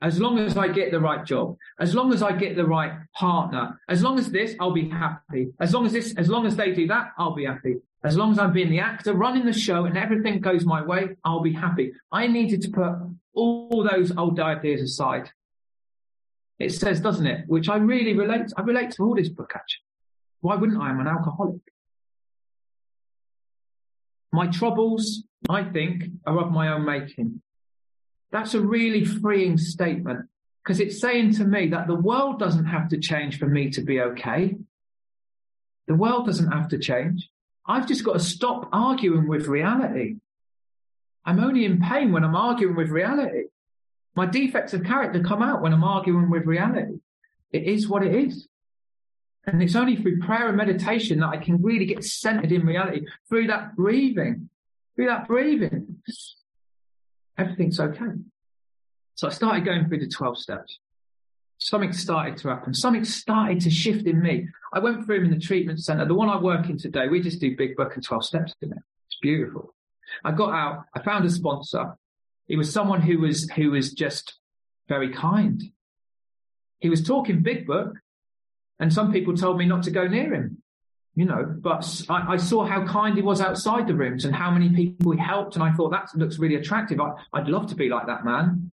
As 0.00 0.20
long 0.20 0.38
as 0.38 0.56
I 0.56 0.68
get 0.68 0.92
the 0.92 1.00
right 1.00 1.24
job, 1.24 1.56
as 1.80 1.92
long 1.92 2.12
as 2.12 2.22
I 2.22 2.32
get 2.32 2.54
the 2.54 2.64
right 2.64 2.92
partner, 3.14 3.80
as 3.88 4.02
long 4.02 4.18
as 4.18 4.30
this, 4.30 4.54
I'll 4.60 4.70
be 4.70 4.88
happy. 4.88 5.52
As 5.58 5.74
long 5.74 5.86
as 5.86 5.92
this, 5.92 6.14
as 6.16 6.28
long 6.28 6.46
as 6.46 6.54
they 6.54 6.72
do 6.72 6.86
that, 6.86 7.08
I'll 7.18 7.34
be 7.34 7.46
happy. 7.46 7.76
As 8.04 8.16
long 8.16 8.30
as 8.30 8.38
I'm 8.38 8.52
being 8.52 8.70
the 8.70 8.78
actor, 8.78 9.12
running 9.12 9.44
the 9.44 9.52
show, 9.52 9.84
and 9.84 9.98
everything 9.98 10.40
goes 10.40 10.64
my 10.64 10.82
way, 10.82 11.16
I'll 11.24 11.40
be 11.40 11.52
happy. 11.52 11.92
I 12.12 12.28
needed 12.28 12.62
to 12.62 12.70
put 12.70 12.92
all 13.34 13.88
those 13.90 14.16
old 14.16 14.38
ideas 14.38 14.82
aside. 14.82 15.30
It 16.58 16.72
says, 16.72 17.00
doesn't 17.00 17.26
it? 17.26 17.44
Which 17.48 17.68
I 17.68 17.76
really 17.76 18.14
relate. 18.14 18.52
I 18.56 18.62
relate 18.62 18.92
to 18.92 19.04
all 19.04 19.14
this 19.14 19.28
book 19.28 19.52
actually. 19.54 19.84
Why 20.40 20.56
wouldn't 20.56 20.80
I? 20.80 20.88
I'm 20.88 21.00
an 21.00 21.06
alcoholic. 21.08 21.60
My 24.32 24.46
troubles, 24.46 25.24
I 25.48 25.64
think, 25.64 26.04
are 26.26 26.38
of 26.38 26.52
my 26.52 26.72
own 26.72 26.84
making. 26.84 27.40
That's 28.30 28.54
a 28.54 28.60
really 28.60 29.04
freeing 29.04 29.56
statement 29.56 30.26
because 30.62 30.80
it's 30.80 31.00
saying 31.00 31.32
to 31.34 31.44
me 31.44 31.68
that 31.68 31.86
the 31.86 31.94
world 31.94 32.38
doesn't 32.38 32.66
have 32.66 32.88
to 32.90 32.98
change 32.98 33.38
for 33.38 33.46
me 33.46 33.70
to 33.70 33.82
be 33.82 34.00
okay. 34.00 34.56
The 35.86 35.94
world 35.94 36.26
doesn't 36.26 36.52
have 36.52 36.68
to 36.68 36.78
change. 36.78 37.28
I've 37.68 37.86
just 37.86 38.04
got 38.04 38.14
to 38.14 38.20
stop 38.20 38.68
arguing 38.72 39.28
with 39.28 39.46
reality. 39.46 40.16
I'm 41.24 41.40
only 41.40 41.64
in 41.64 41.80
pain 41.80 42.12
when 42.12 42.24
I'm 42.24 42.34
arguing 42.34 42.74
with 42.74 42.88
reality. 42.88 43.44
My 44.16 44.26
defects 44.26 44.72
of 44.72 44.84
character 44.84 45.22
come 45.22 45.42
out 45.42 45.62
when 45.62 45.72
I'm 45.72 45.84
arguing 45.84 46.30
with 46.30 46.46
reality. 46.46 47.00
It 47.52 47.64
is 47.64 47.88
what 47.88 48.02
it 48.02 48.14
is. 48.14 48.48
And 49.46 49.62
it's 49.62 49.76
only 49.76 49.96
through 49.96 50.20
prayer 50.20 50.48
and 50.48 50.56
meditation 50.56 51.20
that 51.20 51.28
I 51.28 51.36
can 51.36 51.62
really 51.62 51.86
get 51.86 52.04
centered 52.04 52.52
in 52.52 52.66
reality 52.66 53.06
through 53.28 53.46
that 53.48 53.76
breathing, 53.76 54.48
through 54.96 55.06
that 55.06 55.28
breathing 55.28 55.98
everything's 57.38 57.80
okay. 57.80 58.12
So 59.14 59.28
I 59.28 59.30
started 59.30 59.64
going 59.64 59.88
through 59.88 60.00
the 60.00 60.08
12 60.08 60.38
steps. 60.38 60.78
Something 61.58 61.92
started 61.92 62.36
to 62.38 62.48
happen. 62.48 62.72
Something 62.72 63.04
started 63.04 63.60
to 63.62 63.70
shift 63.70 64.06
in 64.06 64.22
me. 64.22 64.48
I 64.72 64.78
went 64.78 65.04
through 65.04 65.24
in 65.24 65.30
the 65.30 65.38
treatment 65.38 65.80
center. 65.80 66.04
The 66.04 66.14
one 66.14 66.28
I 66.28 66.40
work 66.40 66.68
in 66.68 66.78
today, 66.78 67.08
we 67.08 67.20
just 67.20 67.40
do 67.40 67.56
big 67.56 67.76
book 67.76 67.94
and 67.94 68.04
12 68.04 68.24
steps 68.24 68.54
in 68.62 68.70
it. 68.70 68.78
It's 69.06 69.18
beautiful. 69.20 69.74
I 70.24 70.32
got 70.32 70.52
out. 70.52 70.84
I 70.94 71.02
found 71.02 71.24
a 71.24 71.30
sponsor. 71.30 71.96
He 72.46 72.56
was 72.56 72.72
someone 72.72 73.02
who 73.02 73.18
was, 73.18 73.50
who 73.50 73.72
was 73.72 73.92
just 73.92 74.38
very 74.88 75.12
kind. 75.12 75.62
He 76.78 76.88
was 76.88 77.02
talking 77.02 77.42
big 77.42 77.66
book 77.66 77.94
and 78.78 78.92
some 78.92 79.12
people 79.12 79.36
told 79.36 79.58
me 79.58 79.66
not 79.66 79.82
to 79.82 79.90
go 79.90 80.06
near 80.06 80.32
him 80.32 80.62
you 81.18 81.24
know, 81.24 81.44
but 81.44 82.04
I, 82.08 82.34
I, 82.34 82.36
saw 82.36 82.64
how 82.64 82.86
kind 82.86 83.16
he 83.16 83.22
was 83.22 83.40
outside 83.40 83.88
the 83.88 83.94
rooms 83.94 84.24
and 84.24 84.32
how 84.32 84.52
many 84.52 84.68
people 84.68 85.10
he 85.10 85.18
helped. 85.18 85.56
And 85.56 85.64
I 85.64 85.72
thought 85.72 85.90
that 85.90 86.10
looks 86.14 86.38
really 86.38 86.54
attractive. 86.54 87.00
I, 87.00 87.10
would 87.32 87.48
love 87.48 87.66
to 87.70 87.74
be 87.74 87.88
like 87.88 88.06
that 88.06 88.24
man. 88.24 88.67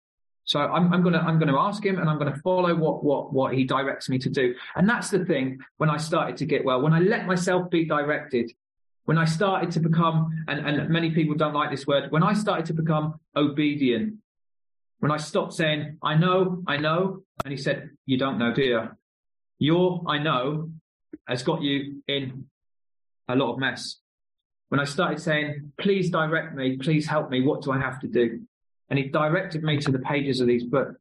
So 0.46 0.60
I'm, 0.60 0.94
I'm, 0.94 1.04
gonna, 1.04 1.18
I'm 1.18 1.40
gonna 1.40 1.58
ask 1.60 1.84
him 1.84 2.00
and 2.00 2.10
I'm 2.10 2.20
gonna 2.20 2.40
follow 2.44 2.74
what, 2.76 3.04
what, 3.04 3.34
what 3.34 3.54
he 3.54 3.64
directs 3.64 4.10
me 4.10 4.20
to 4.20 4.30
do. 4.30 4.54
And 4.76 4.88
that's 4.88 5.10
the 5.10 5.26
thing 5.26 5.60
when 5.78 5.90
I 5.90 5.98
started 5.98 6.38
to 6.38 6.46
get 6.46 6.64
well, 6.64 6.82
when 6.82 6.94
I 6.94 7.00
let 7.00 7.26
myself 7.26 7.70
be 7.70 7.86
directed, 7.86 8.52
when 9.06 9.18
I 9.18 9.26
started 9.26 9.72
to 9.72 9.80
become, 9.80 10.46
and, 10.48 10.60
and 10.60 10.90
many 10.90 11.12
people 11.12 11.36
don't 11.36 11.54
like 11.54 11.72
this 11.72 11.88
word, 11.88 12.12
when 12.12 12.24
I 12.24 12.34
started 12.34 12.66
to 12.68 12.74
become 12.74 13.20
obedient, 13.36 14.16
when 15.00 15.12
I 15.12 15.18
stopped 15.18 15.54
saying, 15.54 15.98
I 16.02 16.16
know, 16.16 16.64
I 16.68 16.78
know. 16.78 17.24
And 17.44 17.52
he 17.52 17.58
said, 17.58 17.90
you 18.06 18.18
don't 18.18 18.38
know, 18.38 18.54
do 18.54 18.64
you? 18.64 18.90
Your 19.60 20.04
I 20.08 20.20
know 20.20 20.72
has 21.28 21.44
got 21.44 21.62
you 21.62 22.02
in 22.08 22.46
a 23.28 23.36
lot 23.36 23.54
of 23.54 23.60
mess. 23.60 23.98
When 24.70 24.80
I 24.80 24.86
started 24.86 25.20
saying, 25.20 25.74
please 25.80 26.10
direct 26.10 26.56
me, 26.56 26.78
please 26.78 27.08
help 27.08 27.30
me, 27.30 27.42
what 27.42 27.62
do 27.62 27.72
I 27.72 27.80
have 27.80 28.00
to 28.02 28.08
do? 28.08 28.42
And 28.90 29.00
he 29.00 29.10
directed 29.10 29.64
me 29.64 29.78
to 29.80 29.92
the 29.92 30.00
pages 30.00 30.40
of 30.40 30.48
these 30.48 30.64
books. 30.64 31.00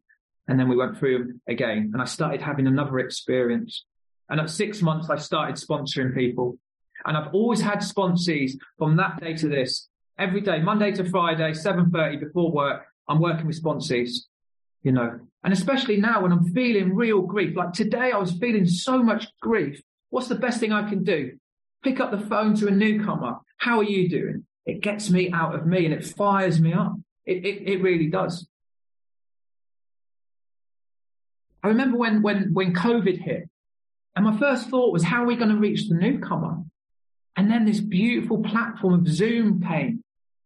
And 0.48 0.58
then 0.58 0.68
we 0.68 0.76
went 0.76 0.98
through 0.98 1.18
them 1.18 1.40
again 1.48 1.90
and 1.92 2.02
I 2.02 2.04
started 2.04 2.42
having 2.42 2.66
another 2.66 2.98
experience. 2.98 3.84
And 4.28 4.40
at 4.40 4.50
six 4.50 4.82
months, 4.82 5.08
I 5.10 5.16
started 5.16 5.56
sponsoring 5.56 6.14
people. 6.14 6.58
And 7.06 7.16
I've 7.16 7.34
always 7.34 7.60
had 7.60 7.78
sponsees 7.78 8.52
from 8.78 8.96
that 8.96 9.20
day 9.20 9.34
to 9.34 9.48
this. 9.48 9.88
Every 10.18 10.40
day, 10.40 10.60
Monday 10.60 10.92
to 10.92 11.08
Friday, 11.10 11.50
7.30 11.52 12.20
before 12.20 12.50
work, 12.50 12.82
I'm 13.08 13.20
working 13.20 13.46
with 13.46 13.62
sponsees, 13.62 14.26
you 14.82 14.92
know. 14.92 15.18
And 15.42 15.52
especially 15.52 15.96
now 15.96 16.22
when 16.22 16.32
I'm 16.32 16.52
feeling 16.52 16.94
real 16.94 17.22
grief, 17.22 17.56
like 17.56 17.72
today 17.72 18.12
I 18.12 18.18
was 18.18 18.32
feeling 18.32 18.66
so 18.66 19.02
much 19.02 19.26
grief 19.40 19.82
What's 20.14 20.28
the 20.28 20.36
best 20.36 20.60
thing 20.60 20.70
I 20.70 20.88
can 20.88 21.02
do? 21.02 21.32
Pick 21.82 21.98
up 21.98 22.12
the 22.12 22.20
phone 22.20 22.54
to 22.58 22.68
a 22.68 22.70
newcomer. 22.70 23.38
How 23.56 23.78
are 23.78 23.82
you 23.82 24.08
doing? 24.08 24.46
It 24.64 24.80
gets 24.80 25.10
me 25.10 25.32
out 25.32 25.56
of 25.56 25.66
me 25.66 25.86
and 25.86 25.92
it 25.92 26.06
fires 26.06 26.60
me 26.60 26.72
up. 26.72 26.92
It, 27.26 27.44
it, 27.44 27.68
it 27.68 27.82
really 27.82 28.08
does. 28.08 28.46
I 31.62 31.68
remember 31.68 31.96
when, 31.96 32.20
when, 32.22 32.52
when 32.52 32.74
COVID 32.74 33.18
hit 33.18 33.48
and 34.14 34.24
my 34.24 34.36
first 34.36 34.68
thought 34.68 34.92
was, 34.92 35.02
how 35.02 35.22
are 35.22 35.26
we 35.26 35.36
going 35.36 35.50
to 35.50 35.56
reach 35.56 35.88
the 35.88 35.94
newcomer? 35.94 36.62
And 37.36 37.50
then 37.50 37.64
this 37.64 37.80
beautiful 37.80 38.42
platform 38.42 38.94
of 38.94 39.08
Zoom 39.08 39.62
came. 39.62 40.04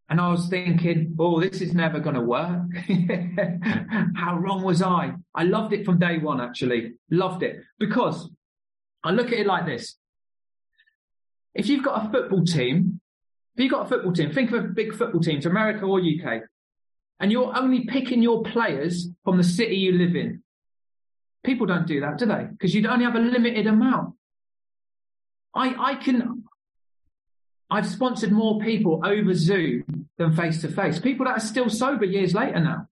And 0.09 0.21
I 0.21 0.29
was 0.29 0.49
thinking, 0.49 1.17
oh, 1.19 1.41
this 1.41 1.61
is 1.61 1.75
never 1.75 2.01
going 2.01 2.15
to 2.15 2.23
work. 2.23 2.63
How 4.17 4.39
wrong 4.39 4.63
was 4.63 4.81
I? 4.81 5.13
I 5.35 5.45
loved 5.45 5.75
it 5.75 5.85
from 5.85 5.99
day 5.99 6.17
one, 6.17 6.41
actually. 6.41 6.95
Loved 7.11 7.43
it 7.43 7.61
because 7.79 8.31
I 9.05 9.11
look 9.11 9.27
at 9.27 9.35
it 9.35 9.47
like 9.47 9.67
this. 9.67 9.97
If 11.55 11.69
you've 11.69 11.85
got 11.85 12.07
a 12.07 12.11
football 12.11 12.43
team, 12.45 13.01
if 13.55 13.65
you've 13.65 13.73
got 13.73 13.85
a 13.85 13.89
football 13.89 14.13
team, 14.13 14.33
think 14.33 14.51
of 14.53 14.65
a 14.65 14.69
big 14.69 14.95
football 14.95 15.21
team 15.21 15.43
America 15.45 15.85
or 15.85 16.01
UK, 16.01 16.43
and 17.21 17.33
you're 17.33 17.57
only 17.57 17.85
picking 17.85 18.23
your 18.23 18.43
players 18.43 19.09
from 19.25 19.37
the 19.37 19.45
city 19.45 19.77
you 19.77 19.93
live 19.93 20.15
in. 20.15 20.43
People 21.45 21.67
don't 21.67 21.87
do 21.87 22.01
that, 22.01 22.19
do 22.19 22.27
they? 22.27 22.47
Because 22.51 22.75
you 22.75 22.87
only 22.89 23.05
have 23.05 23.17
a 23.17 23.21
limited 23.21 23.67
amount. 23.67 24.15
I, 25.55 25.93
I 25.93 25.95
can, 25.95 26.45
I've 27.71 27.87
sponsored 27.87 28.33
more 28.33 28.61
people 28.61 29.01
over 29.05 29.35
Zoom 29.35 30.09
than 30.19 30.35
face 30.35 30.61
to 30.61 30.69
face. 30.69 30.99
People 30.99 31.27
that 31.27 31.39
are 31.39 31.41
still 31.41 31.69
sober 31.69 32.05
years 32.05 32.35
later 32.35 32.61
now. 32.61 32.89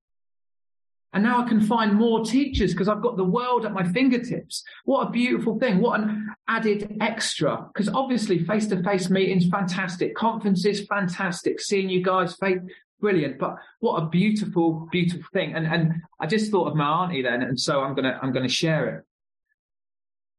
And 1.13 1.23
now 1.23 1.41
I 1.41 1.47
can 1.47 1.61
find 1.61 1.93
more 1.93 2.25
teachers 2.25 2.73
because 2.73 2.89
I've 2.89 3.01
got 3.01 3.15
the 3.15 3.23
world 3.23 3.65
at 3.65 3.71
my 3.71 3.83
fingertips. 3.83 4.65
What 4.83 5.07
a 5.07 5.11
beautiful 5.11 5.57
thing. 5.57 5.79
What 5.79 6.01
an 6.01 6.35
added 6.49 6.97
extra. 6.99 7.69
Because 7.73 7.87
obviously 7.87 8.43
face 8.43 8.67
to 8.67 8.83
face 8.83 9.09
meetings, 9.09 9.47
fantastic. 9.47 10.13
Conferences, 10.13 10.85
fantastic. 10.87 11.61
Seeing 11.61 11.89
you 11.89 12.03
guys, 12.03 12.35
faith, 12.35 12.59
brilliant. 13.05 13.37
But 13.37 13.57
what 13.81 14.01
a 14.01 14.09
beautiful, 14.09 14.87
beautiful 14.91 15.27
thing. 15.31 15.53
And, 15.53 15.67
and 15.67 16.01
I 16.19 16.25
just 16.25 16.49
thought 16.49 16.69
of 16.69 16.75
my 16.75 16.87
auntie 16.87 17.21
then. 17.21 17.43
And 17.43 17.59
so 17.59 17.81
I'm 17.81 17.95
to, 17.95 18.19
I'm 18.19 18.33
to 18.33 18.47
share 18.47 18.97
it. 18.97 19.03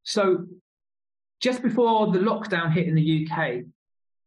So 0.03 0.47
just 1.41 1.63
before 1.63 2.11
the 2.11 2.19
lockdown 2.19 2.73
hit 2.73 2.89
in 2.89 2.97
the 2.97 3.29
UK, 3.31 3.67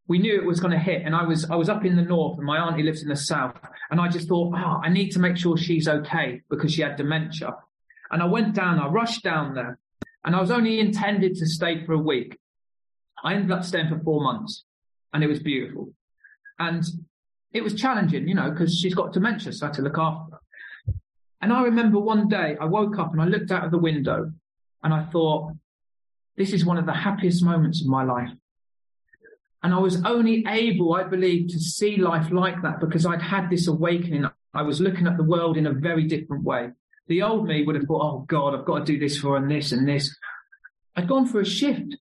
we 0.08 0.20
knew 0.20 0.36
it 0.36 0.46
was 0.46 0.62
going 0.62 0.72
to 0.72 0.80
hit. 0.80 1.02
And 1.04 1.14
I 1.14 1.24
was, 1.24 1.52
I 1.52 1.56
was 1.56 1.68
up 1.68 1.84
in 1.84 1.98
the 1.98 2.02
north 2.02 2.38
and 2.38 2.48
my 2.48 2.60
auntie 2.60 2.82
lives 2.82 3.04
in 3.04 3.10
the 3.10 3.18
south. 3.18 3.60
And 3.92 4.00
I 4.00 4.08
just 4.08 4.30
thought, 4.30 4.54
oh, 4.56 4.80
I 4.82 4.88
need 4.88 5.10
to 5.10 5.20
make 5.20 5.36
sure 5.36 5.58
she's 5.58 5.90
okay 5.90 6.42
because 6.50 6.74
she 6.74 6.82
had 6.82 6.96
dementia. 6.96 7.58
And 8.10 8.24
I 8.24 8.26
went 8.26 8.56
down, 8.56 8.80
I 8.80 8.88
rushed 8.88 9.22
down 9.22 9.54
there 9.54 9.78
and 10.24 10.34
I 10.34 10.40
was 10.40 10.50
only 10.50 10.80
intended 10.80 11.36
to 11.36 11.46
stay 11.46 11.86
for 11.86 11.92
a 11.92 12.00
week. 12.00 12.38
I 13.22 13.34
ended 13.34 13.52
up 13.52 13.66
staying 13.66 13.90
for 13.90 14.00
four 14.00 14.24
months 14.24 14.64
and 15.12 15.26
it 15.26 15.28
was 15.28 15.40
beautiful. 15.40 15.92
And 16.58 16.86
it 17.54 17.64
was 17.64 17.74
challenging, 17.74 18.28
you 18.28 18.36
know, 18.36 18.52
because 18.52 18.78
she's 18.78 18.94
got 18.94 19.14
dementia, 19.14 19.52
so 19.54 19.66
I 19.66 19.70
had 19.70 19.76
to 19.76 19.82
look 19.82 19.98
after 19.98 20.36
her. 20.36 20.40
And 21.42 21.54
I 21.54 21.64
remember 21.64 22.00
one 22.00 22.28
day 22.28 22.58
I 22.60 22.66
woke 22.66 23.00
up 23.00 23.14
and 23.14 23.22
I 23.22 23.26
looked 23.26 23.52
out 23.52 23.64
of 23.64 23.72
the 23.72 23.78
window 23.78 24.32
and 24.84 24.94
I 24.94 25.06
thought, 25.06 25.54
this 26.38 26.54
is 26.54 26.66
one 26.66 26.78
of 26.78 26.86
the 26.86 26.94
happiest 26.94 27.44
moments 27.44 27.82
of 27.82 27.88
my 27.88 28.04
life. 28.04 28.30
And 29.62 29.74
I 29.74 29.80
was 29.80 30.04
only 30.06 30.46
able, 30.48 30.94
I 30.94 31.04
believe, 31.04 31.50
to 31.50 31.60
see 31.60 31.98
life 31.98 32.32
like 32.32 32.62
that 32.62 32.80
because 32.80 33.06
I'd 33.06 33.22
had 33.22 33.50
this 33.50 33.68
awakening. 33.68 34.26
I 34.54 34.62
was 34.62 34.80
looking 34.80 35.06
at 35.06 35.18
the 35.18 35.24
world 35.24 35.58
in 35.58 35.68
a 35.68 35.74
very 35.74 36.06
different 36.06 36.44
way. 36.44 36.70
The 37.08 37.24
old 37.24 37.48
me 37.48 37.66
would 37.66 37.76
have 37.76 37.86
thought, 37.86 38.02
oh 38.02 38.26
God, 38.28 38.54
I've 38.54 38.66
got 38.66 38.86
to 38.86 38.86
do 38.86 39.00
this 39.00 39.18
for 39.18 39.36
and 39.36 39.50
this 39.50 39.72
and 39.72 39.88
this. 39.88 40.16
I'd 40.96 41.08
gone 41.08 41.28
for 41.28 41.42
a 41.42 41.46
shift. 41.46 41.98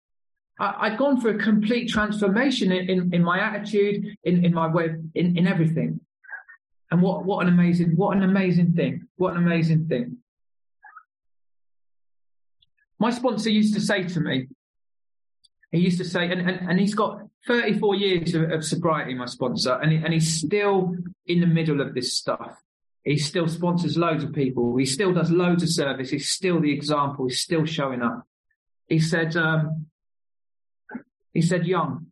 I, 0.60 0.90
had 0.90 0.98
gone 0.98 1.20
for 1.20 1.30
a 1.30 1.38
complete 1.38 1.90
transformation 1.90 2.72
in, 2.72 2.90
in, 2.90 3.14
in 3.14 3.24
my 3.24 3.40
attitude, 3.40 4.18
in, 4.24 4.46
in 4.46 4.54
my 4.54 4.68
way, 4.68 4.96
in, 5.14 5.38
in 5.38 5.48
everything. 5.48 6.00
And 6.92 7.02
what, 7.02 7.26
what 7.26 7.46
an 7.46 7.52
amazing, 7.52 7.96
what 7.96 8.16
an 8.16 8.24
amazing 8.24 8.74
thing. 8.74 9.08
What 9.18 9.34
an 9.36 9.44
amazing 9.44 9.88
thing. 9.88 10.18
My 13.00 13.12
sponsor 13.12 13.50
used 13.50 13.74
to 13.74 13.82
say 13.82 14.04
to 14.04 14.20
me, 14.22 14.48
he 15.72 15.80
used 15.80 15.98
to 15.98 16.06
say, 16.06 16.32
and, 16.32 16.42
and, 16.42 16.70
and 16.70 16.80
he's 16.80 16.96
got 16.96 17.20
34 17.48 17.96
years 17.96 18.34
of, 18.34 18.50
of 18.50 18.64
sobriety, 18.64 19.14
my 19.14 19.26
sponsor, 19.26 19.74
and, 19.74 19.92
he, 19.92 19.98
and 19.98 20.14
he's 20.14 20.42
still 20.42 20.96
in 21.26 21.42
the 21.42 21.48
middle 21.48 21.82
of 21.82 21.94
this 21.94 22.14
stuff. 22.14 22.56
He 23.04 23.18
still 23.18 23.48
sponsors 23.48 23.98
loads 23.98 24.24
of 24.24 24.34
people. 24.34 24.78
He 24.78 24.86
still 24.86 25.14
does 25.14 25.30
loads 25.30 25.62
of 25.64 25.70
service. 25.70 26.10
He's 26.10 26.30
still 26.30 26.62
the 26.62 26.72
example. 26.72 27.28
He's 27.28 27.42
still 27.42 27.66
showing 27.66 28.02
up. 28.02 28.26
he 28.88 29.00
said, 29.00 29.36
um, 29.36 29.88
he 31.36 31.42
said, 31.42 31.68
young, 31.68 32.08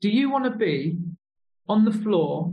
do 0.00 0.08
you 0.08 0.30
want 0.30 0.44
to 0.44 0.52
be 0.52 0.96
on 1.68 1.84
the 1.84 1.90
floor 1.90 2.52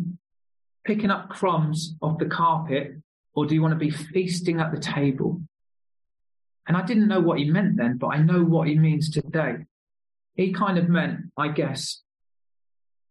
picking 0.83 1.11
up 1.11 1.29
crumbs 1.29 1.95
off 2.01 2.17
the 2.17 2.25
carpet 2.25 2.95
or 3.35 3.45
do 3.45 3.53
you 3.53 3.61
want 3.61 3.73
to 3.73 3.79
be 3.79 3.91
feasting 3.91 4.59
at 4.59 4.73
the 4.73 4.79
table? 4.79 5.39
And 6.67 6.75
I 6.75 6.81
didn't 6.81 7.07
know 7.07 7.19
what 7.19 7.37
he 7.37 7.45
meant 7.45 7.77
then, 7.77 7.97
but 7.97 8.07
I 8.07 8.17
know 8.17 8.43
what 8.43 8.67
he 8.67 8.75
means 8.75 9.11
today. 9.11 9.57
He 10.33 10.51
kind 10.51 10.79
of 10.79 10.89
meant, 10.89 11.19
I 11.37 11.49
guess, 11.49 12.01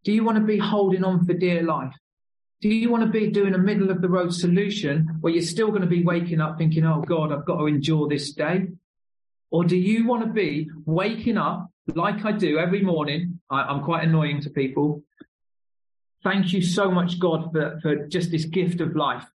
do 0.03 0.11
you 0.11 0.25
want 0.25 0.39
to 0.39 0.45
be 0.45 0.59
holding 0.59 1.05
on 1.05 1.25
for 1.25 1.35
dear 1.35 1.63
life? 1.63 1.95
Do 2.63 2.69
you 2.69 2.91
want 2.91 3.05
to 3.05 3.11
be 3.11 3.31
doing 3.31 3.55
a 3.55 3.59
middle 3.59 3.91
of 3.93 4.03
the 4.03 4.09
road 4.09 4.35
solution 4.35 5.19
where 5.21 5.33
you're 5.33 5.43
still 5.43 5.69
going 5.69 5.83
to 5.83 5.87
be 5.87 6.03
waking 6.03 6.41
up 6.41 6.59
thinking, 6.59 6.85
oh 6.85 7.03
God, 7.03 7.33
I've 7.33 7.47
got 7.47 7.59
to 7.59 7.67
endure 7.67 8.09
this 8.09 8.33
day? 8.33 8.67
Or 9.53 9.63
do 9.63 9.77
you 9.77 10.09
want 10.09 10.25
to 10.25 10.33
be 10.33 10.69
waking 10.85 11.37
up 11.37 11.72
like 11.89 12.25
I 12.25 12.33
do 12.33 12.59
every 12.59 12.83
morning? 12.83 13.41
I, 13.51 13.73
am 13.73 13.85
quite 13.85 14.05
annoying 14.05 14.41
to 14.43 14.51
people. 14.51 15.03
Thank 16.23 16.53
you 16.53 16.63
so 16.63 16.91
much, 16.91 17.19
God, 17.19 17.51
for, 17.53 17.81
for 17.83 18.07
just 18.07 18.31
this 18.31 18.45
gift 18.45 18.81
of 18.81 18.95
life. 18.95 19.27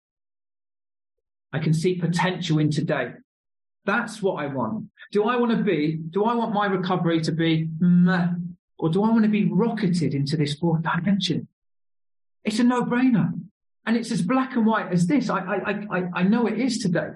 I 1.51 1.59
can 1.59 1.73
see 1.73 1.95
potential 1.95 2.59
in 2.59 2.71
today. 2.71 3.13
That's 3.85 4.21
what 4.21 4.43
I 4.43 4.47
want. 4.47 4.87
Do 5.11 5.25
I 5.25 5.37
want 5.37 5.51
to 5.57 5.63
be, 5.63 5.95
do 5.95 6.25
I 6.25 6.35
want 6.35 6.53
my 6.53 6.65
recovery 6.65 7.21
to 7.21 7.31
be 7.31 7.69
meh, 7.79 8.29
or 8.77 8.89
do 8.89 9.03
I 9.03 9.09
want 9.09 9.23
to 9.23 9.29
be 9.29 9.45
rocketed 9.45 10.13
into 10.13 10.37
this 10.37 10.55
fourth 10.55 10.83
dimension? 10.83 11.47
It's 12.43 12.59
a 12.59 12.63
no 12.63 12.83
brainer. 12.83 13.31
And 13.85 13.95
it's 13.95 14.11
as 14.11 14.21
black 14.21 14.55
and 14.55 14.65
white 14.65 14.91
as 14.91 15.07
this. 15.07 15.29
I, 15.29 15.39
I, 15.39 15.71
I, 15.89 16.03
I 16.15 16.23
know 16.23 16.47
it 16.47 16.59
is 16.59 16.79
today. 16.79 17.11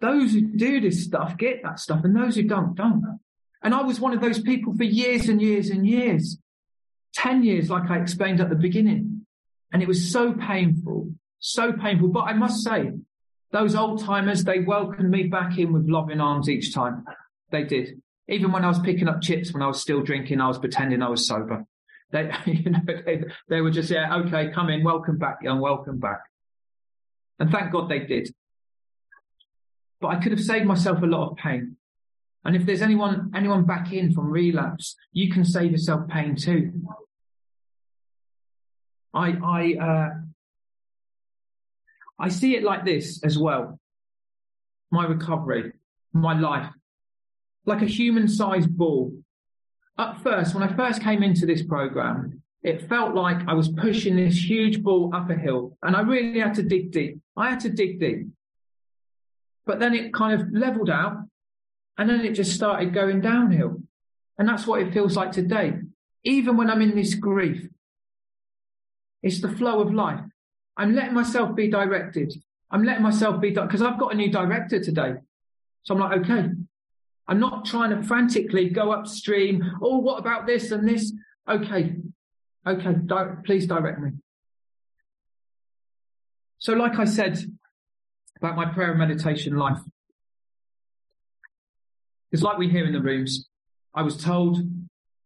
Those 0.00 0.32
who 0.32 0.40
do 0.40 0.80
this 0.80 1.04
stuff 1.04 1.36
get 1.36 1.62
that 1.62 1.78
stuff, 1.78 2.04
and 2.04 2.14
those 2.14 2.34
who 2.34 2.42
don't, 2.42 2.74
don't. 2.74 3.20
And 3.62 3.74
I 3.74 3.82
was 3.82 4.00
one 4.00 4.12
of 4.12 4.20
those 4.20 4.40
people 4.40 4.74
for 4.74 4.84
years 4.84 5.28
and 5.28 5.42
years 5.42 5.70
and 5.70 5.86
years. 5.86 6.38
10 7.14 7.42
years, 7.42 7.70
like 7.70 7.90
I 7.90 7.98
explained 7.98 8.40
at 8.40 8.48
the 8.48 8.54
beginning. 8.54 9.26
And 9.72 9.82
it 9.82 9.88
was 9.88 10.12
so 10.12 10.32
painful, 10.32 11.12
so 11.40 11.72
painful. 11.72 12.08
But 12.08 12.24
I 12.24 12.32
must 12.32 12.62
say, 12.62 12.92
those 13.50 13.74
old 13.74 14.04
timers, 14.04 14.44
they 14.44 14.60
welcomed 14.60 15.10
me 15.10 15.24
back 15.24 15.58
in 15.58 15.72
with 15.72 15.88
loving 15.88 16.20
arms 16.20 16.48
each 16.48 16.74
time. 16.74 17.04
They 17.50 17.64
did. 17.64 18.00
Even 18.28 18.52
when 18.52 18.64
I 18.64 18.68
was 18.68 18.78
picking 18.78 19.08
up 19.08 19.22
chips 19.22 19.52
when 19.52 19.62
I 19.62 19.66
was 19.66 19.80
still 19.80 20.02
drinking, 20.02 20.40
I 20.40 20.48
was 20.48 20.58
pretending 20.58 21.02
I 21.02 21.08
was 21.08 21.26
sober. 21.26 21.64
They, 22.12 22.30
you 22.46 22.70
know, 22.70 22.80
they, 22.86 23.24
they 23.48 23.60
were 23.60 23.70
just, 23.70 23.90
yeah, 23.90 24.14
okay, 24.16 24.50
come 24.50 24.68
in, 24.68 24.84
welcome 24.84 25.18
back, 25.18 25.38
young, 25.42 25.60
welcome 25.60 25.98
back. 25.98 26.20
And 27.38 27.50
thank 27.50 27.72
God 27.72 27.88
they 27.88 28.00
did. 28.00 28.34
But 30.00 30.08
I 30.08 30.16
could 30.16 30.32
have 30.32 30.40
saved 30.40 30.66
myself 30.66 31.02
a 31.02 31.06
lot 31.06 31.30
of 31.30 31.36
pain. 31.38 31.76
And 32.44 32.56
if 32.56 32.64
there's 32.64 32.82
anyone, 32.82 33.30
anyone 33.34 33.64
back 33.64 33.92
in 33.92 34.12
from 34.12 34.30
relapse, 34.30 34.96
you 35.12 35.30
can 35.30 35.44
save 35.44 35.72
yourself 35.72 36.08
pain 36.08 36.36
too. 36.36 36.72
I, 39.12 39.32
I, 39.42 39.74
uh, 39.74 40.08
I 42.18 42.28
see 42.28 42.56
it 42.56 42.62
like 42.62 42.84
this 42.84 43.22
as 43.24 43.38
well. 43.38 43.78
My 44.90 45.06
recovery, 45.06 45.72
my 46.12 46.38
life, 46.38 46.70
like 47.66 47.82
a 47.82 47.86
human 47.86 48.28
sized 48.28 48.76
ball. 48.76 49.12
At 49.98 50.20
first, 50.22 50.54
when 50.54 50.62
I 50.62 50.74
first 50.74 51.02
came 51.02 51.22
into 51.22 51.44
this 51.44 51.62
program, 51.62 52.42
it 52.62 52.88
felt 52.88 53.14
like 53.14 53.46
I 53.46 53.54
was 53.54 53.68
pushing 53.68 54.16
this 54.16 54.48
huge 54.48 54.82
ball 54.82 55.14
up 55.14 55.30
a 55.30 55.34
hill 55.34 55.76
and 55.82 55.94
I 55.94 56.00
really 56.00 56.40
had 56.40 56.54
to 56.54 56.62
dig 56.62 56.90
deep. 56.90 57.18
I 57.36 57.50
had 57.50 57.60
to 57.60 57.68
dig 57.68 58.00
deep. 58.00 58.26
But 59.66 59.80
then 59.80 59.94
it 59.94 60.14
kind 60.14 60.40
of 60.40 60.48
leveled 60.52 60.90
out 60.90 61.18
and 61.98 62.08
then 62.08 62.24
it 62.24 62.32
just 62.32 62.54
started 62.54 62.94
going 62.94 63.20
downhill. 63.20 63.82
And 64.38 64.48
that's 64.48 64.66
what 64.66 64.80
it 64.80 64.94
feels 64.94 65.16
like 65.16 65.32
today. 65.32 65.74
Even 66.24 66.56
when 66.56 66.70
I'm 66.70 66.80
in 66.80 66.94
this 66.94 67.14
grief, 67.14 67.66
it's 69.22 69.40
the 69.40 69.48
flow 69.48 69.80
of 69.80 69.92
life. 69.92 70.20
I'm 70.76 70.94
letting 70.94 71.14
myself 71.14 71.56
be 71.56 71.68
directed. 71.68 72.32
I'm 72.70 72.84
letting 72.84 73.02
myself 73.02 73.40
be, 73.40 73.50
because 73.50 73.82
I've 73.82 73.98
got 73.98 74.14
a 74.14 74.16
new 74.16 74.30
director 74.30 74.80
today. 74.80 75.14
So 75.82 75.94
I'm 75.94 76.00
like, 76.00 76.20
okay. 76.20 76.50
I'm 77.26 77.40
not 77.40 77.66
trying 77.66 77.90
to 77.90 78.06
frantically 78.06 78.70
go 78.70 78.92
upstream. 78.92 79.62
Oh, 79.82 79.98
what 79.98 80.18
about 80.18 80.46
this 80.46 80.70
and 80.70 80.88
this? 80.88 81.12
Okay. 81.48 81.96
Okay. 82.66 82.94
Di- 83.06 83.34
please 83.44 83.66
direct 83.66 84.00
me. 84.00 84.12
So, 86.58 86.72
like 86.74 86.98
I 86.98 87.04
said, 87.04 87.38
about 88.36 88.56
my 88.56 88.66
prayer 88.66 88.90
and 88.90 88.98
meditation 88.98 89.56
life. 89.56 89.78
It's 92.32 92.42
like 92.42 92.58
we 92.58 92.68
hear 92.68 92.86
in 92.86 92.92
the 92.92 93.00
rooms. 93.00 93.48
I 93.94 94.02
was 94.02 94.16
told, 94.16 94.58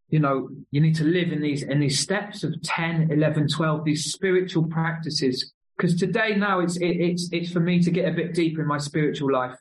you 0.09 0.21
know, 0.21 0.49
you 0.71 0.81
need 0.81 0.97
to 0.97 1.05
live 1.05 1.33
in 1.33 1.41
these, 1.41 1.63
in 1.63 1.81
these 1.81 1.99
steps 1.99 2.45
of 2.45 2.55
10, 2.63 3.11
11, 3.11 3.49
12, 3.49 3.85
these 3.85 4.13
spiritual 4.13 4.65
practices. 4.65 5.53
Because 5.77 5.97
today 5.97 6.37
now 6.37 6.61
it's, 6.61 6.77
it, 6.77 6.97
it's, 6.97 7.29
it's 7.33 7.51
for 7.51 7.61
me 7.61 7.83
to 7.83 7.91
get 7.91 8.09
a 8.09 8.13
bit 8.13 8.35
deeper 8.35 8.63
in 8.63 8.69
my 8.69 8.79
spiritual 8.79 9.33
life 9.33 9.57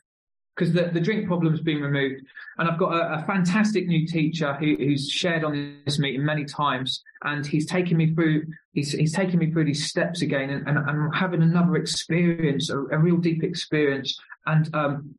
because 0.54 0.72
the, 0.72 0.90
the 0.92 1.00
drink 1.00 1.26
problem's 1.26 1.60
been 1.60 1.80
removed. 1.80 2.22
And 2.58 2.68
I've 2.68 2.78
got 2.78 2.92
a, 2.92 3.22
a 3.22 3.24
fantastic 3.24 3.86
new 3.86 4.06
teacher 4.06 4.54
who, 4.54 4.76
who's 4.76 5.08
shared 5.08 5.44
on 5.44 5.80
this 5.84 5.98
meeting 5.98 6.24
many 6.24 6.44
times. 6.44 7.02
And 7.24 7.46
he's 7.46 7.66
taking 7.66 7.96
me 7.96 8.14
through, 8.14 8.44
he's, 8.72 8.92
he's 8.92 9.14
taking 9.14 9.38
me 9.38 9.50
through 9.50 9.64
these 9.64 9.88
steps 9.88 10.22
again 10.22 10.50
and, 10.50 10.68
and, 10.68 10.78
and 10.78 11.14
having 11.14 11.42
another 11.42 11.76
experience, 11.76 12.70
a, 12.70 12.78
a 12.78 12.98
real 12.98 13.16
deep 13.16 13.42
experience. 13.42 14.18
And, 14.46 14.72
um, 14.74 15.14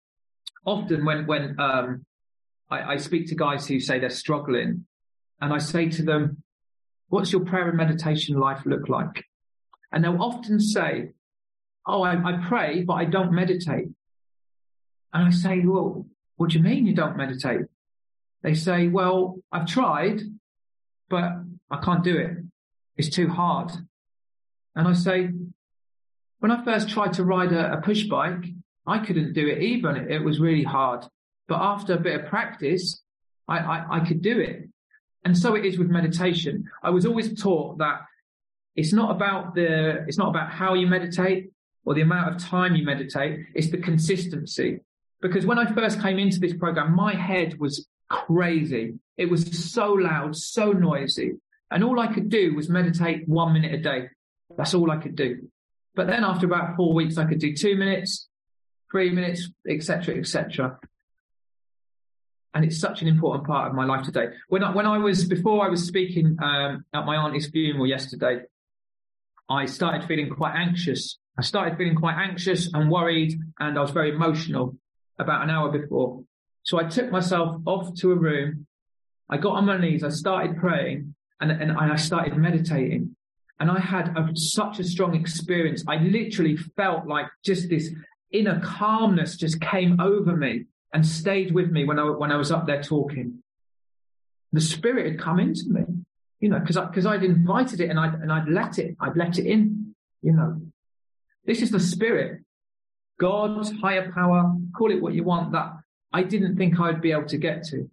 often 0.65 1.03
when, 1.03 1.25
when, 1.25 1.59
um, 1.59 2.05
I, 2.73 2.93
I 2.93 2.97
speak 2.97 3.27
to 3.29 3.35
guys 3.35 3.67
who 3.67 3.79
say 3.79 3.99
they're 3.99 4.09
struggling 4.09 4.85
and 5.39 5.53
I 5.53 5.59
say 5.59 5.89
to 5.89 6.03
them, 6.03 6.43
what's 7.09 7.31
your 7.31 7.45
prayer 7.45 7.69
and 7.69 7.77
meditation 7.77 8.39
life 8.39 8.61
look 8.65 8.89
like? 8.89 9.25
And 9.91 10.03
they'll 10.03 10.21
often 10.21 10.59
say, 10.59 11.11
Oh, 11.85 12.01
I, 12.01 12.13
I 12.13 12.47
pray, 12.47 12.83
but 12.83 12.93
I 12.93 13.05
don't 13.05 13.33
meditate. 13.33 13.89
And 15.13 15.27
I 15.27 15.29
say, 15.31 15.59
well, 15.59 16.05
what 16.37 16.49
do 16.49 16.57
you 16.57 16.63
mean 16.63 16.85
you 16.85 16.95
don't 16.95 17.17
meditate? 17.17 17.65
They 18.41 18.53
say, 18.53 18.87
well, 18.87 19.37
I've 19.51 19.67
tried, 19.67 20.21
but 21.09 21.31
I 21.69 21.77
can't 21.83 22.03
do 22.03 22.17
it. 22.17 22.37
It's 22.97 23.09
too 23.09 23.27
hard. 23.27 23.71
And 24.75 24.87
I 24.87 24.93
say, 24.93 25.29
when 26.39 26.51
I 26.51 26.63
first 26.63 26.89
tried 26.89 27.13
to 27.13 27.23
ride 27.23 27.51
a, 27.51 27.73
a 27.73 27.81
push 27.81 28.03
bike, 28.03 28.45
I 28.87 28.99
couldn't 28.99 29.33
do 29.33 29.47
it 29.47 29.61
even. 29.61 29.95
It, 29.95 30.11
it 30.11 30.23
was 30.23 30.39
really 30.39 30.63
hard. 30.63 31.05
But 31.47 31.61
after 31.61 31.93
a 31.93 31.99
bit 31.99 32.19
of 32.19 32.27
practice, 32.27 33.01
I, 33.47 33.57
I, 33.57 33.85
I 33.97 33.99
could 34.01 34.21
do 34.21 34.39
it. 34.39 34.69
And 35.25 35.37
so 35.37 35.55
it 35.55 35.65
is 35.65 35.77
with 35.77 35.89
meditation. 35.89 36.69
I 36.81 36.89
was 36.89 37.05
always 37.05 37.39
taught 37.41 37.77
that 37.77 38.01
it's 38.75 38.93
not 38.93 39.11
about 39.11 39.55
the, 39.55 40.05
it's 40.07 40.17
not 40.17 40.29
about 40.29 40.51
how 40.51 40.73
you 40.73 40.87
meditate 40.87 41.51
or 41.85 41.93
the 41.93 42.01
amount 42.01 42.33
of 42.33 42.41
time 42.41 42.75
you 42.75 42.85
meditate. 42.85 43.45
It's 43.53 43.69
the 43.69 43.77
consistency. 43.77 44.79
Because 45.21 45.45
when 45.45 45.59
I 45.59 45.71
first 45.73 46.01
came 46.01 46.19
into 46.19 46.39
this 46.39 46.53
program, 46.53 46.95
my 46.95 47.13
head 47.13 47.59
was 47.59 47.87
crazy. 48.09 48.95
It 49.17 49.29
was 49.29 49.71
so 49.71 49.93
loud, 49.93 50.35
so 50.35 50.71
noisy. 50.71 51.33
And 51.71 51.83
all 51.83 51.99
I 51.99 52.07
could 52.07 52.29
do 52.29 52.53
was 52.55 52.69
meditate 52.69 53.27
one 53.27 53.53
minute 53.53 53.73
a 53.73 53.77
day. 53.77 54.09
That's 54.57 54.73
all 54.73 54.91
I 54.91 54.97
could 54.97 55.15
do. 55.15 55.49
But 55.95 56.07
then 56.07 56.23
after 56.23 56.45
about 56.45 56.75
four 56.75 56.93
weeks, 56.93 57.17
I 57.17 57.25
could 57.25 57.39
do 57.39 57.55
two 57.55 57.75
minutes, 57.75 58.27
three 58.91 59.11
minutes, 59.11 59.49
etc., 59.67 60.17
etc. 60.17 60.77
And 62.53 62.63
it's 62.63 62.79
such 62.79 63.01
an 63.01 63.07
important 63.07 63.47
part 63.47 63.67
of 63.67 63.73
my 63.73 63.85
life 63.85 64.05
today. 64.05 64.27
When 64.47 64.63
I, 64.63 64.71
when 64.71 64.85
I 64.85 64.97
was, 64.99 65.25
before 65.25 65.65
I 65.65 65.69
was 65.69 65.85
speaking 65.87 66.37
um, 66.41 66.85
at 66.93 67.05
my 67.05 67.15
auntie's 67.15 67.49
funeral 67.49 67.87
yesterday, 67.87 68.41
I 69.49 69.65
started 69.65 70.07
feeling 70.07 70.29
quite 70.29 70.55
anxious. 70.55 71.17
I 71.37 71.41
started 71.41 71.77
feeling 71.77 71.95
quite 71.95 72.15
anxious 72.15 72.71
and 72.73 72.91
worried, 72.91 73.33
and 73.59 73.77
I 73.77 73.81
was 73.81 73.91
very 73.91 74.11
emotional 74.11 74.77
about 75.17 75.43
an 75.43 75.49
hour 75.49 75.71
before. 75.71 76.23
So 76.63 76.79
I 76.79 76.83
took 76.83 77.11
myself 77.11 77.61
off 77.65 77.93
to 77.95 78.11
a 78.11 78.15
room. 78.15 78.67
I 79.29 79.37
got 79.37 79.55
on 79.55 79.65
my 79.65 79.77
knees. 79.77 80.03
I 80.03 80.09
started 80.09 80.57
praying 80.57 81.15
and, 81.41 81.51
and 81.51 81.71
I 81.71 81.95
started 81.95 82.37
meditating. 82.37 83.15
And 83.59 83.69
I 83.69 83.79
had 83.79 84.15
a, 84.17 84.29
such 84.35 84.79
a 84.79 84.83
strong 84.83 85.15
experience. 85.15 85.83
I 85.87 85.97
literally 85.97 86.57
felt 86.57 87.07
like 87.07 87.27
just 87.43 87.69
this 87.69 87.91
inner 88.31 88.59
calmness 88.61 89.37
just 89.37 89.61
came 89.61 89.99
over 89.99 90.35
me 90.35 90.65
and 90.93 91.05
stayed 91.05 91.53
with 91.53 91.71
me 91.71 91.85
when 91.85 91.99
I, 91.99 92.09
when 92.09 92.31
I 92.31 92.37
was 92.37 92.51
up 92.51 92.67
there 92.67 92.81
talking. 92.81 93.39
The 94.51 94.61
spirit 94.61 95.11
had 95.11 95.19
come 95.19 95.39
into 95.39 95.65
me, 95.67 95.81
you 96.39 96.49
know, 96.49 96.59
because 96.59 96.77
because 96.77 97.07
I'd 97.07 97.23
invited 97.23 97.81
it 97.81 97.89
and 97.89 97.99
I'd 97.99 98.13
and 98.13 98.31
I'd 98.31 98.47
let 98.47 98.77
it, 98.77 98.95
I'd 98.99 99.17
let 99.17 99.39
it 99.39 99.47
in, 99.47 99.95
you 100.21 100.33
know. 100.33 100.61
This 101.45 101.61
is 101.61 101.71
the 101.71 101.79
spirit 101.79 102.43
God, 103.19 103.65
higher 103.81 104.11
power, 104.11 104.55
call 104.75 104.91
it 104.91 105.01
what 105.01 105.13
you 105.13 105.23
want, 105.23 105.51
that 105.53 105.71
I 106.11 106.23
didn't 106.23 106.57
think 106.57 106.79
I'd 106.79 107.01
be 107.01 107.11
able 107.11 107.25
to 107.27 107.37
get 107.37 107.63
to. 107.65 107.89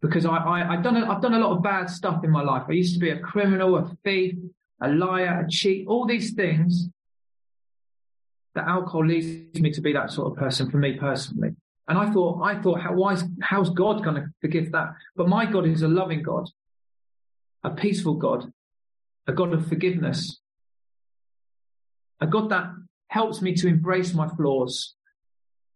Because 0.00 0.24
I, 0.24 0.36
I, 0.36 0.74
have 0.74 0.82
done 0.82 0.96
a, 0.96 1.10
I've 1.10 1.20
done 1.20 1.34
a 1.34 1.38
lot 1.38 1.56
of 1.56 1.62
bad 1.62 1.90
stuff 1.90 2.22
in 2.22 2.30
my 2.30 2.42
life. 2.42 2.62
I 2.68 2.72
used 2.72 2.94
to 2.94 3.00
be 3.00 3.10
a 3.10 3.18
criminal, 3.18 3.76
a 3.76 3.90
thief, 4.04 4.36
a 4.80 4.88
liar, 4.88 5.44
a 5.44 5.50
cheat, 5.50 5.86
all 5.88 6.06
these 6.06 6.34
things 6.34 6.88
that 8.54 8.66
alcohol 8.66 9.06
leads 9.06 9.60
me 9.60 9.70
to 9.72 9.80
be 9.80 9.92
that 9.92 10.10
sort 10.10 10.32
of 10.32 10.38
person 10.38 10.70
for 10.70 10.78
me 10.78 10.96
personally. 10.96 11.50
And 11.88 11.96
I 11.96 12.10
thought, 12.10 12.42
I 12.42 12.60
thought, 12.60 12.80
how, 12.80 12.92
why 12.92 13.14
is, 13.14 13.24
how's 13.40 13.70
God 13.70 14.04
going 14.04 14.16
to 14.16 14.26
forgive 14.42 14.72
that? 14.72 14.94
But 15.16 15.28
my 15.28 15.46
God 15.46 15.66
is 15.66 15.82
a 15.82 15.88
loving 15.88 16.22
God, 16.22 16.48
a 17.64 17.70
peaceful 17.70 18.14
God, 18.14 18.52
a 19.26 19.32
God 19.32 19.54
of 19.54 19.66
forgiveness, 19.66 20.38
a 22.20 22.26
God 22.26 22.50
that 22.50 22.66
helps 23.08 23.40
me 23.40 23.54
to 23.54 23.68
embrace 23.68 24.12
my 24.12 24.28
flaws, 24.28 24.94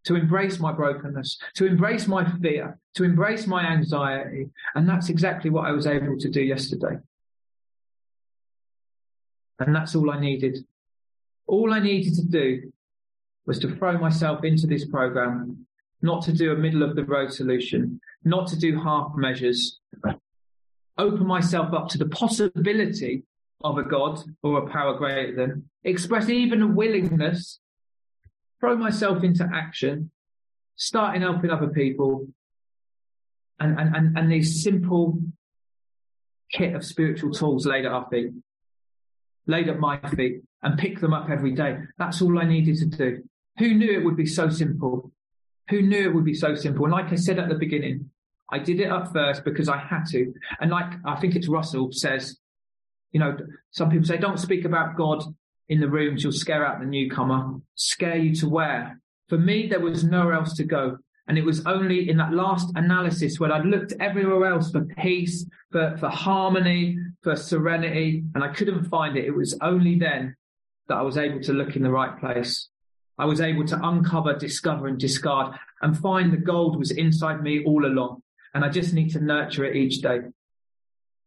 to 0.05 0.15
embrace 0.17 0.59
my 0.59 0.73
brokenness, 0.73 1.39
to 1.55 1.67
embrace 1.67 2.07
my 2.07 2.31
fear, 2.41 2.79
to 2.95 3.05
embrace 3.05 3.47
my 3.47 3.65
anxiety. 3.65 4.51
And 4.75 4.87
that's 4.87 5.09
exactly 5.09 5.49
what 5.49 5.67
I 5.67 5.73
was 5.73 5.87
able 5.87 6.19
to 6.19 6.29
do 6.29 6.43
yesterday. 6.43 6.99
And 9.59 9.75
that's 9.75 9.95
all 9.95 10.11
I 10.11 10.21
needed. 10.21 10.59
All 11.47 11.73
I 11.73 11.79
needed 11.79 12.15
to 12.17 12.25
do 12.25 12.73
was 13.47 13.59
to 13.61 13.75
throw 13.77 13.97
myself 13.99 14.45
into 14.45 14.67
this 14.67 14.85
program, 14.85 15.67
not 16.03 16.23
to 16.25 16.33
do 16.33 16.53
a 16.53 16.57
middle 16.57 16.83
of 16.83 16.97
the 16.97 17.05
road 17.05 17.33
solution, 17.33 18.01
not 18.25 18.49
to 18.49 18.59
do 18.59 18.79
half 18.79 19.13
measures, 19.17 19.79
open 20.99 21.27
myself 21.27 21.73
up 21.73 21.89
to 21.89 21.99
the 21.99 22.09
possibility 22.09 23.23
of 23.65 23.79
a 23.79 23.85
God 23.85 24.21
or 24.43 24.59
a 24.59 24.71
power 24.71 24.99
greater 24.99 25.35
than, 25.35 25.69
express 25.85 26.29
even 26.29 26.63
a 26.63 26.67
willingness, 26.67 27.61
throw 28.61 28.77
myself 28.77 29.23
into 29.23 29.49
action, 29.53 30.11
starting 30.77 31.23
helping 31.23 31.51
other 31.51 31.69
people, 31.69 32.27
and, 33.61 33.79
and, 33.79 33.95
and, 33.95 34.19
and 34.19 34.33
these 34.33 34.63
simple 34.63 35.21
kit 36.53 36.75
of 36.75 36.85
spiritual 36.85 37.33
tools 37.33 37.67
laid 37.67 37.87
at 37.87 37.93
our 37.93 38.09
feet, 38.11 38.33
laid 39.47 39.69
at 39.69 39.79
my 39.79 39.99
feet, 40.11 40.43
and 40.63 40.79
pick 40.79 41.01
them 41.01 41.13
up 41.13 41.31
every 41.31 41.53
day. 41.53 41.79
That's 41.99 42.21
all 42.21 42.39
I 42.39 42.45
needed 42.45 42.77
to 42.79 42.87
do. 42.87 43.23
Who 43.59 43.75
knew 43.75 43.93
it 43.93 44.05
would 44.05 44.17
be 44.17 44.27
so 44.27 44.49
simple? 44.49 45.13
Who 45.71 45.83
knew 45.83 46.09
it 46.09 46.15
would 46.15 46.25
be 46.25 46.35
so 46.35 46.55
simple? 46.55 46.85
And 46.85 46.93
like 46.93 47.13
I 47.13 47.17
said 47.17 47.39
at 47.39 47.49
the 47.49 47.55
beginning, 47.55 48.11
I 48.51 48.59
did 48.59 48.81
it 48.81 48.91
at 48.91 49.13
first 49.13 49.45
because 49.45 49.69
I 49.69 49.79
had 49.79 50.05
to. 50.11 50.33
And 50.61 50.71
like 50.71 50.93
I 51.05 51.17
think 51.17 51.37
it's 51.37 51.49
Russell 51.49 51.91
says, 51.93 52.39
you 53.13 53.21
know, 53.21 53.37
some 53.71 53.91
people 53.91 54.07
say, 54.07 54.19
don't 54.19 54.39
speak 54.39 54.65
about 54.65 54.97
God 54.97 55.23
in 55.69 55.81
the 55.81 55.89
rooms. 55.89 56.23
You'll 56.23 56.33
scare 56.33 56.67
out 56.67 56.81
the 56.81 56.87
newcomer. 56.87 57.61
Scare 57.75 58.17
you 58.17 58.35
to 58.37 58.49
where? 58.49 59.01
For 59.29 59.39
me, 59.39 59.67
there 59.67 59.81
was 59.81 60.05
nowhere 60.05 60.35
else 60.35 60.55
to 60.57 60.65
go. 60.65 60.99
And 61.29 61.39
it 61.39 61.45
was 61.45 61.65
only 61.67 62.11
in 62.11 62.17
that 62.17 62.33
last 62.33 62.73
analysis 62.75 63.39
when 63.39 63.53
I 63.53 63.63
looked 63.63 63.95
everywhere 64.01 64.53
else 64.53 64.71
for 64.71 64.85
peace, 64.85 65.47
for, 65.71 65.97
for 65.99 66.09
harmony, 66.09 66.99
for 67.23 67.37
serenity, 67.37 68.25
and 68.35 68.43
I 68.43 68.49
couldn't 68.49 68.85
find 68.91 69.17
it. 69.17 69.25
It 69.25 69.37
was 69.37 69.57
only 69.63 69.99
then 69.99 70.37
that 70.89 70.97
I 70.97 71.03
was 71.03 71.17
able 71.17 71.41
to 71.43 71.53
look 71.53 71.77
in 71.77 71.83
the 71.83 71.91
right 71.91 72.19
place. 72.19 72.69
I 73.19 73.27
was 73.27 73.41
able 73.41 73.67
to 73.67 73.81
uncover, 73.83 74.35
discover, 74.35 74.87
and 74.87 74.99
discard 74.99 75.55
and 75.81 75.99
find 75.99 76.33
the 76.33 76.39
gold 76.39 76.79
was 76.79 76.91
inside 76.91 77.43
me 77.43 77.65
all 77.65 77.85
along. 77.85 78.23
And 78.55 78.65
I 78.65 78.69
just 78.69 78.93
need 78.93 79.11
to 79.11 79.21
nurture 79.21 79.65
it 79.65 79.77
each 79.77 80.01
day. 80.01 80.21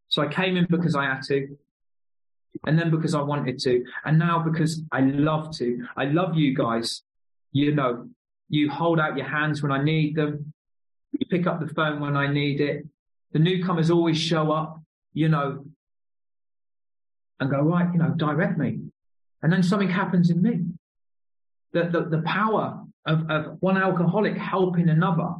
So 0.07 0.21
I 0.21 0.27
came 0.27 0.57
in 0.57 0.67
because 0.69 0.95
I 0.95 1.05
had 1.05 1.21
to 1.23 1.57
and 2.65 2.79
then 2.79 2.89
because 2.89 3.13
I 3.13 3.21
wanted 3.21 3.59
to, 3.59 3.83
and 4.05 4.17
now 4.17 4.39
because 4.39 4.81
I 4.91 5.01
love 5.01 5.55
to. 5.57 5.85
I 5.97 6.05
love 6.05 6.35
you 6.35 6.55
guys. 6.55 7.01
You 7.51 7.73
know, 7.73 8.09
you 8.49 8.69
hold 8.69 8.99
out 8.99 9.17
your 9.17 9.27
hands 9.27 9.61
when 9.61 9.71
I 9.71 9.83
need 9.83 10.15
them. 10.15 10.53
You 11.11 11.25
pick 11.29 11.47
up 11.47 11.59
the 11.59 11.73
phone 11.73 11.99
when 11.99 12.15
I 12.15 12.31
need 12.31 12.61
it. 12.61 12.85
The 13.31 13.39
newcomers 13.39 13.91
always 13.91 14.17
show 14.17 14.51
up, 14.51 14.81
you 15.13 15.29
know, 15.29 15.65
and 17.39 17.49
go, 17.49 17.61
right, 17.61 17.91
you 17.91 17.99
know, 17.99 18.13
direct 18.15 18.57
me. 18.57 18.79
And 19.41 19.51
then 19.51 19.63
something 19.63 19.89
happens 19.89 20.29
in 20.29 20.41
me. 20.41 20.61
The, 21.75 21.83
the, 21.83 22.17
the 22.17 22.23
power 22.23 22.83
of, 23.05 23.29
of 23.29 23.57
one 23.59 23.77
alcoholic 23.77 24.37
helping 24.37 24.89
another 24.89 25.35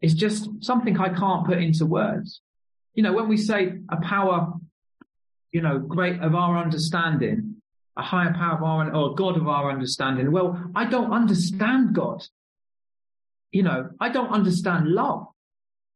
is 0.00 0.14
just 0.14 0.48
something 0.60 0.98
I 0.98 1.08
can't 1.08 1.46
put 1.46 1.58
into 1.58 1.86
words. 1.86 2.40
You 2.94 3.02
know, 3.02 3.12
when 3.12 3.28
we 3.28 3.36
say 3.36 3.72
a 3.88 3.96
power 4.00 4.52
you 5.52 5.62
know, 5.62 5.78
great 5.78 6.20
of 6.20 6.34
our 6.34 6.58
understanding, 6.58 7.56
a 7.96 8.02
higher 8.02 8.32
power 8.32 8.56
of 8.56 8.62
our, 8.62 8.94
or 8.94 9.14
God 9.14 9.36
of 9.36 9.48
our 9.48 9.70
understanding. 9.70 10.30
Well, 10.30 10.70
I 10.74 10.84
don't 10.84 11.12
understand 11.12 11.94
God. 11.94 12.22
You 13.50 13.62
know, 13.62 13.90
I 13.98 14.10
don't 14.10 14.30
understand 14.30 14.88
love. 14.88 15.26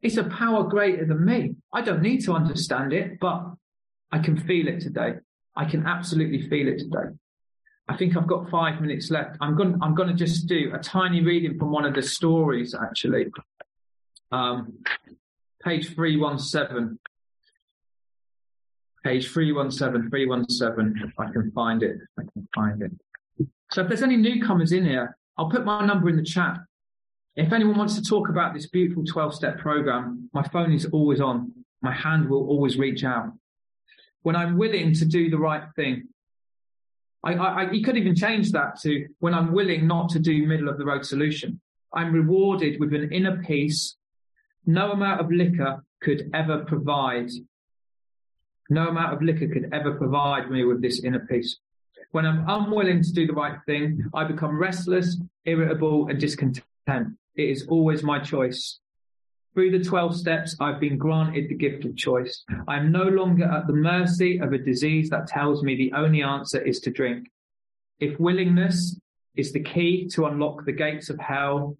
It's 0.00 0.16
a 0.16 0.24
power 0.24 0.64
greater 0.64 1.04
than 1.04 1.24
me. 1.24 1.54
I 1.72 1.82
don't 1.82 2.02
need 2.02 2.24
to 2.24 2.32
understand 2.32 2.92
it, 2.92 3.20
but 3.20 3.44
I 4.10 4.18
can 4.18 4.36
feel 4.36 4.66
it 4.68 4.80
today. 4.80 5.14
I 5.54 5.66
can 5.66 5.86
absolutely 5.86 6.48
feel 6.48 6.66
it 6.66 6.78
today. 6.78 7.14
I 7.92 7.96
think 7.96 8.16
I've 8.16 8.26
got 8.26 8.48
five 8.48 8.80
minutes 8.80 9.10
left. 9.10 9.36
I'm 9.40 9.54
going, 9.54 9.78
I'm 9.82 9.94
going 9.94 10.08
to 10.08 10.14
just 10.14 10.46
do 10.46 10.72
a 10.74 10.78
tiny 10.78 11.22
reading 11.22 11.58
from 11.58 11.70
one 11.70 11.84
of 11.84 11.94
the 11.94 12.02
stories, 12.02 12.74
actually. 12.74 13.26
Um, 14.30 14.78
page 15.62 15.94
317 15.94 16.98
page 19.04 19.28
317, 19.30 20.10
317, 20.10 21.08
if 21.08 21.18
I 21.18 21.32
can 21.32 21.50
find 21.50 21.82
it, 21.82 21.96
I 22.18 22.22
can 22.32 22.48
find 22.54 22.82
it. 22.82 22.92
So 23.72 23.82
if 23.82 23.88
there's 23.88 24.02
any 24.02 24.16
newcomers 24.16 24.72
in 24.72 24.84
here, 24.84 25.16
I'll 25.36 25.50
put 25.50 25.64
my 25.64 25.84
number 25.84 26.08
in 26.08 26.16
the 26.16 26.22
chat. 26.22 26.58
If 27.34 27.52
anyone 27.52 27.76
wants 27.76 27.96
to 27.96 28.02
talk 28.02 28.28
about 28.28 28.54
this 28.54 28.68
beautiful 28.68 29.04
12 29.04 29.34
step 29.34 29.58
program, 29.58 30.30
my 30.32 30.46
phone 30.48 30.72
is 30.72 30.86
always 30.86 31.20
on. 31.20 31.52
My 31.80 31.92
hand 31.92 32.28
will 32.28 32.46
always 32.46 32.78
reach 32.78 33.02
out. 33.02 33.32
When 34.22 34.36
I'm 34.36 34.56
willing 34.56 34.94
to 34.94 35.04
do 35.04 35.30
the 35.30 35.38
right 35.38 35.64
thing, 35.74 36.08
I, 37.24 37.34
I, 37.34 37.70
you 37.70 37.84
could 37.84 37.96
even 37.96 38.16
change 38.16 38.50
that 38.52 38.80
to 38.80 39.06
when 39.20 39.34
I'm 39.34 39.52
willing 39.52 39.86
not 39.86 40.08
to 40.10 40.18
do 40.18 40.46
middle 40.46 40.68
of 40.68 40.78
the 40.78 40.84
road 40.84 41.06
solution. 41.06 41.60
I'm 41.94 42.12
rewarded 42.12 42.80
with 42.80 42.94
an 42.94 43.12
inner 43.12 43.42
peace 43.42 43.96
no 44.66 44.92
amount 44.92 45.20
of 45.20 45.30
liquor 45.30 45.84
could 46.00 46.30
ever 46.34 46.64
provide 46.64 47.30
no 48.70 48.88
amount 48.88 49.12
of 49.12 49.22
liquor 49.22 49.48
could 49.48 49.68
ever 49.72 49.92
provide 49.92 50.50
me 50.50 50.64
with 50.64 50.80
this 50.80 51.04
inner 51.04 51.26
peace. 51.28 51.58
When 52.12 52.24
I'm 52.24 52.48
unwilling 52.48 53.02
to 53.02 53.12
do 53.12 53.26
the 53.26 53.32
right 53.32 53.58
thing, 53.66 54.04
I 54.14 54.24
become 54.24 54.58
restless, 54.58 55.20
irritable, 55.44 56.08
and 56.08 56.18
discontent. 56.18 56.64
It 57.34 57.48
is 57.50 57.66
always 57.68 58.02
my 58.02 58.18
choice. 58.18 58.78
Through 59.54 59.78
the 59.78 59.84
12 59.84 60.16
steps, 60.16 60.56
I've 60.60 60.80
been 60.80 60.96
granted 60.96 61.48
the 61.48 61.54
gift 61.54 61.84
of 61.84 61.94
choice. 61.94 62.42
I 62.66 62.78
am 62.78 62.90
no 62.90 63.02
longer 63.02 63.44
at 63.44 63.66
the 63.66 63.74
mercy 63.74 64.38
of 64.38 64.54
a 64.54 64.58
disease 64.58 65.10
that 65.10 65.26
tells 65.26 65.62
me 65.62 65.76
the 65.76 65.92
only 65.92 66.22
answer 66.22 66.62
is 66.62 66.80
to 66.80 66.90
drink. 66.90 67.28
If 68.00 68.18
willingness 68.18 68.98
is 69.36 69.52
the 69.52 69.62
key 69.62 70.08
to 70.14 70.24
unlock 70.24 70.64
the 70.64 70.72
gates 70.72 71.10
of 71.10 71.18
hell, 71.18 71.76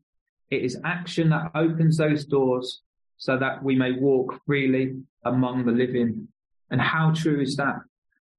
it 0.50 0.62
is 0.62 0.78
action 0.84 1.30
that 1.30 1.50
opens 1.54 1.96
those 1.96 2.26
doors 2.26 2.82
so 3.16 3.38
that 3.38 3.62
we 3.62 3.74
may 3.74 3.92
walk 3.92 4.38
freely 4.44 4.92
among 5.24 5.64
the 5.64 5.72
living. 5.72 6.28
And 6.70 6.80
how 6.80 7.12
true 7.14 7.40
is 7.40 7.56
that? 7.56 7.76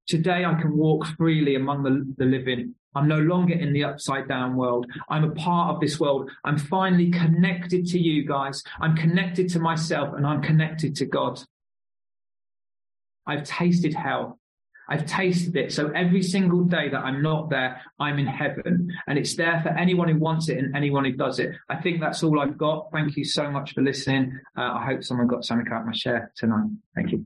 Today 0.06 0.46
I 0.46 0.54
can 0.62 0.78
walk 0.78 1.08
freely 1.18 1.56
among 1.56 1.82
the, 1.82 2.14
the 2.18 2.26
living. 2.26 2.76
I'm 2.96 3.08
no 3.08 3.20
longer 3.20 3.54
in 3.54 3.74
the 3.74 3.84
upside 3.84 4.28
down 4.28 4.56
world. 4.56 4.86
I'm 5.10 5.24
a 5.24 5.32
part 5.32 5.74
of 5.74 5.82
this 5.82 6.00
world. 6.00 6.30
I'm 6.44 6.58
finally 6.58 7.12
connected 7.12 7.86
to 7.88 8.00
you 8.00 8.26
guys. 8.26 8.64
I'm 8.80 8.96
connected 8.96 9.50
to 9.50 9.60
myself 9.60 10.14
and 10.16 10.26
I'm 10.26 10.42
connected 10.42 10.96
to 10.98 11.06
God. 11.06 11.42
I've 13.26 13.44
tasted 13.44 13.94
hell. 13.94 14.40
I've 14.90 15.06
tasted 15.06 15.56
it. 15.56 15.72
So 15.72 15.90
every 15.90 16.22
single 16.22 16.64
day 16.66 16.90
that 16.90 17.00
I'm 17.00 17.22
not 17.22 17.50
there, 17.50 17.82
I'm 18.00 18.20
in 18.20 18.28
heaven 18.28 18.92
and 19.08 19.18
it's 19.18 19.36
there 19.36 19.62
for 19.64 19.70
anyone 19.70 20.10
who 20.10 20.20
wants 20.20 20.50
it 20.50 20.58
and 20.58 20.76
anyone 20.76 21.06
who 21.06 21.14
does 21.14 21.40
it. 21.40 21.56
I 21.70 21.78
think 21.78 22.02
that's 22.02 22.22
all 22.22 22.40
I've 22.40 22.58
got. 22.58 22.90
Thank 22.92 23.16
you 23.16 23.24
so 23.24 23.50
much 23.50 23.74
for 23.74 23.82
listening. 23.82 24.38
Uh, 24.58 24.74
I 24.74 24.86
hope 24.86 25.04
someone 25.04 25.28
got 25.28 25.46
something 25.46 25.72
out 25.72 25.82
of 25.82 25.88
my 25.88 25.94
share 25.94 26.32
tonight. 26.36 26.68
Thank 26.96 27.12
you. 27.12 27.26